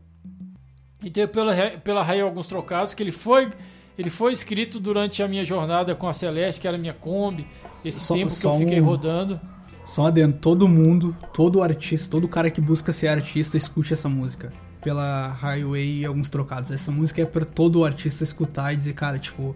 E 1.02 1.10
tem 1.10 1.28
pela, 1.28 1.54
pela 1.84 2.04
Raí 2.04 2.22
alguns 2.22 2.48
trocados 2.48 2.94
que 2.94 3.02
ele 3.02 3.12
foi 3.12 3.50
ele 3.98 4.10
foi 4.10 4.34
escrito 4.34 4.80
durante 4.80 5.22
a 5.22 5.28
minha 5.28 5.46
jornada 5.46 5.96
com 5.96 6.08
a 6.08 6.14
Celeste, 6.14 6.60
que 6.60 6.68
era 6.68 6.78
a 6.78 6.80
minha 6.80 6.94
Kombi, 6.94 7.48
esse 7.86 8.00
só, 8.00 8.16
tempo 8.16 8.36
que 8.36 8.46
eu 8.46 8.58
fiquei 8.58 8.82
um, 8.82 8.86
rodando. 8.86 9.40
Só 9.86 10.08
adendo, 10.08 10.36
todo 10.38 10.68
mundo, 10.68 11.16
todo 11.32 11.62
artista, 11.62 12.10
todo 12.10 12.28
cara 12.28 12.50
que 12.50 12.60
busca 12.60 12.92
ser 12.92 13.08
artista, 13.08 13.56
escute 13.56 13.94
essa 13.94 14.10
música. 14.10 14.52
Pela 14.82 15.28
Highway 15.28 16.00
e 16.00 16.06
alguns 16.06 16.28
trocados. 16.28 16.72
Essa 16.72 16.92
música 16.92 17.22
é 17.22 17.26
para 17.26 17.46
todo 17.46 17.86
artista 17.86 18.24
escutar 18.24 18.74
e 18.74 18.78
dizer, 18.78 18.94
cara, 18.94 19.20
tipo, 19.20 19.56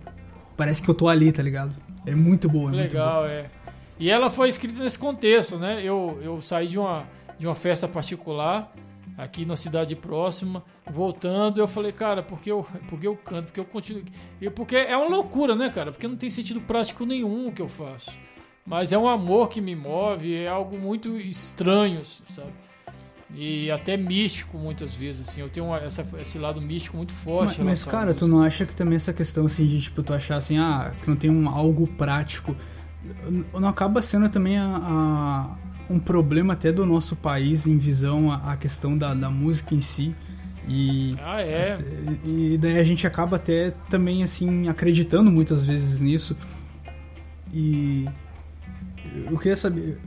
parece 0.55 0.83
que 0.83 0.89
eu 0.89 0.93
tô 0.93 1.07
ali, 1.07 1.31
tá 1.31 1.41
ligado? 1.41 1.73
É 2.07 2.15
muito 2.15 2.49
boa. 2.49 2.71
É 2.71 2.75
Legal, 2.75 3.23
muito 3.23 3.29
boa. 3.29 3.31
é. 3.31 3.49
E 3.99 4.09
ela 4.09 4.29
foi 4.29 4.49
escrita 4.49 4.81
nesse 4.81 4.97
contexto, 4.97 5.57
né? 5.57 5.81
Eu, 5.83 6.19
eu 6.21 6.41
saí 6.41 6.67
de 6.67 6.79
uma 6.79 7.05
de 7.37 7.45
uma 7.45 7.55
festa 7.55 7.87
particular 7.87 8.73
aqui 9.17 9.45
na 9.45 9.55
cidade 9.55 9.95
próxima, 9.95 10.63
voltando, 10.85 11.59
eu 11.59 11.67
falei, 11.67 11.91
cara, 11.91 12.21
porque 12.21 12.51
eu, 12.51 12.65
porque 12.87 13.07
eu 13.07 13.15
canto, 13.15 13.45
porque 13.45 13.59
eu 13.59 13.65
continuo. 13.65 14.03
E 14.39 14.49
porque 14.49 14.75
é 14.75 14.95
uma 14.95 15.09
loucura, 15.09 15.55
né, 15.55 15.69
cara? 15.69 15.91
Porque 15.91 16.07
não 16.07 16.15
tem 16.15 16.29
sentido 16.29 16.61
prático 16.61 17.05
nenhum 17.05 17.47
o 17.47 17.51
que 17.51 17.61
eu 17.61 17.67
faço. 17.67 18.11
Mas 18.63 18.91
é 18.91 18.97
um 18.97 19.07
amor 19.07 19.49
que 19.49 19.59
me 19.59 19.75
move, 19.75 20.35
é 20.35 20.47
algo 20.47 20.77
muito 20.77 21.17
estranho, 21.17 22.03
sabe? 22.05 22.51
E 23.33 23.69
até 23.69 23.97
místico 23.97 24.57
muitas 24.57 24.93
vezes, 24.93 25.27
assim. 25.27 25.41
Eu 25.41 25.49
tenho 25.49 25.65
uma, 25.65 25.77
essa, 25.77 26.05
esse 26.19 26.39
lado 26.39 26.61
místico 26.61 26.95
muito 26.95 27.11
forte. 27.11 27.57
Mas, 27.61 27.83
mas 27.83 27.85
cara, 27.85 28.13
tu 28.13 28.27
não 28.27 28.41
acha 28.41 28.65
que 28.65 28.75
também 28.75 28.95
essa 28.95 29.11
questão, 29.11 29.45
assim, 29.45 29.67
de, 29.67 29.81
tipo, 29.81 30.01
tu 30.01 30.13
achar, 30.13 30.37
assim, 30.37 30.57
ah, 30.57 30.93
que 31.01 31.09
não 31.09 31.15
tem 31.15 31.29
um, 31.29 31.49
algo 31.49 31.85
prático, 31.87 32.55
não 33.53 33.67
acaba 33.67 34.01
sendo 34.01 34.29
também 34.29 34.57
a, 34.57 34.65
a 34.65 35.57
um 35.89 35.99
problema 35.99 36.53
até 36.53 36.71
do 36.71 36.85
nosso 36.85 37.15
país 37.15 37.65
em 37.67 37.77
visão 37.77 38.31
a, 38.31 38.53
a 38.53 38.57
questão 38.57 38.97
da, 38.97 39.13
da 39.13 39.29
música 39.29 39.73
em 39.73 39.81
si. 39.81 40.15
E, 40.67 41.11
ah, 41.21 41.41
é? 41.41 41.77
E 42.25 42.57
daí 42.57 42.77
a 42.77 42.83
gente 42.83 43.07
acaba 43.07 43.37
até 43.37 43.71
também, 43.89 44.23
assim, 44.23 44.67
acreditando 44.67 45.31
muitas 45.31 45.63
vezes 45.65 46.01
nisso. 46.01 46.35
E 47.53 48.05
eu 49.29 49.37
queria 49.37 49.55
saber. 49.55 49.97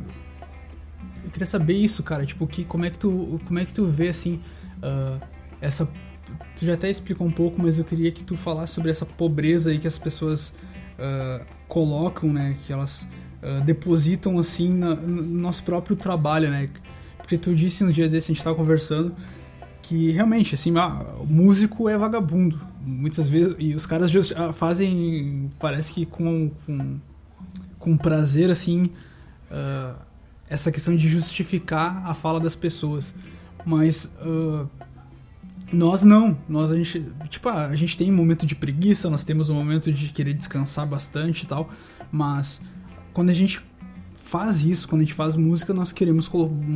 Eu 1.25 1.31
queria 1.31 1.47
saber 1.47 1.75
isso, 1.75 2.03
cara. 2.03 2.25
Tipo, 2.25 2.47
que, 2.47 2.65
como, 2.65 2.85
é 2.85 2.91
que 2.91 2.99
tu, 2.99 3.41
como 3.47 3.59
é 3.59 3.65
que 3.65 3.75
tu 3.75 3.87
vê, 3.87 4.09
assim, 4.09 4.41
uh, 4.79 5.21
essa. 5.61 5.89
Tu 6.57 6.65
já 6.65 6.75
até 6.75 6.89
explicou 6.89 7.27
um 7.27 7.33
pouco, 7.33 7.61
mas 7.61 7.79
eu 7.79 7.85
queria 7.85 8.11
que 8.13 8.23
tu 8.23 8.37
falasse 8.37 8.73
sobre 8.73 8.91
essa 8.91 9.05
pobreza 9.05 9.71
aí 9.71 9.79
que 9.79 9.89
as 9.89 9.99
pessoas 9.99 10.53
uh, 10.99 11.45
colocam, 11.67 12.33
né? 12.33 12.57
Que 12.65 12.73
elas 12.73 13.09
uh, 13.43 13.61
depositam 13.65 14.39
assim 14.39 14.73
na, 14.73 14.95
no 14.95 15.23
nosso 15.23 15.65
próprio 15.65 15.97
trabalho, 15.97 16.51
né? 16.51 16.69
Porque 17.19 17.37
tu 17.39 17.55
disse 17.55 17.85
no 17.85 17.93
dia 17.93 18.09
desse, 18.09 18.31
a 18.31 18.35
gente 18.35 18.43
tava 18.43 18.57
conversando, 18.57 19.15
que 19.83 20.11
realmente, 20.11 20.55
assim, 20.55 20.73
ah, 20.77 21.05
músico 21.29 21.89
é 21.89 21.97
vagabundo. 21.97 22.61
Muitas 22.81 23.29
vezes, 23.29 23.55
e 23.59 23.75
os 23.75 23.87
caras 23.87 24.11
just, 24.11 24.33
ah, 24.37 24.53
fazem, 24.53 25.51
parece 25.59 25.93
que 25.93 26.07
com, 26.07 26.51
com, 26.67 26.99
com 27.79 27.97
prazer, 27.97 28.51
assim, 28.51 28.91
uh, 29.51 29.95
essa 30.51 30.73
questão 30.73 30.95
de 30.95 31.09
justificar 31.09 32.05
a 32.05 32.13
fala 32.13 32.41
das 32.41 32.57
pessoas. 32.57 33.15
Mas 33.65 34.11
uh, 34.21 34.69
nós 35.73 36.03
não. 36.03 36.37
Nós 36.49 36.71
a 36.73 36.77
gente, 36.77 37.07
tipo, 37.29 37.49
a 37.49 37.75
gente 37.77 37.97
tem 37.97 38.11
um 38.11 38.17
momento 38.17 38.45
de 38.45 38.57
preguiça, 38.57 39.09
nós 39.09 39.23
temos 39.23 39.49
um 39.49 39.55
momento 39.55 39.93
de 39.93 40.09
querer 40.09 40.35
descansar 40.35 40.87
bastante 40.87 41.45
e 41.45 41.47
tal, 41.47 41.71
mas 42.11 42.61
quando 43.13 43.31
a 43.31 43.35
gente 43.35 43.63
faz 44.13 44.65
isso, 44.65 44.89
quando 44.89 45.03
a 45.03 45.05
gente 45.05 45.15
faz 45.15 45.37
música, 45.37 45.73
nós 45.73 45.93
queremos 45.93 46.31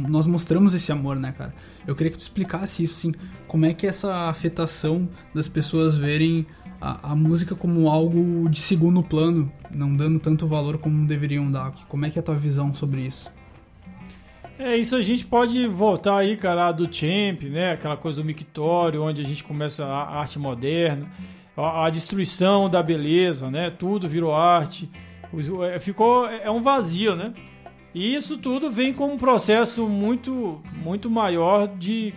nós 0.08 0.26
mostramos 0.26 0.74
esse 0.74 0.90
amor, 0.90 1.16
né, 1.16 1.32
cara? 1.32 1.54
Eu 1.86 1.94
queria 1.94 2.10
que 2.10 2.18
tu 2.18 2.22
explicasse 2.22 2.82
isso, 2.82 2.98
assim, 2.98 3.12
como 3.46 3.66
é 3.66 3.74
que 3.74 3.86
é 3.86 3.90
essa 3.90 4.28
afetação 4.28 5.08
das 5.32 5.46
pessoas 5.46 5.96
verem 5.96 6.46
a, 6.80 7.12
a, 7.12 7.16
música 7.16 7.54
como 7.54 7.88
algo 7.88 8.48
de 8.48 8.60
segundo 8.60 9.02
plano, 9.02 9.50
não 9.70 9.94
dando 9.96 10.18
tanto 10.18 10.46
valor 10.46 10.78
como 10.78 11.06
deveriam 11.06 11.50
dar. 11.50 11.72
Como 11.88 12.04
é 12.04 12.10
que 12.10 12.18
é 12.18 12.20
a 12.20 12.22
tua 12.22 12.36
visão 12.36 12.74
sobre 12.74 13.02
isso? 13.02 13.30
É, 14.59 14.76
isso 14.76 14.94
a 14.94 15.02
gente 15.02 15.26
pode 15.26 15.66
voltar 15.66 16.18
aí, 16.18 16.36
cara, 16.36 16.70
do 16.70 16.84
Champ, 16.84 17.42
né? 17.44 17.72
Aquela 17.72 17.96
coisa 17.96 18.20
do 18.20 18.24
mictório, 18.24 19.02
onde 19.02 19.20
a 19.20 19.24
gente 19.24 19.42
começa 19.42 19.84
a 19.84 20.20
arte 20.20 20.38
moderna, 20.38 21.11
a, 21.57 21.86
a 21.86 21.90
destruição 21.90 22.70
da 22.70 22.82
beleza, 22.82 23.50
né? 23.50 23.70
Tudo 23.70 24.09
virou 24.09 24.34
arte. 24.34 24.88
É, 25.72 25.78
ficou 25.78 26.28
é 26.28 26.48
um 26.50 26.62
vazio, 26.62 27.16
né? 27.16 27.34
E 27.92 28.14
isso 28.14 28.38
tudo 28.38 28.70
vem 28.70 28.92
com 28.92 29.07
um 29.07 29.16
processo 29.16 29.88
muito 29.88 30.61
muito 30.82 31.11
maior 31.11 31.66
de 31.66 32.14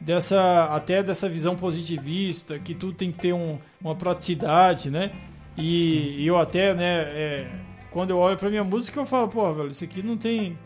dessa 0.00 0.68
até 0.70 1.02
dessa 1.02 1.28
visão 1.28 1.56
positivista 1.56 2.58
que 2.58 2.74
tudo 2.74 2.94
tem 2.94 3.12
que 3.12 3.18
ter 3.18 3.32
um, 3.34 3.58
uma 3.80 3.94
praticidade, 3.94 4.90
né? 4.90 5.12
E, 5.56 6.24
eu 6.24 6.38
até, 6.38 6.72
né? 6.72 7.00
É, 7.14 7.46
quando 7.90 8.10
eu 8.10 8.18
olho 8.18 8.38
para 8.38 8.48
minha 8.48 8.64
música 8.64 9.00
eu 9.00 9.06
falo, 9.06 9.28
pô, 9.28 9.52
velho, 9.52 9.68
isso 9.68 9.84
aqui 9.84 10.02
não 10.02 10.16
tem 10.16 10.56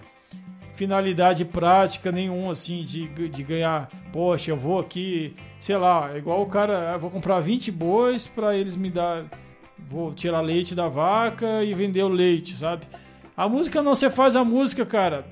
finalidade 0.72 1.44
prática 1.44 2.10
nenhuma, 2.10 2.52
assim, 2.52 2.80
de, 2.80 3.08
de 3.28 3.42
ganhar, 3.42 3.90
poxa, 4.12 4.50
eu 4.50 4.56
vou 4.56 4.78
aqui, 4.78 5.34
sei 5.58 5.76
lá, 5.76 6.10
é 6.12 6.18
igual 6.18 6.42
o 6.42 6.46
cara, 6.46 6.92
eu 6.92 6.98
vou 6.98 7.10
comprar 7.10 7.40
20 7.40 7.70
bois 7.70 8.26
para 8.26 8.56
eles 8.56 8.76
me 8.76 8.90
dar 8.90 9.24
vou 9.88 10.12
tirar 10.14 10.40
leite 10.40 10.74
da 10.74 10.88
vaca 10.88 11.62
e 11.62 11.74
vender 11.74 12.02
o 12.02 12.08
leite, 12.08 12.56
sabe? 12.56 12.86
A 13.36 13.48
música 13.48 13.82
não, 13.82 13.94
você 13.94 14.10
faz 14.10 14.36
a 14.36 14.44
música, 14.44 14.86
cara, 14.86 15.26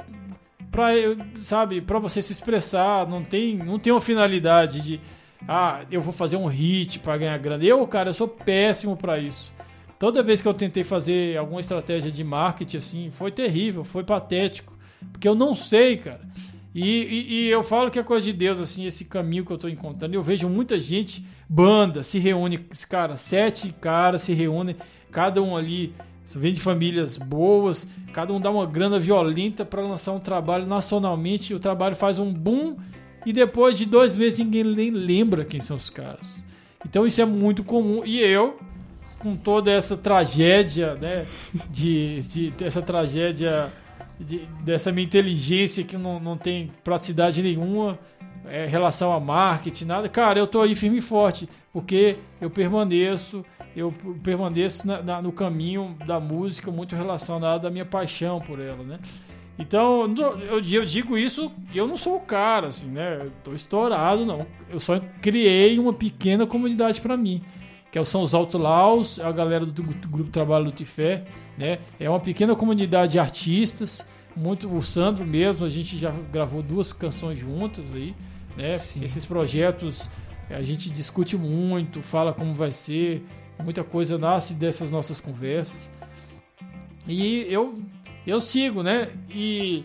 pra, 0.70 0.88
sabe, 1.36 1.80
pra 1.80 1.99
você 1.99 2.20
se 2.20 2.32
expressar, 2.32 3.09
não 3.09 3.22
tem, 3.22 3.57
não 3.57 3.78
tem 3.78 3.93
uma 3.93 4.01
finalidade 4.01 4.80
de, 4.80 5.01
ah, 5.49 5.80
eu 5.91 6.01
vou 6.01 6.12
fazer 6.12 6.36
um 6.36 6.47
hit 6.47 6.99
para 6.99 7.16
ganhar 7.16 7.38
grana. 7.38 7.64
Eu, 7.64 7.86
cara, 7.86 8.11
eu 8.11 8.14
sou 8.14 8.28
péssimo 8.28 8.97
para 8.97 9.18
isso. 9.18 9.53
Toda 9.99 10.22
vez 10.22 10.41
que 10.41 10.49
eu 10.49 10.55
tentei 10.55 10.82
fazer 10.82 11.36
alguma 11.36 11.61
estratégia 11.61 12.11
de 12.11 12.24
marketing 12.24 12.76
assim, 12.78 13.11
foi 13.11 13.30
terrível, 13.30 13.84
foi 13.84 14.03
patético, 14.03 14.70
porque 15.13 15.29
eu 15.29 15.35
não 15.35 15.55
sei, 15.55 15.97
cara. 15.97 16.21
E, 16.75 16.83
e, 16.83 17.33
e, 17.33 17.49
eu 17.49 17.65
falo 17.65 17.91
que 17.91 17.99
é 17.99 18.03
coisa 18.03 18.25
de 18.25 18.33
Deus, 18.33 18.61
assim, 18.61 18.87
esse 18.87 19.05
caminho 19.05 19.45
que 19.45 19.51
eu 19.51 19.57
estou 19.57 19.69
encontrando. 19.69 20.15
Eu 20.15 20.23
vejo 20.23 20.49
muita 20.49 20.79
gente, 20.79 21.25
banda, 21.49 22.03
se 22.03 22.19
reúne, 22.19 22.59
cara, 22.89 23.17
sete 23.17 23.75
caras 23.81 24.23
se 24.23 24.33
reúnem, 24.33 24.77
cada 25.11 25.43
um 25.43 25.57
ali 25.57 25.93
vem 26.37 26.53
de 26.53 26.61
famílias 26.61 27.19
boas, 27.19 27.89
cada 28.13 28.33
um 28.33 28.41
dá 28.41 28.51
uma 28.51 28.67
grana 28.67 28.99
violenta 28.99 29.65
para 29.65 29.83
lançar 29.83 30.13
um 30.13 30.21
trabalho 30.21 30.67
nacionalmente. 30.67 31.53
O 31.55 31.59
trabalho 31.59 31.97
faz 31.97 32.19
um 32.19 32.33
boom 32.33 32.77
e 33.27 33.33
depois 33.33 33.77
de 33.77 33.85
dois 33.85 34.17
meses 34.17 34.39
ninguém 34.39 34.63
nem 34.63 34.91
lembra 34.91 35.45
quem 35.45 35.61
são 35.61 35.77
os 35.77 35.91
caras. 35.91 36.45
Então 36.87 37.05
isso 37.05 37.21
é 37.21 37.25
muito 37.25 37.65
comum. 37.65 38.03
E 38.05 38.21
eu, 38.21 38.59
com 39.19 39.37
toda 39.37 39.71
essa 39.71 39.97
tragédia, 39.97 40.95
né, 40.95 41.27
de, 41.69 42.21
de 42.21 42.65
essa 42.65 42.81
tragédia 42.81 43.73
de, 44.21 44.47
dessa 44.62 44.93
minha 44.93 45.05
inteligência 45.05 45.83
que 45.83 45.97
não, 45.97 46.21
não 46.21 46.37
tem 46.37 46.71
praticidade 46.85 47.43
nenhuma 47.43 47.99
é, 48.47 48.66
relação 48.66 49.12
a 49.12 49.18
marketing, 49.18 49.87
nada. 49.87 50.09
Cara, 50.09 50.39
eu 50.39 50.47
tô 50.47 50.61
aí 50.61 50.75
firme 50.75 50.99
e 50.99 51.03
forte, 51.03 51.49
porque 51.73 52.16
eu 52.41 52.51
permaneço, 52.51 53.45
eu 53.75 53.93
permaneço 54.23 54.87
na, 54.87 55.03
na, 55.03 55.23
no 55.23 55.33
caminho 55.33 55.97
da 56.07 56.21
música 56.21 56.71
muito 56.71 56.95
relacionado 56.95 57.66
à 57.66 57.71
minha 57.71 57.87
paixão 57.87 58.41
por 58.41 58.61
ela, 58.61 58.83
né? 58.85 58.99
Então, 59.59 60.14
eu, 60.16 60.61
eu 60.61 60.85
digo 60.85 61.18
isso 61.18 61.53
eu 61.75 61.87
não 61.87 61.97
sou 61.97 62.16
o 62.16 62.21
cara, 62.21 62.68
assim, 62.68 62.87
né? 62.87 63.18
Eu 63.21 63.33
tô 63.45 63.53
estourado, 63.53 64.25
não. 64.25 64.47
Eu 64.71 64.81
só 64.81 64.99
criei 65.21 65.79
uma 65.79 65.93
pequena 65.93 66.47
comunidade 66.47 67.01
para 67.01 67.16
mim 67.16 67.43
que 67.91 68.03
são 68.05 68.22
os 68.22 68.34
Outlaws, 68.34 69.18
a 69.18 69.32
galera 69.32 69.66
do, 69.66 69.82
do 69.82 70.09
grupo 70.09 70.30
Trabalho 70.30 70.66
do 70.66 70.72
Tifé, 70.72 71.24
né? 71.59 71.78
É 71.99 72.09
uma 72.09 72.20
pequena 72.20 72.55
comunidade 72.55 73.12
de 73.12 73.18
artistas, 73.18 74.05
muito 74.36 74.72
o 74.72 74.82
Sandro 74.82 75.26
mesmo, 75.26 75.64
a 75.66 75.68
gente 75.68 75.99
já 75.99 76.12
gravou 76.32 76.62
duas 76.62 76.93
canções 76.93 77.38
juntas 77.38 77.84
aí, 77.93 78.14
né? 78.57 78.78
Sim. 78.78 79.05
Esses 79.05 79.24
projetos 79.24 80.09
a 80.49 80.62
gente 80.62 80.91
discute 80.91 81.36
muito, 81.36 82.03
fala 82.03 82.32
como 82.32 82.55
vai 82.55 82.72
ser, 82.72 83.24
muita 83.62 83.84
coisa 83.84 84.18
nasce 84.18 84.55
dessas 84.55 84.91
nossas 84.91 85.20
conversas. 85.20 85.91
E 87.07 87.47
eu 87.49 87.78
eu 88.26 88.41
sigo, 88.41 88.82
né? 88.82 89.11
E 89.28 89.84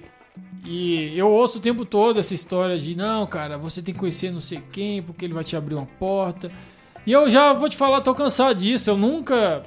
e 0.66 1.18
eu 1.18 1.32
ouço 1.32 1.60
o 1.60 1.62
tempo 1.62 1.86
todo 1.86 2.20
essa 2.20 2.34
história 2.34 2.78
de 2.78 2.96
não, 2.96 3.26
cara, 3.28 3.58
você 3.58 3.82
tem 3.82 3.94
que 3.94 4.00
conhecer 4.00 4.32
não 4.32 4.42
sei 4.42 4.62
quem, 4.72 5.02
porque 5.02 5.24
ele 5.24 5.34
vai 5.34 5.44
te 5.44 5.56
abrir 5.56 5.76
uma 5.76 5.86
porta. 5.86 6.52
E 7.06 7.12
eu 7.12 7.30
já 7.30 7.54
vou 7.54 7.70
te 7.70 7.78
falar, 7.78 8.02
tô 8.02 8.16
cansado 8.16 8.56
disso. 8.56 8.90
Eu 8.90 8.98
nunca 8.98 9.64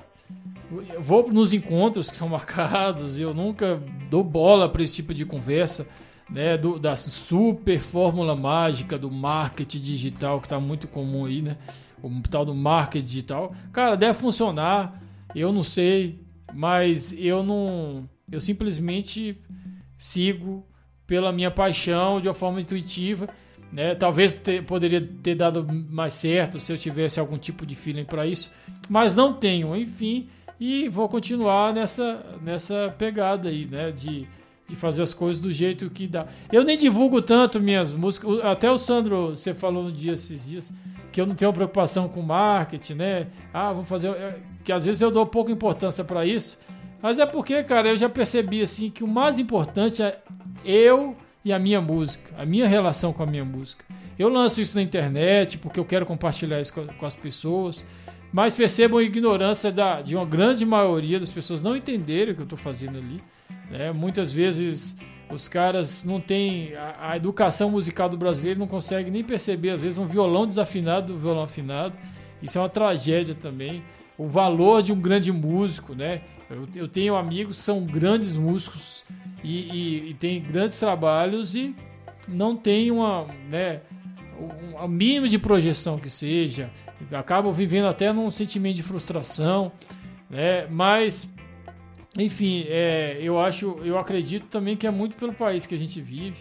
vou 0.98 1.30
nos 1.32 1.52
encontros 1.52 2.10
que 2.10 2.16
são 2.16 2.28
marcados, 2.28 3.20
eu 3.20 3.32
nunca 3.32 3.80
dou 4.10 4.24
bola 4.24 4.68
para 4.68 4.82
esse 4.82 4.96
tipo 4.96 5.14
de 5.14 5.24
conversa, 5.24 5.86
né, 6.28 6.58
do, 6.58 6.78
da 6.78 6.94
super 6.96 7.78
fórmula 7.78 8.36
mágica 8.36 8.98
do 8.98 9.10
marketing 9.10 9.80
digital 9.80 10.40
que 10.40 10.46
está 10.46 10.60
muito 10.60 10.86
comum 10.86 11.24
aí, 11.24 11.40
né? 11.40 11.56
O 12.02 12.10
tal 12.28 12.44
do 12.44 12.54
marketing 12.54 13.06
digital. 13.06 13.54
Cara, 13.72 13.96
deve 13.96 14.18
funcionar, 14.18 15.00
eu 15.34 15.52
não 15.52 15.62
sei, 15.62 16.20
mas 16.52 17.14
eu 17.16 17.42
não, 17.42 18.08
eu 18.30 18.40
simplesmente 18.40 19.40
sigo 19.96 20.66
pela 21.06 21.32
minha 21.32 21.50
paixão 21.50 22.20
de 22.20 22.28
uma 22.28 22.34
forma 22.34 22.60
intuitiva 22.60 23.26
né? 23.72 23.94
Talvez 23.94 24.38
poderia 24.66 25.06
ter 25.22 25.34
dado 25.34 25.66
mais 25.90 26.14
certo 26.14 26.58
se 26.58 26.72
eu 26.72 26.78
tivesse 26.78 27.20
algum 27.20 27.38
tipo 27.38 27.66
de 27.66 27.74
feeling 27.74 28.04
para 28.04 28.26
isso, 28.26 28.50
mas 28.88 29.14
não 29.14 29.32
tenho, 29.32 29.76
enfim, 29.76 30.28
e 30.58 30.88
vou 30.88 31.08
continuar 31.08 31.72
nessa, 31.72 32.24
nessa 32.42 32.94
pegada 32.98 33.48
aí, 33.48 33.66
né? 33.66 33.92
De, 33.92 34.26
de 34.66 34.76
fazer 34.76 35.02
as 35.02 35.14
coisas 35.14 35.40
do 35.40 35.52
jeito 35.52 35.88
que 35.90 36.06
dá. 36.06 36.26
Eu 36.52 36.64
nem 36.64 36.76
divulgo 36.76 37.22
tanto 37.22 37.60
minhas 37.60 37.92
músicas, 37.92 38.40
até 38.40 38.70
o 38.70 38.78
Sandro, 38.78 39.30
você 39.30 39.54
falou 39.54 39.84
um 39.84 39.92
dia 39.92 40.12
esses 40.12 40.44
dias 40.46 40.72
que 41.12 41.20
eu 41.20 41.26
não 41.26 41.34
tenho 41.34 41.52
preocupação 41.52 42.08
com 42.08 42.20
marketing, 42.22 42.94
né? 42.94 43.26
Ah, 43.52 43.72
vou 43.72 43.84
fazer. 43.84 44.08
É, 44.08 44.38
que 44.64 44.72
às 44.72 44.84
vezes 44.84 45.00
eu 45.00 45.10
dou 45.10 45.24
pouca 45.24 45.50
importância 45.50 46.04
para 46.04 46.26
isso, 46.26 46.58
mas 47.00 47.18
é 47.18 47.26
porque, 47.26 47.62
cara, 47.62 47.88
eu 47.88 47.96
já 47.96 48.08
percebi 48.08 48.60
assim 48.60 48.90
que 48.90 49.02
o 49.04 49.08
mais 49.08 49.38
importante 49.38 50.02
é 50.02 50.18
eu 50.64 51.16
e 51.44 51.52
a 51.52 51.58
minha 51.58 51.80
música, 51.80 52.34
a 52.36 52.44
minha 52.44 52.66
relação 52.66 53.12
com 53.12 53.22
a 53.22 53.26
minha 53.26 53.44
música. 53.44 53.84
Eu 54.18 54.28
lanço 54.28 54.60
isso 54.60 54.76
na 54.76 54.82
internet 54.82 55.58
porque 55.58 55.78
eu 55.78 55.84
quero 55.84 56.04
compartilhar 56.04 56.60
isso 56.60 56.72
com, 56.72 57.06
as 57.06 57.14
pessoas, 57.14 57.84
mas 58.32 58.54
percebam 58.54 58.98
a 58.98 59.02
ignorância 59.02 59.70
da, 59.70 60.02
de 60.02 60.16
uma 60.16 60.26
grande 60.26 60.64
maioria 60.64 61.20
das 61.20 61.30
pessoas 61.30 61.62
não 61.62 61.76
entenderem 61.76 62.32
o 62.32 62.34
que 62.34 62.42
eu 62.42 62.44
estou 62.44 62.58
fazendo 62.58 62.98
ali. 62.98 63.22
Né? 63.70 63.92
Muitas 63.92 64.32
vezes 64.32 64.96
os 65.30 65.48
caras 65.48 66.04
não 66.04 66.20
têm. 66.20 66.74
A, 66.74 67.12
a, 67.12 67.16
educação 67.16 67.70
musical 67.70 68.08
do 68.08 68.16
brasileiro 68.16 68.58
não 68.58 68.66
consegue 68.66 69.10
nem 69.10 69.22
perceber, 69.22 69.70
às 69.70 69.82
vezes, 69.82 69.98
um 69.98 70.06
violão 70.06 70.46
desafinado 70.46 71.12
do 71.12 71.18
violão 71.18 71.42
afinado. 71.42 71.96
Isso 72.42 72.58
é 72.58 72.60
uma 72.60 72.68
tragédia 72.68 73.34
também. 73.34 73.82
O 74.16 74.26
valor 74.26 74.82
de 74.82 74.92
um 74.92 75.00
grande 75.00 75.30
músico, 75.30 75.94
né? 75.94 76.22
Eu, 76.50 76.66
eu 76.74 76.88
tenho 76.88 77.14
amigos 77.14 77.58
que 77.58 77.62
são 77.62 77.84
grandes 77.84 78.34
músicos 78.34 79.04
e, 79.42 79.60
e, 79.60 80.10
e 80.10 80.14
têm 80.14 80.42
grandes 80.42 80.78
trabalhos 80.78 81.54
e 81.54 81.74
não 82.26 82.56
tem 82.56 82.90
uma. 82.90 83.26
Né, 83.48 83.80
um, 84.38 84.84
um 84.84 84.88
mínimo 84.88 85.28
de 85.28 85.38
projeção 85.38 85.98
que 85.98 86.08
seja, 86.08 86.70
acabam 87.12 87.52
vivendo 87.52 87.86
até 87.86 88.12
num 88.12 88.30
sentimento 88.30 88.76
de 88.76 88.82
frustração, 88.82 89.72
né? 90.30 90.66
Mas 90.68 91.28
enfim, 92.16 92.64
é, 92.68 93.18
eu 93.20 93.38
acho, 93.38 93.78
eu 93.84 93.98
acredito 93.98 94.46
também 94.46 94.76
que 94.76 94.86
é 94.86 94.90
muito 94.90 95.16
pelo 95.16 95.32
país 95.32 95.66
que 95.66 95.74
a 95.74 95.78
gente 95.78 96.00
vive. 96.00 96.38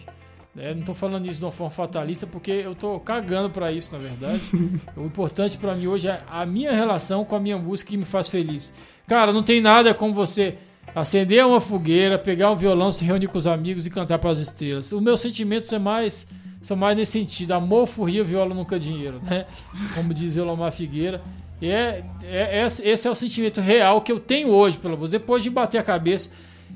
Né? 0.54 0.72
Não 0.72 0.80
estou 0.80 0.94
falando 0.94 1.26
isso 1.26 1.38
de 1.38 1.44
uma 1.44 1.52
forma 1.52 1.70
fatalista, 1.70 2.26
porque 2.26 2.50
eu 2.50 2.72
estou 2.72 2.98
cagando 2.98 3.48
para 3.48 3.70
isso, 3.70 3.92
na 3.92 3.98
verdade. 4.00 4.42
o 4.96 5.04
importante 5.04 5.56
para 5.56 5.74
mim 5.74 5.86
hoje 5.86 6.08
é 6.08 6.22
a 6.28 6.44
minha 6.44 6.72
relação 6.72 7.24
com 7.24 7.36
a 7.36 7.40
minha 7.40 7.58
música 7.58 7.90
que 7.90 7.96
me 7.96 8.04
faz 8.04 8.28
feliz. 8.28 8.72
Cara, 9.06 9.32
não 9.32 9.42
tem 9.42 9.60
nada 9.60 9.94
como 9.94 10.12
você 10.12 10.58
acender 10.94 11.44
uma 11.44 11.60
fogueira, 11.60 12.18
pegar 12.18 12.50
um 12.50 12.56
violão, 12.56 12.90
se 12.90 13.04
reunir 13.04 13.28
com 13.28 13.38
os 13.38 13.46
amigos 13.46 13.86
e 13.86 13.90
cantar 13.90 14.18
para 14.18 14.30
as 14.30 14.38
estrelas. 14.38 14.92
Os 14.92 15.02
meus 15.02 15.20
sentimentos 15.20 15.72
é 15.72 15.78
mais, 15.78 16.26
são 16.60 16.76
mais 16.76 16.96
nesse 16.96 17.12
sentido. 17.12 17.52
Amor, 17.52 17.86
furria, 17.86 18.24
viola, 18.24 18.54
nunca 18.54 18.78
dinheiro, 18.78 19.20
né? 19.24 19.46
Como 19.94 20.12
diz 20.12 20.36
Elomar 20.36 20.72
Figueira. 20.72 21.22
E 21.60 21.68
é, 21.68 22.04
é, 22.22 22.64
esse 22.64 23.08
é 23.08 23.10
o 23.10 23.14
sentimento 23.14 23.60
real 23.60 24.00
que 24.00 24.12
eu 24.12 24.20
tenho 24.20 24.48
hoje, 24.48 24.78
pelo 24.78 24.94
menos. 24.94 25.10
Depois 25.10 25.42
de 25.42 25.50
bater 25.50 25.78
a 25.78 25.82
cabeça. 25.82 26.30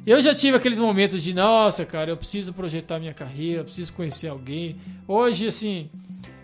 Eu 0.04 0.20
já 0.20 0.34
tive 0.34 0.56
aqueles 0.56 0.78
momentos 0.78 1.22
de, 1.22 1.32
nossa, 1.32 1.84
cara, 1.84 2.10
eu 2.10 2.16
preciso 2.16 2.52
projetar 2.52 2.98
minha 2.98 3.14
carreira, 3.14 3.60
eu 3.60 3.64
preciso 3.64 3.92
conhecer 3.92 4.26
alguém. 4.26 4.76
Hoje, 5.06 5.46
assim, 5.46 5.88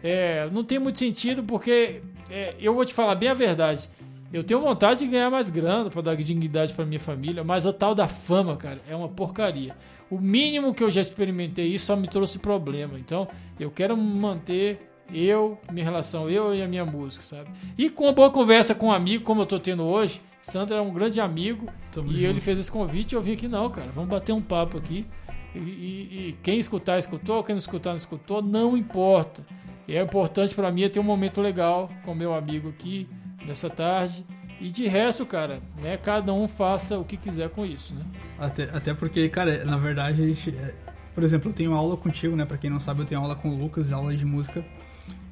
é, 0.03 0.49
não 0.53 0.63
tem 0.63 0.79
muito 0.79 0.99
sentido 0.99 1.43
porque 1.43 2.03
é, 2.31 2.55
eu 2.61 2.73
vou 2.73 2.85
te 2.85 2.95
falar 2.95 3.17
bem 3.17 3.29
a 3.29 3.35
verdade. 3.35 3.89
Eu 4.33 4.45
tenho 4.45 4.61
vontade 4.61 5.01
de 5.01 5.11
ganhar 5.11 5.31
mais 5.31 5.49
grana 5.49 5.89
para 5.89 6.03
dar 6.03 6.17
dignidade 6.17 6.75
para 6.75 6.85
minha 6.85 7.01
família, 7.01 7.43
mas 7.43 7.65
o 7.65 7.73
tal 7.73 7.95
da 7.95 8.07
fama, 8.07 8.57
cara, 8.57 8.81
é 8.87 8.95
uma 8.95 9.09
porcaria. 9.09 9.75
O 10.11 10.19
mínimo 10.19 10.75
que 10.75 10.83
eu 10.83 10.91
já 10.91 11.01
experimentei 11.01 11.67
isso 11.67 11.87
só 11.87 11.97
me 11.97 12.07
trouxe 12.07 12.39
problema. 12.39 12.99
Então, 12.99 13.27
eu 13.59 13.71
quero 13.71 13.97
manter 13.97 14.91
eu, 15.13 15.59
minha 15.73 15.85
relação, 15.85 16.29
eu 16.29 16.55
e 16.55 16.63
a 16.63 16.69
minha 16.69 16.85
música, 16.85 17.25
sabe? 17.25 17.49
E 17.79 17.89
com 17.89 18.05
uma 18.05 18.13
boa 18.13 18.31
conversa 18.31 18.75
com 18.75 18.89
um 18.89 18.93
amigo, 18.93 19.25
como 19.25 19.43
eu 19.43 19.47
tô 19.47 19.59
tendo 19.59 19.83
hoje, 19.83 20.21
Sandro 20.41 20.77
é 20.77 20.81
um 20.81 20.93
grande 20.93 21.21
amigo 21.21 21.67
Tamo 21.91 22.09
e 22.09 22.19
junto. 22.19 22.25
ele 22.25 22.41
fez 22.41 22.59
esse 22.59 22.71
convite 22.71 23.13
e 23.13 23.17
eu 23.17 23.23
vim 23.23 23.33
aqui, 23.33 23.49
não, 23.49 23.71
cara, 23.71 23.91
vamos 23.91 24.11
bater 24.11 24.33
um 24.33 24.43
papo 24.43 24.77
aqui. 24.77 25.07
E, 25.55 25.59
e, 25.59 26.29
e 26.29 26.37
quem 26.43 26.59
escutar, 26.59 26.99
escutou, 26.99 27.43
quem 27.43 27.55
não 27.55 27.59
escutar, 27.59 27.91
não 27.91 27.97
escutou, 27.97 28.43
não 28.43 28.77
importa. 28.77 29.45
E 29.87 29.97
é 29.97 30.03
importante 30.03 30.55
para 30.55 30.71
mim 30.71 30.83
é 30.83 30.89
ter 30.91 31.01
um 31.01 31.05
momento 31.05 31.41
legal 31.41 31.91
com 32.05 32.15
meu 32.15 32.35
amigo 32.35 32.69
aqui 32.69 33.09
nessa 33.45 33.71
tarde. 33.71 34.25
E 34.61 34.71
de 34.71 34.87
resto, 34.89 35.25
cara, 35.25 35.61
né, 35.81 35.97
cada 35.97 36.33
um 36.33 36.49
faça 36.49 36.99
o 36.99 37.05
que 37.05 37.17
quiser 37.17 37.49
com 37.49 37.65
isso, 37.65 37.95
né? 37.95 38.05
Até, 38.39 38.65
até 38.65 38.93
porque, 38.93 39.29
cara, 39.29 39.65
na 39.65 39.77
verdade, 39.77 40.37
é, 40.49 40.75
por 41.15 41.23
exemplo, 41.23 41.51
eu 41.51 41.55
tenho 41.55 41.75
aula 41.75 41.97
contigo, 41.97 42.35
né? 42.35 42.45
Pra 42.45 42.59
quem 42.59 42.69
não 42.69 42.81
sabe, 42.81 43.03
eu 43.03 43.07
tenho 43.07 43.21
aula 43.21 43.37
com 43.37 43.51
o 43.51 43.57
Lucas, 43.57 43.93
aula 43.93 44.17
de 44.17 44.25
música. 44.25 44.65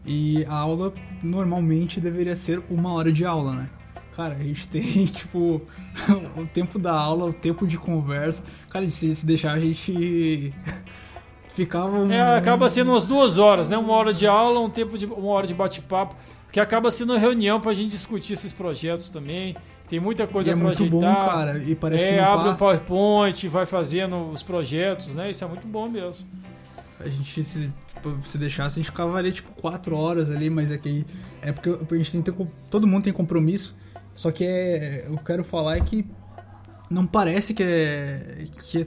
E 0.04 0.44
a 0.44 0.54
aula 0.54 0.94
normalmente 1.22 2.00
deveria 2.00 2.36
ser 2.36 2.62
uma 2.70 2.92
hora 2.92 3.10
de 3.12 3.24
aula, 3.24 3.52
né? 3.52 3.68
Cara, 4.16 4.34
a 4.34 4.42
gente 4.42 4.66
tem, 4.68 5.04
tipo, 5.06 5.60
o 6.36 6.46
tempo 6.46 6.78
da 6.78 6.92
aula, 6.92 7.26
o 7.26 7.32
tempo 7.32 7.66
de 7.66 7.76
conversa. 7.76 8.44
Cara, 8.70 8.88
se, 8.90 9.14
se 9.14 9.26
deixar 9.26 9.52
a 9.52 9.60
gente 9.60 10.54
ficava. 11.50 11.98
Um... 11.98 12.10
É, 12.10 12.36
acaba 12.36 12.70
sendo 12.70 12.92
umas 12.92 13.04
duas 13.04 13.38
horas, 13.38 13.68
né? 13.68 13.76
Uma 13.76 13.92
hora 13.92 14.14
de 14.14 14.26
aula, 14.26 14.60
um 14.60 14.70
tempo 14.70 14.96
de 14.96 15.06
uma 15.06 15.28
hora 15.28 15.46
de 15.46 15.54
bate-papo, 15.54 16.14
que 16.52 16.60
acaba 16.60 16.90
sendo 16.90 17.12
uma 17.12 17.18
reunião 17.18 17.60
pra 17.60 17.74
gente 17.74 17.90
discutir 17.90 18.32
esses 18.32 18.52
projetos 18.52 19.08
também. 19.08 19.56
Tem 19.88 20.00
muita 20.00 20.26
coisa 20.26 20.50
e 20.50 20.52
é 20.52 20.56
muito 20.56 20.82
ajeitar. 20.82 20.90
Bom, 20.90 21.00
cara. 21.00 21.58
E 21.58 21.74
parece 21.74 22.04
é, 22.04 22.14
que 22.14 22.18
abre 22.18 22.48
o 22.48 22.52
um 22.52 22.56
PowerPoint, 22.56 23.48
vai 23.48 23.64
fazendo 23.64 24.30
os 24.30 24.42
projetos, 24.42 25.14
né? 25.14 25.30
Isso 25.30 25.44
é 25.44 25.46
muito 25.46 25.66
bom 25.66 25.88
mesmo. 25.88 26.26
A 26.98 27.08
gente 27.08 27.44
se 27.44 27.72
Tipo, 28.06 28.26
se 28.26 28.38
deixasse, 28.38 28.78
a 28.78 28.82
gente 28.82 28.90
ficava 28.90 29.16
ali, 29.18 29.32
tipo, 29.32 29.50
quatro 29.52 29.96
horas 29.96 30.30
ali, 30.30 30.48
mas 30.50 30.70
é 30.70 30.78
que. 30.78 31.04
É 31.42 31.50
porque 31.52 31.70
a 31.70 31.98
gente 31.98 32.12
tem 32.12 32.22
que 32.22 32.30
ter, 32.30 32.48
Todo 32.70 32.86
mundo 32.86 33.04
tem 33.04 33.12
compromisso. 33.12 33.74
Só 34.14 34.30
que 34.30 34.44
é. 34.44 35.06
Eu 35.08 35.18
quero 35.18 35.42
falar 35.42 35.76
é 35.76 35.80
que. 35.80 36.06
Não 36.90 37.06
parece 37.06 37.52
que 37.52 37.62
é. 37.62 38.46
Que 38.70 38.82
é, 38.82 38.86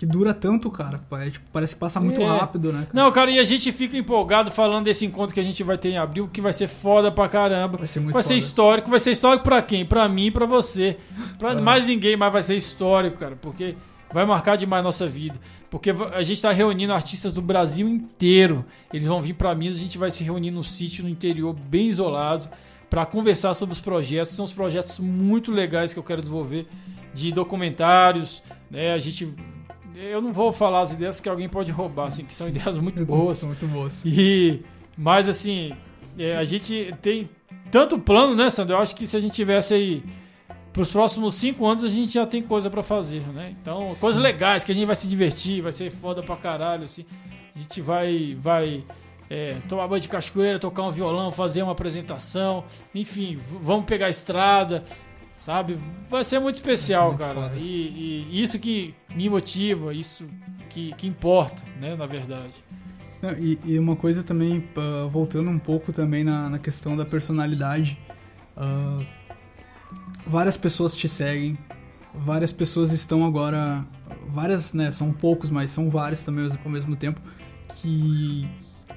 que 0.00 0.06
dura 0.06 0.32
tanto, 0.32 0.70
cara. 0.70 0.98
É, 1.12 1.28
tipo, 1.28 1.44
parece 1.52 1.74
que 1.74 1.78
passa 1.78 2.00
muito 2.00 2.22
é. 2.22 2.26
rápido, 2.26 2.72
né? 2.72 2.86
Cara? 2.90 2.90
Não, 2.94 3.12
cara, 3.12 3.30
e 3.30 3.38
a 3.38 3.44
gente 3.44 3.70
fica 3.70 3.98
empolgado 3.98 4.50
falando 4.50 4.86
desse 4.86 5.04
encontro 5.04 5.34
que 5.34 5.40
a 5.40 5.42
gente 5.42 5.62
vai 5.62 5.76
ter 5.76 5.90
em 5.90 5.98
abril, 5.98 6.26
que 6.26 6.40
vai 6.40 6.54
ser 6.54 6.68
foda 6.68 7.12
pra 7.12 7.28
caramba. 7.28 7.76
Vai 7.76 7.86
ser 7.86 8.00
muito 8.00 8.14
Vai 8.14 8.22
foda. 8.22 8.34
ser 8.34 8.38
histórico. 8.38 8.88
Vai 8.88 8.98
ser 8.98 9.10
histórico 9.10 9.44
pra 9.44 9.60
quem? 9.60 9.84
Pra 9.84 10.08
mim 10.08 10.28
e 10.28 10.30
pra 10.30 10.46
você. 10.46 10.96
Pra 11.38 11.52
ah. 11.52 11.60
mais 11.60 11.86
ninguém, 11.86 12.16
mas 12.16 12.32
vai 12.32 12.42
ser 12.42 12.56
histórico, 12.56 13.18
cara. 13.18 13.36
Porque 13.36 13.76
vai 14.10 14.24
marcar 14.24 14.56
demais 14.56 14.80
a 14.80 14.84
nossa 14.84 15.06
vida. 15.06 15.38
Porque 15.68 15.90
a 15.90 16.22
gente 16.22 16.36
está 16.36 16.50
reunindo 16.50 16.94
artistas 16.94 17.34
do 17.34 17.42
Brasil 17.42 17.86
inteiro. 17.86 18.64
Eles 18.94 19.06
vão 19.06 19.20
vir 19.20 19.34
para 19.34 19.54
Minas, 19.54 19.76
a 19.76 19.80
gente 19.80 19.98
vai 19.98 20.10
se 20.10 20.24
reunir 20.24 20.50
num 20.50 20.62
sítio 20.62 21.04
no 21.04 21.10
interior, 21.10 21.52
bem 21.52 21.88
isolado, 21.88 22.48
para 22.88 23.04
conversar 23.04 23.52
sobre 23.52 23.74
os 23.74 23.82
projetos. 23.82 24.32
São 24.32 24.46
os 24.46 24.52
projetos 24.52 24.98
muito 24.98 25.52
legais 25.52 25.92
que 25.92 25.98
eu 25.98 26.02
quero 26.02 26.22
desenvolver, 26.22 26.66
de 27.12 27.30
documentários. 27.30 28.42
Né? 28.70 28.94
A 28.94 28.98
gente. 28.98 29.34
Eu 30.02 30.22
não 30.22 30.32
vou 30.32 30.52
falar 30.52 30.80
as 30.80 30.92
ideias 30.92 31.16
porque 31.16 31.28
alguém 31.28 31.48
pode 31.48 31.70
roubar, 31.70 32.06
assim, 32.06 32.24
que 32.24 32.34
são 32.34 32.48
ideias 32.48 32.78
muito 32.78 33.04
boas. 33.06 33.42
muito 33.42 33.66
boas. 33.66 34.00
E, 34.04 34.62
mas 34.96 35.28
assim, 35.28 35.72
é, 36.18 36.36
a 36.36 36.44
gente 36.44 36.94
tem 37.02 37.28
tanto 37.70 37.98
plano, 37.98 38.34
né, 38.34 38.48
Sandro? 38.48 38.76
Eu 38.76 38.80
acho 38.80 38.96
que 38.96 39.06
se 39.06 39.16
a 39.16 39.20
gente 39.20 39.34
tivesse 39.34 39.74
aí 39.74 40.02
para 40.72 40.82
os 40.82 40.90
próximos 40.90 41.34
cinco 41.34 41.66
anos 41.66 41.84
a 41.84 41.88
gente 41.88 42.14
já 42.14 42.26
tem 42.26 42.42
coisa 42.42 42.70
para 42.70 42.82
fazer, 42.82 43.26
né? 43.28 43.54
Então, 43.60 43.88
Sim. 43.88 43.94
coisas 44.00 44.22
legais 44.22 44.64
que 44.64 44.72
a 44.72 44.74
gente 44.74 44.86
vai 44.86 44.96
se 44.96 45.06
divertir, 45.06 45.60
vai 45.60 45.72
ser 45.72 45.90
foda 45.90 46.22
pra 46.22 46.36
caralho, 46.36 46.84
assim. 46.84 47.04
A 47.54 47.58
gente 47.58 47.80
vai, 47.82 48.36
vai 48.40 48.82
é, 49.28 49.56
tomar 49.68 49.86
banho 49.86 50.00
de 50.00 50.08
cachoeira, 50.08 50.58
tocar 50.58 50.82
um 50.82 50.90
violão, 50.90 51.30
fazer 51.30 51.62
uma 51.62 51.72
apresentação, 51.72 52.64
enfim, 52.94 53.38
vamos 53.60 53.84
pegar 53.84 54.06
a 54.06 54.10
estrada, 54.10 54.84
sabe? 55.40 55.78
Vai 56.08 56.22
ser 56.22 56.38
muito 56.38 56.56
especial, 56.56 57.16
ser 57.16 57.24
muito 57.24 57.34
cara. 57.34 57.56
E, 57.56 58.28
e, 58.30 58.42
isso 58.42 58.58
que 58.58 58.94
me 59.14 59.28
motiva, 59.28 59.92
isso 59.94 60.28
que, 60.68 60.92
que 60.94 61.06
importa, 61.06 61.62
né? 61.80 61.96
Na 61.96 62.06
verdade. 62.06 62.52
E, 63.38 63.58
e 63.64 63.78
uma 63.78 63.96
coisa 63.96 64.22
também, 64.22 64.62
voltando 65.10 65.50
um 65.50 65.58
pouco 65.58 65.92
também 65.92 66.22
na, 66.22 66.50
na 66.50 66.58
questão 66.58 66.94
da 66.94 67.04
personalidade. 67.04 67.98
Uh, 68.56 69.04
várias 70.26 70.56
pessoas 70.56 70.94
te 70.94 71.08
seguem, 71.08 71.58
várias 72.14 72.52
pessoas 72.52 72.92
estão 72.92 73.26
agora, 73.26 73.84
várias, 74.28 74.74
né, 74.74 74.92
são 74.92 75.12
poucos, 75.12 75.50
mas 75.50 75.70
são 75.70 75.88
várias 75.88 76.22
também 76.22 76.46
ao 76.64 76.70
mesmo 76.70 76.96
tempo, 76.96 77.20
que, 77.76 78.48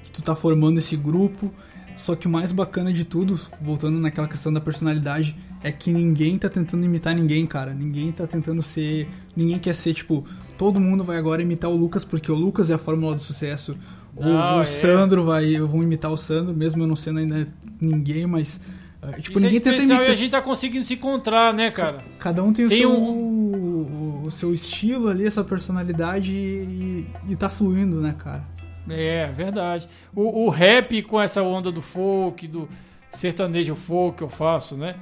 que 0.04 0.12
tu 0.12 0.22
tá 0.22 0.36
formando 0.36 0.80
esse 0.80 0.98
grupo, 0.98 1.54
só 1.96 2.16
que 2.16 2.28
o 2.28 2.30
mais 2.30 2.52
bacana 2.52 2.92
de 2.92 3.06
tudo, 3.06 3.40
voltando 3.62 4.00
naquela 4.00 4.28
questão 4.28 4.52
da 4.52 4.60
personalidade, 4.60 5.36
é 5.64 5.72
que 5.72 5.92
ninguém 5.92 6.38
tá 6.38 6.50
tentando 6.50 6.86
imitar 6.86 7.16
ninguém, 7.16 7.48
cara. 7.48 7.74
Ninguém 7.74 8.12
tá 8.12 8.28
tentando 8.28 8.62
ser. 8.62 9.08
Ninguém 9.36 9.58
quer 9.58 9.74
ser, 9.74 9.94
tipo, 9.94 10.26
todo 10.58 10.80
mundo 10.80 11.04
vai 11.04 11.18
agora 11.18 11.42
imitar 11.42 11.72
o 11.72 11.76
Lucas, 11.76 12.04
porque 12.04 12.32
o 12.32 12.36
Lucas 12.36 12.70
é 12.70 12.74
a 12.74 12.78
fórmula 12.78 13.16
do 13.16 13.22
sucesso. 13.22 13.74
Ou 14.16 14.26
o 14.26 14.62
é. 14.62 14.66
Sandro 14.66 15.24
vai. 15.24 15.56
Eu 15.56 15.68
vou 15.68 15.82
imitar 15.82 16.12
o 16.12 16.18
Sandro, 16.18 16.54
mesmo 16.54 16.84
eu 16.84 16.88
não 16.88 16.96
sendo 16.96 17.20
ainda 17.20 17.48
ninguém, 17.80 18.28
mas 18.28 18.60
é, 19.02 19.20
tipo, 19.20 19.38
Isso 19.38 19.46
é 19.46 19.50
ninguém 19.50 19.72
é 19.72 19.76
especial 19.76 20.00
tenta... 20.00 20.12
e 20.12 20.14
a 20.14 20.16
gente 20.16 20.32
tá 20.32 20.42
conseguindo 20.42 20.84
se 20.84 20.94
encontrar, 20.94 21.54
né, 21.54 21.70
cara? 21.72 22.04
Cada 22.20 22.44
um 22.44 22.54
tem, 22.54 22.68
tem 22.68 22.86
o, 22.86 22.92
seu, 22.92 22.92
um... 22.92 24.24
o, 24.26 24.32
seu 24.32 24.54
estilo 24.54 25.10
ali, 25.10 25.26
essa 25.26 25.44
personalidade 25.44 26.32
e, 26.32 27.08
e 27.28 27.36
tá 27.36 27.50
fluindo, 27.50 28.00
né, 28.00 28.16
cara? 28.18 28.44
É, 28.90 29.32
verdade. 29.32 29.88
O, 30.16 30.46
o 30.46 30.50
rap 30.50 31.02
com 31.04 31.22
essa 31.22 31.42
onda 31.42 31.72
do 31.72 31.82
folk, 31.82 32.48
do 32.48 32.68
sertanejo 33.10 33.76
folk 33.76 34.18
que 34.18 34.24
eu 34.24 34.30
faço, 34.30 34.76
né? 34.76 34.96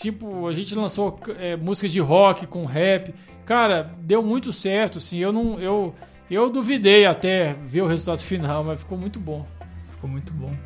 Tipo, 0.00 0.48
a 0.48 0.52
gente 0.54 0.74
lançou 0.74 1.20
é, 1.38 1.56
músicas 1.56 1.92
de 1.92 2.00
rock 2.00 2.46
com 2.46 2.64
rap. 2.64 3.14
Cara, 3.44 3.94
deu 4.00 4.22
muito 4.22 4.50
certo, 4.50 4.96
assim. 4.96 5.18
Eu 5.18 5.30
não. 5.30 5.60
Eu, 5.60 5.94
eu 6.30 6.48
duvidei 6.48 7.04
até 7.04 7.54
ver 7.66 7.82
o 7.82 7.86
resultado 7.86 8.20
final, 8.20 8.64
mas 8.64 8.80
ficou 8.80 8.96
muito 8.96 9.20
bom. 9.20 9.46
Ficou 9.90 10.08
muito 10.08 10.32
bom. 10.32 10.56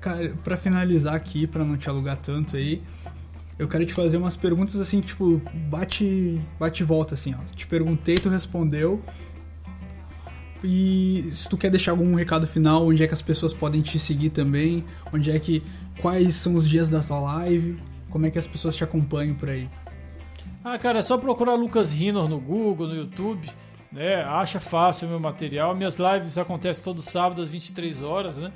Cara, 0.00 0.34
pra 0.42 0.56
finalizar 0.56 1.14
aqui, 1.14 1.46
para 1.46 1.64
não 1.64 1.76
te 1.76 1.88
alugar 1.88 2.16
tanto 2.16 2.56
aí, 2.56 2.82
eu 3.56 3.68
quero 3.68 3.86
te 3.86 3.94
fazer 3.94 4.16
umas 4.16 4.36
perguntas 4.36 4.74
assim, 4.80 5.00
tipo, 5.00 5.40
bate, 5.68 6.40
bate 6.58 6.82
e 6.82 6.86
volta 6.86 7.14
assim, 7.14 7.34
ó. 7.34 7.54
Te 7.54 7.68
perguntei, 7.68 8.16
tu 8.16 8.28
respondeu. 8.28 9.00
E 10.64 11.30
se 11.34 11.48
tu 11.48 11.56
quer 11.56 11.70
deixar 11.70 11.92
algum 11.92 12.16
recado 12.16 12.48
final, 12.48 12.84
onde 12.84 13.04
é 13.04 13.06
que 13.06 13.14
as 13.14 13.22
pessoas 13.22 13.54
podem 13.54 13.80
te 13.80 13.96
seguir 14.00 14.30
também? 14.30 14.84
Onde 15.12 15.30
é 15.30 15.38
que. 15.38 15.62
Quais 16.00 16.34
são 16.34 16.56
os 16.56 16.68
dias 16.68 16.90
da 16.90 17.00
tua 17.00 17.20
live? 17.20 17.78
Como 18.16 18.24
é 18.24 18.30
que 18.30 18.38
as 18.38 18.46
pessoas 18.46 18.74
te 18.74 18.82
acompanham 18.82 19.34
por 19.34 19.50
aí? 19.50 19.68
Ah, 20.64 20.78
cara, 20.78 21.00
é 21.00 21.02
só 21.02 21.18
procurar 21.18 21.52
Lucas 21.52 21.92
Rinor 21.92 22.30
no 22.30 22.40
Google, 22.40 22.86
no 22.86 22.96
YouTube, 22.96 23.46
né? 23.92 24.22
Acha 24.22 24.58
fácil 24.58 25.06
o 25.06 25.10
meu 25.10 25.20
material. 25.20 25.74
Minhas 25.74 25.98
lives 25.98 26.38
acontecem 26.38 26.82
todo 26.82 27.02
sábado 27.02 27.42
às 27.42 27.50
23 27.50 28.00
horas, 28.00 28.38
né? 28.38 28.50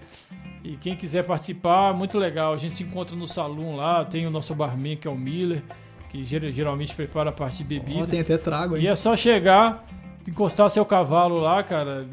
E 0.64 0.78
quem 0.78 0.96
quiser 0.96 1.26
participar, 1.26 1.92
muito 1.92 2.18
legal. 2.18 2.54
A 2.54 2.56
gente 2.56 2.72
se 2.72 2.84
encontra 2.84 3.14
no 3.14 3.26
salão 3.26 3.76
lá, 3.76 4.02
tem 4.02 4.26
o 4.26 4.30
nosso 4.30 4.54
barman 4.54 4.96
que 4.96 5.06
é 5.06 5.10
o 5.10 5.14
Miller, 5.14 5.62
que 6.08 6.24
geralmente 6.24 6.94
prepara 6.94 7.28
a 7.28 7.32
parte 7.32 7.58
de 7.58 7.64
bebidas. 7.64 8.04
Oh, 8.04 8.06
tem 8.06 8.20
até 8.20 8.38
trago, 8.38 8.78
hein? 8.78 8.84
E 8.84 8.86
é 8.86 8.94
só 8.94 9.14
chegar, 9.14 9.86
encostar 10.26 10.70
seu 10.70 10.86
cavalo 10.86 11.38
lá, 11.38 11.62
cara, 11.62 12.08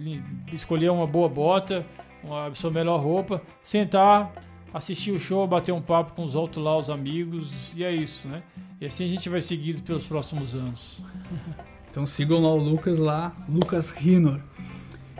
escolher 0.52 0.90
uma 0.90 1.08
boa 1.08 1.30
bota, 1.30 1.86
uma 2.22 2.54
sua 2.56 2.72
melhor 2.72 3.00
roupa, 3.00 3.42
sentar, 3.64 4.34
assistir 4.74 5.12
o 5.12 5.20
show, 5.20 5.48
bater 5.48 5.72
um 5.72 5.82
papo 5.82 6.14
com 6.14 6.24
os 6.24 6.36
outros 6.36 6.64
lá, 6.64 6.78
os 6.78 6.90
amigos, 6.90 7.74
e 7.76 7.84
é 7.84 7.92
isso, 7.92 8.28
né? 8.28 8.44
E 8.80 8.86
assim 8.86 9.06
a 9.06 9.08
gente 9.08 9.30
vai 9.30 9.42
seguir 9.42 9.82
pelos 9.82 10.06
próximos 10.06 10.56
anos. 10.56 11.04
Então 11.90 12.06
sigam 12.06 12.40
lá 12.40 12.50
o 12.50 12.58
Lucas 12.58 13.00
lá, 13.00 13.36
Lucas 13.50 13.90
Rinor. 13.90 14.40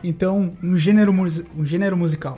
Então, 0.04 0.56
um 0.62 0.78
gênero, 0.78 1.12
um 1.12 1.66
gênero 1.66 1.98
musical. 1.98 2.38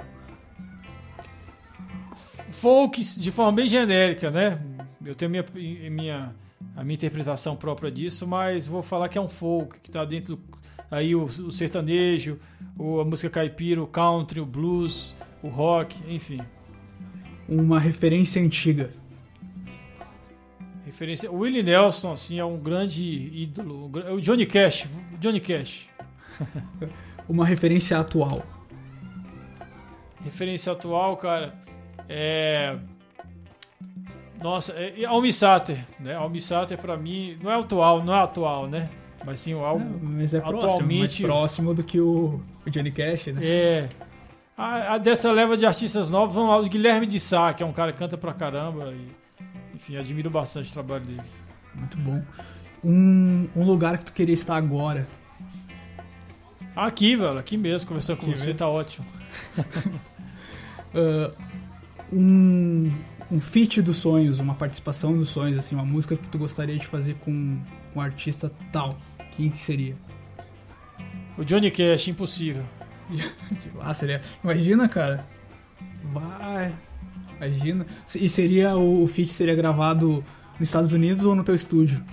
Folk 2.49 3.01
de 3.19 3.31
forma 3.31 3.51
bem 3.51 3.67
genérica, 3.67 4.31
né? 4.31 4.61
Eu 5.03 5.13
tenho 5.13 5.29
minha, 5.29 5.45
minha, 5.89 6.35
a 6.73 6.83
minha 6.85 6.95
interpretação 6.95 7.55
própria 7.55 7.91
disso, 7.91 8.25
mas 8.25 8.65
vou 8.65 8.81
falar 8.81 9.09
que 9.09 9.17
é 9.17 9.21
um 9.21 9.27
folk, 9.27 9.79
que 9.81 9.89
está 9.89 10.05
dentro 10.05 10.37
do, 10.37 10.43
aí 10.89 11.13
o, 11.15 11.23
o 11.23 11.51
sertanejo, 11.51 12.39
o, 12.77 13.01
a 13.01 13.05
música 13.05 13.29
caipira, 13.29 13.83
o 13.83 13.87
country, 13.87 14.39
o 14.39 14.45
blues, 14.45 15.13
o 15.43 15.49
rock, 15.49 15.97
enfim. 16.07 16.39
Uma 17.49 17.79
referência 17.79 18.41
antiga 18.41 18.93
referência. 20.99 21.31
O 21.31 21.37
Willie 21.39 21.63
Nelson, 21.63 22.11
assim, 22.11 22.39
é 22.39 22.45
um 22.45 22.57
grande 22.57 23.03
ídolo. 23.03 23.89
É 24.05 24.11
o 24.11 24.19
Johnny 24.19 24.45
Cash. 24.45 24.87
Johnny 25.19 25.39
Cash. 25.39 25.87
Uma 27.27 27.45
referência 27.45 27.97
atual. 27.97 28.43
Referência 30.23 30.73
atual, 30.73 31.15
cara. 31.15 31.53
É. 32.09 32.75
Nossa, 34.41 34.73
é, 34.73 35.05
Almi 35.05 35.31
Sater, 35.31 35.85
né? 35.99 36.15
Almi 36.15 36.39
Sater 36.39 36.77
pra 36.77 36.97
mim 36.97 37.37
não 37.41 37.51
é 37.51 37.59
atual, 37.59 38.03
não 38.03 38.13
é 38.13 38.19
atual, 38.21 38.67
né? 38.67 38.89
Mas 39.25 39.39
sim, 39.39 39.53
algo 39.53 39.83
não, 39.83 39.99
mas 40.01 40.33
é 40.33 40.37
atualmente 40.37 41.23
próximo, 41.23 41.27
próximo 41.27 41.73
do 41.73 41.83
que 41.83 41.99
o, 41.99 42.41
o 42.65 42.69
Johnny 42.69 42.89
Cash, 42.89 43.27
né? 43.27 43.41
É. 43.43 43.89
A, 44.59 44.95
a, 44.95 44.97
dessa 44.97 45.31
leva 45.31 45.55
de 45.55 45.65
artistas 45.65 46.11
novos, 46.11 46.35
vamos 46.35 46.49
lá, 46.49 46.57
o 46.57 46.67
Guilherme 46.67 47.07
de 47.07 47.17
Sá, 47.17 47.53
que 47.53 47.63
é 47.63 47.65
um 47.65 47.71
cara 47.71 47.93
que 47.93 47.97
canta 47.97 48.17
pra 48.17 48.33
caramba. 48.33 48.91
E 48.91 49.07
enfim, 49.73 49.95
admiro 49.95 50.29
bastante 50.29 50.69
o 50.69 50.73
trabalho 50.73 51.05
dele. 51.05 51.21
Muito 51.73 51.97
bom. 51.97 52.21
Um, 52.83 53.47
um 53.55 53.63
lugar 53.63 53.97
que 53.97 54.03
tu 54.03 54.11
queria 54.11 54.33
estar 54.33 54.57
agora? 54.57 55.07
Aqui, 56.75 57.15
velho, 57.15 57.37
aqui 57.37 57.55
mesmo, 57.55 57.87
conversando 57.87 58.17
aqui 58.17 58.25
com 58.25 58.35
você, 58.35 58.47
mesmo. 58.47 58.59
tá 58.59 58.67
ótimo. 58.67 59.07
uh, 60.93 61.33
um, 62.11 62.91
um 63.31 63.39
feat 63.39 63.81
dos 63.81 63.95
sonhos, 63.95 64.39
uma 64.39 64.55
participação 64.55 65.15
dos 65.15 65.29
sonhos, 65.29 65.57
assim, 65.57 65.73
uma 65.73 65.85
música 65.85 66.17
que 66.17 66.27
tu 66.27 66.37
gostaria 66.37 66.77
de 66.77 66.85
fazer 66.85 67.15
com, 67.23 67.61
com 67.93 67.99
um 67.99 68.01
artista 68.01 68.51
tal, 68.73 68.97
quem 69.37 69.49
que 69.49 69.57
seria? 69.57 69.95
O 71.37 71.45
Johnny 71.45 71.71
Cash, 71.71 72.09
impossível. 72.09 72.65
ah, 73.81 73.93
seria. 73.93 74.21
Imagina, 74.43 74.87
cara. 74.87 75.25
Vai. 76.03 76.73
Imagina. 77.37 77.85
E 78.15 78.27
seria 78.27 78.75
o, 78.75 79.03
o 79.03 79.07
feat 79.07 79.31
seria 79.31 79.55
gravado 79.55 80.23
nos 80.59 80.69
Estados 80.69 80.93
Unidos 80.93 81.25
ou 81.25 81.35
no 81.35 81.43
teu 81.43 81.55
estúdio? 81.55 82.03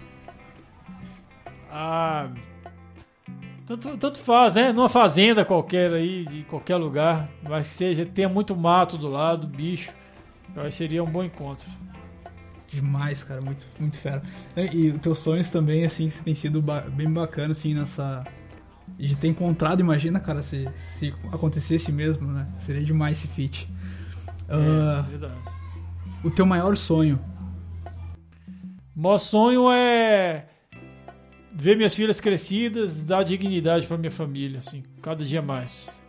Ah. 1.71 2.31
Tanto, 3.67 3.97
tanto 3.97 4.19
faz, 4.19 4.55
né? 4.55 4.73
Numa 4.73 4.89
fazenda 4.89 5.45
qualquer 5.45 5.93
aí, 5.93 6.25
de 6.25 6.45
qualquer 6.45 6.77
lugar. 6.77 7.29
Mas 7.43 7.67
seja, 7.67 8.07
tenha 8.07 8.29
muito 8.29 8.55
mato 8.55 8.97
do 8.97 9.09
lado, 9.09 9.47
bicho. 9.47 9.91
Eu 10.55 10.63
acho 10.63 10.71
que 10.71 10.77
seria 10.77 11.03
um 11.03 11.07
bom 11.07 11.25
encontro. 11.25 11.69
Demais, 12.69 13.25
cara, 13.25 13.41
muito, 13.41 13.65
muito 13.79 13.97
fera. 13.97 14.23
E 14.73 14.89
os 14.91 15.01
teus 15.01 15.19
sonhos 15.19 15.49
também, 15.49 15.85
assim, 15.85 16.09
tem 16.09 16.35
sido 16.35 16.63
bem 16.63 17.11
bacana, 17.11 17.53
assim, 17.53 17.75
nessa. 17.75 18.25
De 18.99 19.15
ter 19.15 19.29
encontrado, 19.29 19.81
imagina, 19.81 20.19
cara, 20.19 20.43
se, 20.43 20.69
se 20.99 21.15
acontecesse 21.31 21.93
mesmo, 21.93 22.29
né? 22.33 22.49
Seria 22.59 22.83
demais 22.83 23.19
esse 23.19 23.29
feat. 23.29 23.69
Uh, 24.49 25.01
é, 25.01 25.03
verdade. 25.03 25.35
O 26.25 26.31
teu 26.31 26.47
maior 26.47 26.77
sonho? 26.77 27.21
Maior 28.95 29.19
sonho 29.19 29.71
é 29.71 30.47
ver 31.55 31.77
minhas 31.77 31.95
filhas 31.95 32.21
crescidas, 32.21 33.03
dar 33.05 33.23
dignidade 33.23 33.87
para 33.87 33.97
minha 33.97 34.11
família, 34.11 34.59
assim, 34.59 34.83
cada 35.03 35.25
dia 35.25 35.41
mais. 35.41 36.01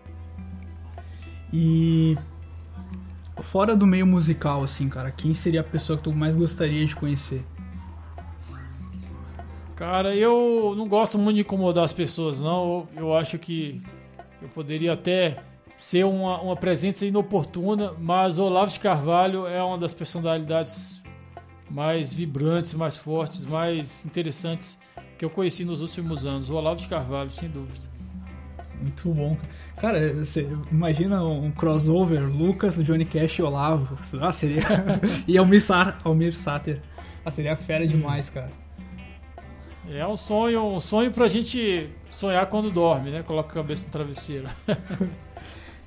E 1.51 2.17
fora 3.41 3.75
do 3.75 3.87
meio 3.87 4.05
musical, 4.05 4.63
assim, 4.63 4.89
cara, 4.89 5.09
quem 5.11 5.33
seria 5.33 5.61
a 5.61 5.63
pessoa 5.63 5.97
que 5.97 6.03
tu 6.03 6.13
mais 6.13 6.35
gostaria 6.35 6.85
de 6.85 6.95
conhecer? 6.95 7.45
Cara, 9.77 10.15
eu 10.15 10.73
não 10.75 10.87
gosto 10.87 11.19
muito 11.19 11.35
de 11.35 11.41
incomodar 11.41 11.83
as 11.83 11.93
pessoas, 11.93 12.41
não. 12.41 12.87
Eu 12.95 13.15
acho 13.15 13.37
que 13.37 13.79
eu 14.41 14.49
poderia 14.49 14.93
até 14.93 15.37
ser 15.77 16.03
uma, 16.03 16.41
uma 16.41 16.55
presença 16.55 17.05
inoportuna, 17.05 17.93
mas 17.99 18.39
o 18.39 18.43
Olavo 18.43 18.71
de 18.71 18.79
Carvalho 18.79 19.45
é 19.45 19.61
uma 19.61 19.77
das 19.77 19.93
personalidades 19.93 21.03
mais 21.69 22.11
vibrantes, 22.11 22.73
mais 22.73 22.97
fortes, 22.97 23.45
mais 23.45 24.03
interessantes 24.03 24.79
que 25.15 25.23
eu 25.23 25.29
conheci 25.29 25.63
nos 25.63 25.79
últimos 25.79 26.25
anos. 26.25 26.49
O 26.49 26.55
Olavo 26.55 26.81
de 26.81 26.87
Carvalho, 26.87 27.29
sem 27.29 27.47
dúvida. 27.47 27.87
Muito 28.81 29.13
bom. 29.13 29.37
Cara, 29.75 30.11
você 30.11 30.49
imagina 30.71 31.23
um 31.23 31.51
crossover, 31.51 32.23
Lucas, 32.27 32.83
Johnny 32.83 33.05
Cash 33.05 33.37
e 33.37 33.43
Olavo. 33.43 33.95
Ah, 34.19 34.31
seria. 34.31 34.63
e 35.27 35.37
Almir, 35.37 35.61
Sar... 35.61 35.99
Almir 36.03 36.35
Sater. 36.35 36.81
Ah, 37.23 37.29
seria 37.29 37.55
fera 37.55 37.83
hum. 37.83 37.87
demais, 37.87 38.31
cara. 38.31 38.49
É 39.89 40.05
um 40.05 40.17
sonho, 40.17 40.63
um 40.63 40.79
sonho 40.79 41.11
pra 41.11 41.27
gente 41.27 41.89
sonhar 42.09 42.45
quando 42.47 42.69
dorme, 42.69 43.09
né? 43.09 43.23
Coloca 43.23 43.51
a 43.51 43.53
cabeça 43.53 43.85
no 43.85 43.91
travesseiro. 43.91 44.47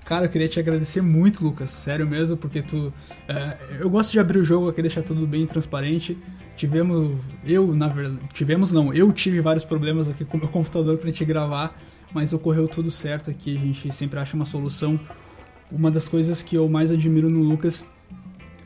Cara, 0.04 0.24
eu 0.24 0.28
queria 0.28 0.48
te 0.48 0.58
agradecer 0.58 1.00
muito, 1.02 1.44
Lucas. 1.44 1.70
Sério 1.70 2.06
mesmo, 2.06 2.36
porque 2.36 2.62
tu. 2.62 2.92
É, 3.28 3.56
eu 3.78 3.88
gosto 3.88 4.10
de 4.10 4.18
abrir 4.18 4.38
o 4.38 4.44
jogo 4.44 4.68
aqui, 4.68 4.82
deixar 4.82 5.02
tudo 5.02 5.26
bem 5.26 5.46
transparente. 5.46 6.18
Tivemos. 6.56 7.20
Eu, 7.44 7.74
na 7.74 7.88
verdade. 7.88 8.18
Tivemos 8.32 8.72
não, 8.72 8.92
eu 8.92 9.12
tive 9.12 9.40
vários 9.40 9.64
problemas 9.64 10.08
aqui 10.08 10.24
com 10.24 10.36
o 10.36 10.40
meu 10.40 10.48
computador 10.50 10.96
pra 10.98 11.10
gente 11.10 11.24
gravar, 11.24 11.78
mas 12.12 12.32
ocorreu 12.32 12.66
tudo 12.66 12.90
certo 12.90 13.30
aqui. 13.30 13.54
A 13.56 13.60
gente 13.60 13.92
sempre 13.92 14.18
acha 14.18 14.34
uma 14.34 14.46
solução. 14.46 14.98
Uma 15.70 15.90
das 15.90 16.08
coisas 16.08 16.42
que 16.42 16.56
eu 16.56 16.68
mais 16.68 16.90
admiro 16.90 17.30
no 17.30 17.42
Lucas 17.42 17.84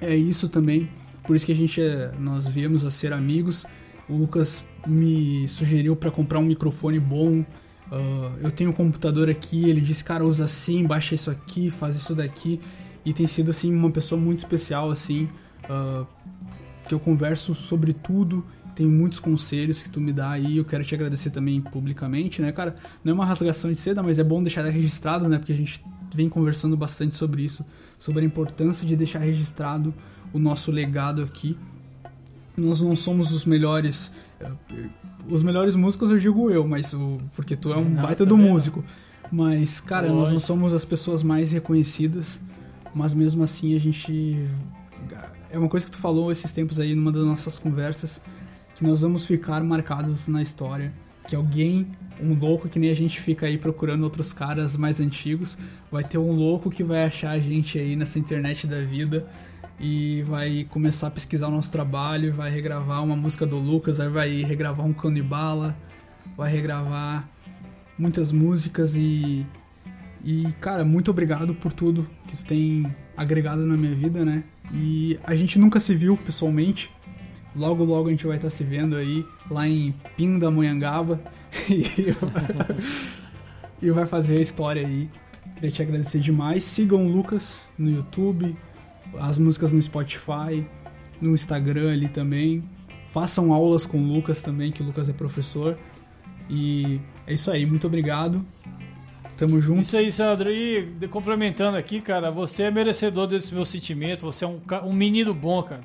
é 0.00 0.14
isso 0.14 0.48
também. 0.48 0.88
Por 1.24 1.36
isso 1.36 1.44
que 1.44 1.52
a 1.52 1.56
gente 1.56 1.82
é, 1.82 2.12
nós 2.18 2.46
viemos 2.46 2.84
a 2.86 2.90
ser 2.90 3.12
amigos. 3.12 3.66
O 4.08 4.16
Lucas 4.16 4.64
me 4.86 5.48
sugeriu 5.48 5.96
para 5.96 6.10
comprar 6.10 6.38
um 6.38 6.44
microfone 6.44 6.98
bom, 7.00 7.44
Uh, 7.90 8.32
eu 8.40 8.50
tenho 8.50 8.70
um 8.70 8.72
computador 8.72 9.28
aqui, 9.28 9.68
ele 9.68 9.80
disse, 9.80 10.02
cara, 10.02 10.24
usa 10.24 10.46
assim, 10.46 10.84
baixa 10.84 11.14
isso 11.14 11.30
aqui, 11.30 11.70
faz 11.70 11.94
isso 11.94 12.14
daqui. 12.14 12.60
E 13.04 13.12
tem 13.12 13.26
sido, 13.26 13.50
assim, 13.50 13.72
uma 13.72 13.90
pessoa 13.90 14.20
muito 14.20 14.38
especial, 14.38 14.90
assim, 14.90 15.28
uh, 15.68 16.06
que 16.88 16.94
eu 16.94 16.98
converso 16.98 17.54
sobre 17.54 17.92
tudo, 17.92 18.44
tem 18.74 18.86
muitos 18.86 19.20
conselhos 19.20 19.82
que 19.82 19.90
tu 19.90 20.00
me 20.00 20.12
dá 20.12 20.30
aí, 20.30 20.56
eu 20.56 20.64
quero 20.64 20.82
te 20.82 20.94
agradecer 20.94 21.30
também 21.30 21.60
publicamente, 21.60 22.42
né, 22.42 22.50
cara? 22.50 22.74
Não 23.04 23.12
é 23.12 23.14
uma 23.14 23.26
rasgação 23.26 23.72
de 23.72 23.78
seda, 23.78 24.02
mas 24.02 24.18
é 24.18 24.24
bom 24.24 24.42
deixar 24.42 24.64
registrado, 24.64 25.28
né, 25.28 25.38
porque 25.38 25.52
a 25.52 25.56
gente 25.56 25.84
vem 26.12 26.28
conversando 26.28 26.76
bastante 26.76 27.14
sobre 27.14 27.42
isso, 27.42 27.64
sobre 27.98 28.22
a 28.22 28.24
importância 28.24 28.86
de 28.86 28.96
deixar 28.96 29.20
registrado 29.20 29.94
o 30.32 30.38
nosso 30.38 30.72
legado 30.72 31.22
aqui. 31.22 31.56
Nós 32.56 32.80
não 32.80 32.94
somos 32.94 33.32
os 33.32 33.44
melhores 33.44 34.12
os 35.28 35.42
melhores 35.42 35.74
músicos 35.74 36.10
eu 36.10 36.18
digo 36.18 36.50
eu, 36.50 36.66
mas 36.66 36.92
o, 36.92 37.18
porque 37.34 37.56
tu 37.56 37.72
é 37.72 37.76
um 37.76 37.84
não, 37.84 38.02
baita 38.02 38.26
do 38.26 38.36
músico. 38.36 38.84
Mas, 39.32 39.80
cara, 39.80 40.12
nós 40.12 40.30
não 40.30 40.38
somos 40.38 40.74
as 40.74 40.84
pessoas 40.84 41.22
mais 41.22 41.50
reconhecidas, 41.50 42.40
mas 42.94 43.14
mesmo 43.14 43.42
assim 43.42 43.74
a 43.74 43.78
gente. 43.78 44.46
É 45.50 45.58
uma 45.58 45.68
coisa 45.68 45.86
que 45.86 45.92
tu 45.92 45.98
falou 45.98 46.30
esses 46.30 46.52
tempos 46.52 46.78
aí 46.78 46.94
numa 46.94 47.10
das 47.10 47.24
nossas 47.24 47.58
conversas, 47.58 48.20
que 48.74 48.84
nós 48.84 49.00
vamos 49.00 49.26
ficar 49.26 49.62
marcados 49.62 50.28
na 50.28 50.42
história. 50.42 50.92
Que 51.26 51.34
alguém, 51.34 51.86
um 52.20 52.34
louco 52.34 52.68
que 52.68 52.78
nem 52.78 52.90
a 52.90 52.94
gente 52.94 53.18
fica 53.18 53.46
aí 53.46 53.56
procurando 53.56 54.04
outros 54.04 54.30
caras 54.30 54.76
mais 54.76 55.00
antigos, 55.00 55.56
vai 55.90 56.04
ter 56.04 56.18
um 56.18 56.32
louco 56.32 56.70
que 56.70 56.84
vai 56.84 57.04
achar 57.04 57.30
a 57.30 57.38
gente 57.38 57.78
aí 57.78 57.96
nessa 57.96 58.18
internet 58.18 58.66
da 58.66 58.82
vida 58.82 59.26
e 59.78 60.22
vai 60.22 60.66
começar 60.70 61.08
a 61.08 61.10
pesquisar 61.10 61.48
o 61.48 61.50
nosso 61.50 61.70
trabalho, 61.70 62.32
vai 62.32 62.50
regravar 62.50 63.02
uma 63.02 63.16
música 63.16 63.46
do 63.46 63.58
Lucas, 63.58 64.00
aí 64.00 64.08
vai 64.08 64.42
regravar 64.42 64.86
um 64.86 64.92
Canibala, 64.92 65.76
vai 66.36 66.50
regravar 66.50 67.28
muitas 67.98 68.32
músicas 68.32 68.94
e 68.96 69.46
e 70.24 70.50
cara, 70.58 70.86
muito 70.86 71.10
obrigado 71.10 71.54
por 71.54 71.70
tudo 71.70 72.08
que 72.26 72.36
tu 72.36 72.44
tem 72.46 72.86
agregado 73.14 73.66
na 73.66 73.76
minha 73.76 73.94
vida, 73.94 74.24
né? 74.24 74.42
E 74.72 75.18
a 75.22 75.34
gente 75.34 75.58
nunca 75.58 75.78
se 75.78 75.94
viu 75.94 76.16
pessoalmente. 76.16 76.90
Logo, 77.54 77.84
logo 77.84 78.08
a 78.08 78.10
gente 78.10 78.26
vai 78.26 78.36
estar 78.36 78.48
se 78.48 78.64
vendo 78.64 78.96
aí 78.96 79.24
lá 79.50 79.68
em 79.68 79.94
Pindamonhangaba 80.16 81.20
e, 81.68 81.84
e 83.86 83.90
vai 83.90 84.06
fazer 84.06 84.38
a 84.38 84.40
história 84.40 84.86
aí. 84.86 85.10
Queria 85.56 85.70
te 85.70 85.82
agradecer 85.82 86.18
demais. 86.20 86.64
Sigam 86.64 87.06
o 87.06 87.08
Lucas 87.08 87.66
no 87.78 87.90
YouTube, 87.90 88.56
as 89.18 89.38
músicas 89.38 89.72
no 89.72 89.80
Spotify, 89.80 90.66
no 91.20 91.34
Instagram 91.34 91.92
ali 91.92 92.08
também. 92.08 92.62
Façam 93.08 93.52
aulas 93.52 93.86
com 93.86 93.98
o 93.98 94.06
Lucas 94.06 94.40
também, 94.40 94.70
que 94.70 94.82
o 94.82 94.86
Lucas 94.86 95.08
é 95.08 95.12
professor. 95.12 95.78
E 96.48 97.00
é 97.26 97.34
isso 97.34 97.50
aí, 97.50 97.64
muito 97.64 97.86
obrigado. 97.86 98.44
Tamo 99.36 99.60
junto. 99.60 99.82
Isso 99.82 99.96
aí, 99.96 100.12
Sandro. 100.12 100.50
E 100.50 100.88
complementando 101.10 101.76
aqui, 101.76 102.00
cara, 102.00 102.30
você 102.30 102.64
é 102.64 102.70
merecedor 102.70 103.26
desse 103.26 103.54
meu 103.54 103.64
sentimento. 103.64 104.22
Você 104.22 104.44
é 104.44 104.48
um, 104.48 104.60
um 104.84 104.92
menino 104.92 105.34
bom, 105.34 105.62
cara. 105.62 105.82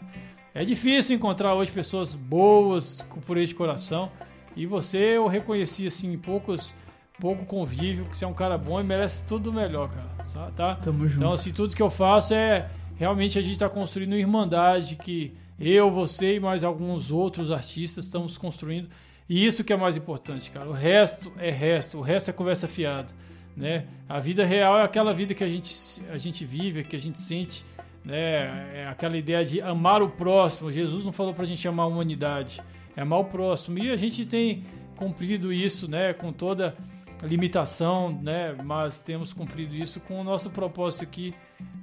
É 0.53 0.63
difícil 0.63 1.15
encontrar 1.15 1.53
hoje 1.55 1.71
pessoas 1.71 2.13
boas, 2.13 3.05
com 3.09 3.19
pureza 3.19 3.47
de 3.47 3.55
coração. 3.55 4.11
E 4.55 4.65
você 4.65 4.97
eu 4.97 5.27
reconheci 5.27 5.88
assim 5.88 6.11
em 6.11 6.17
poucos 6.17 6.73
pouco 7.19 7.45
convívio, 7.45 8.05
que 8.05 8.15
você 8.15 8.25
é 8.25 8.27
um 8.27 8.34
cara 8.34 8.57
bom 8.57 8.80
e 8.80 8.84
merece 8.84 9.25
tudo 9.25 9.51
melhor, 9.51 9.89
cara. 9.89 10.51
Tá? 10.55 10.75
Tamo 10.75 11.07
junto. 11.07 11.17
Então, 11.17 11.34
assim, 11.34 11.51
tudo 11.51 11.75
que 11.75 11.82
eu 11.82 11.89
faço 11.89 12.34
é 12.34 12.69
realmente 13.00 13.39
a 13.39 13.41
gente 13.41 13.54
está 13.54 13.70
construindo 13.70 14.12
uma 14.12 14.20
irmandade 14.20 14.97
que 14.97 15.34
eu, 15.58 15.89
você 15.89 16.36
e 16.36 16.39
mais 16.39 16.66
alguns 16.66 17.10
outros 17.10 17.50
artistas 17.50 18.06
estamos 18.06 18.38
construindo. 18.38 18.89
E 19.28 19.45
isso 19.45 19.64
que 19.64 19.72
é 19.72 19.78
mais 19.78 19.95
importante, 19.95 20.52
cara. 20.52 20.70
O 20.70 20.74
resto 20.74 21.32
é 21.38 21.50
resto, 21.50 21.97
o 21.97 22.02
resto 22.02 22.30
é 22.30 22.34
conversa 22.34 22.68
fiada, 22.68 23.14
né? 23.56 23.86
A 24.08 24.20
vida 24.20 24.43
real 24.43 24.78
é 24.78 24.84
aquela 24.84 25.14
vida 25.14 25.34
que 25.34 25.43
a 25.43 25.47
gente, 25.47 25.74
a 26.12 26.18
gente 26.18 26.43
vive, 26.43 26.84
que 26.84 26.95
a 26.95 27.00
gente 27.00 27.20
sente, 27.20 27.64
né? 28.04 28.82
É 28.82 28.88
aquela 28.88 29.18
ideia 29.18 29.45
de 29.45 29.62
amar 29.62 30.02
o 30.02 30.10
próximo. 30.10 30.72
Jesus 30.72 31.06
não 31.06 31.14
falou 31.14 31.34
pra 31.34 31.45
gente 31.45 31.66
amar 31.68 31.86
a 31.86 31.89
humanidade, 31.89 32.62
é 32.97 33.02
amar 33.02 33.20
o 33.20 33.26
próximo. 33.26 33.80
E 33.80 33.91
a 33.91 33.95
gente 33.95 34.26
tem 34.26 34.66
cumprido 34.97 35.54
isso, 35.54 35.89
né, 35.89 36.12
com 36.12 36.34
toda 36.34 36.76
limitação, 37.24 38.12
né? 38.12 38.56
Mas 38.66 39.00
temos 39.00 39.32
cumprido 39.32 39.74
isso 39.74 40.02
com 40.02 40.20
o 40.20 40.24
nosso 40.24 40.50
propósito 40.50 41.06
aqui, 41.06 41.34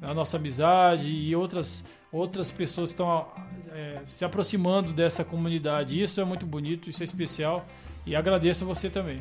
a 0.01 0.15
nossa 0.15 0.37
amizade 0.37 1.09
e 1.09 1.35
outras 1.35 1.85
outras 2.13 2.51
pessoas 2.51 2.91
estão 2.91 3.27
é, 3.73 4.01
se 4.05 4.25
aproximando 4.25 4.93
dessa 4.93 5.25
comunidade. 5.25 6.01
Isso 6.01 6.21
é 6.21 6.25
muito 6.25 6.47
bonito, 6.47 6.89
isso 6.89 7.03
é 7.03 7.05
especial 7.05 7.67
e 8.07 8.15
agradeço 8.15 8.65
a 8.65 8.67
você 8.67 8.89
também. 8.89 9.21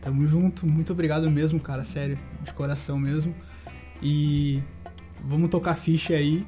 Tamo 0.00 0.26
junto, 0.26 0.66
muito 0.66 0.92
obrigado 0.92 1.30
mesmo, 1.30 1.60
cara, 1.60 1.84
sério, 1.84 2.18
de 2.42 2.52
coração 2.52 2.98
mesmo. 2.98 3.34
E 4.02 4.62
vamos 5.24 5.50
tocar 5.50 5.74
ficha 5.74 6.14
aí. 6.14 6.46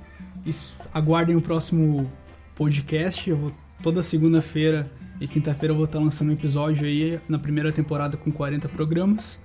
Aguardem 0.92 1.36
o 1.36 1.42
próximo 1.42 2.10
podcast. 2.54 3.28
Eu 3.28 3.36
vou 3.36 3.52
toda 3.82 4.02
segunda-feira 4.02 4.90
e 5.20 5.28
quinta-feira 5.28 5.72
eu 5.72 5.76
vou 5.76 5.84
estar 5.84 5.98
lançando 5.98 6.30
um 6.30 6.32
episódio 6.32 6.86
aí 6.86 7.20
na 7.28 7.38
primeira 7.38 7.72
temporada 7.72 8.16
com 8.16 8.30
40 8.30 8.68
programas. 8.68 9.38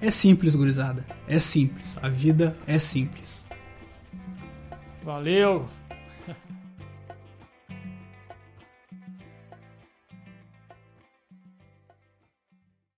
É 0.00 0.10
simples, 0.10 0.56
gurizada. 0.56 1.04
É 1.28 1.38
simples. 1.38 1.98
A 2.00 2.08
vida 2.08 2.56
é 2.66 2.78
simples. 2.78 3.44
Valeu! 5.02 5.68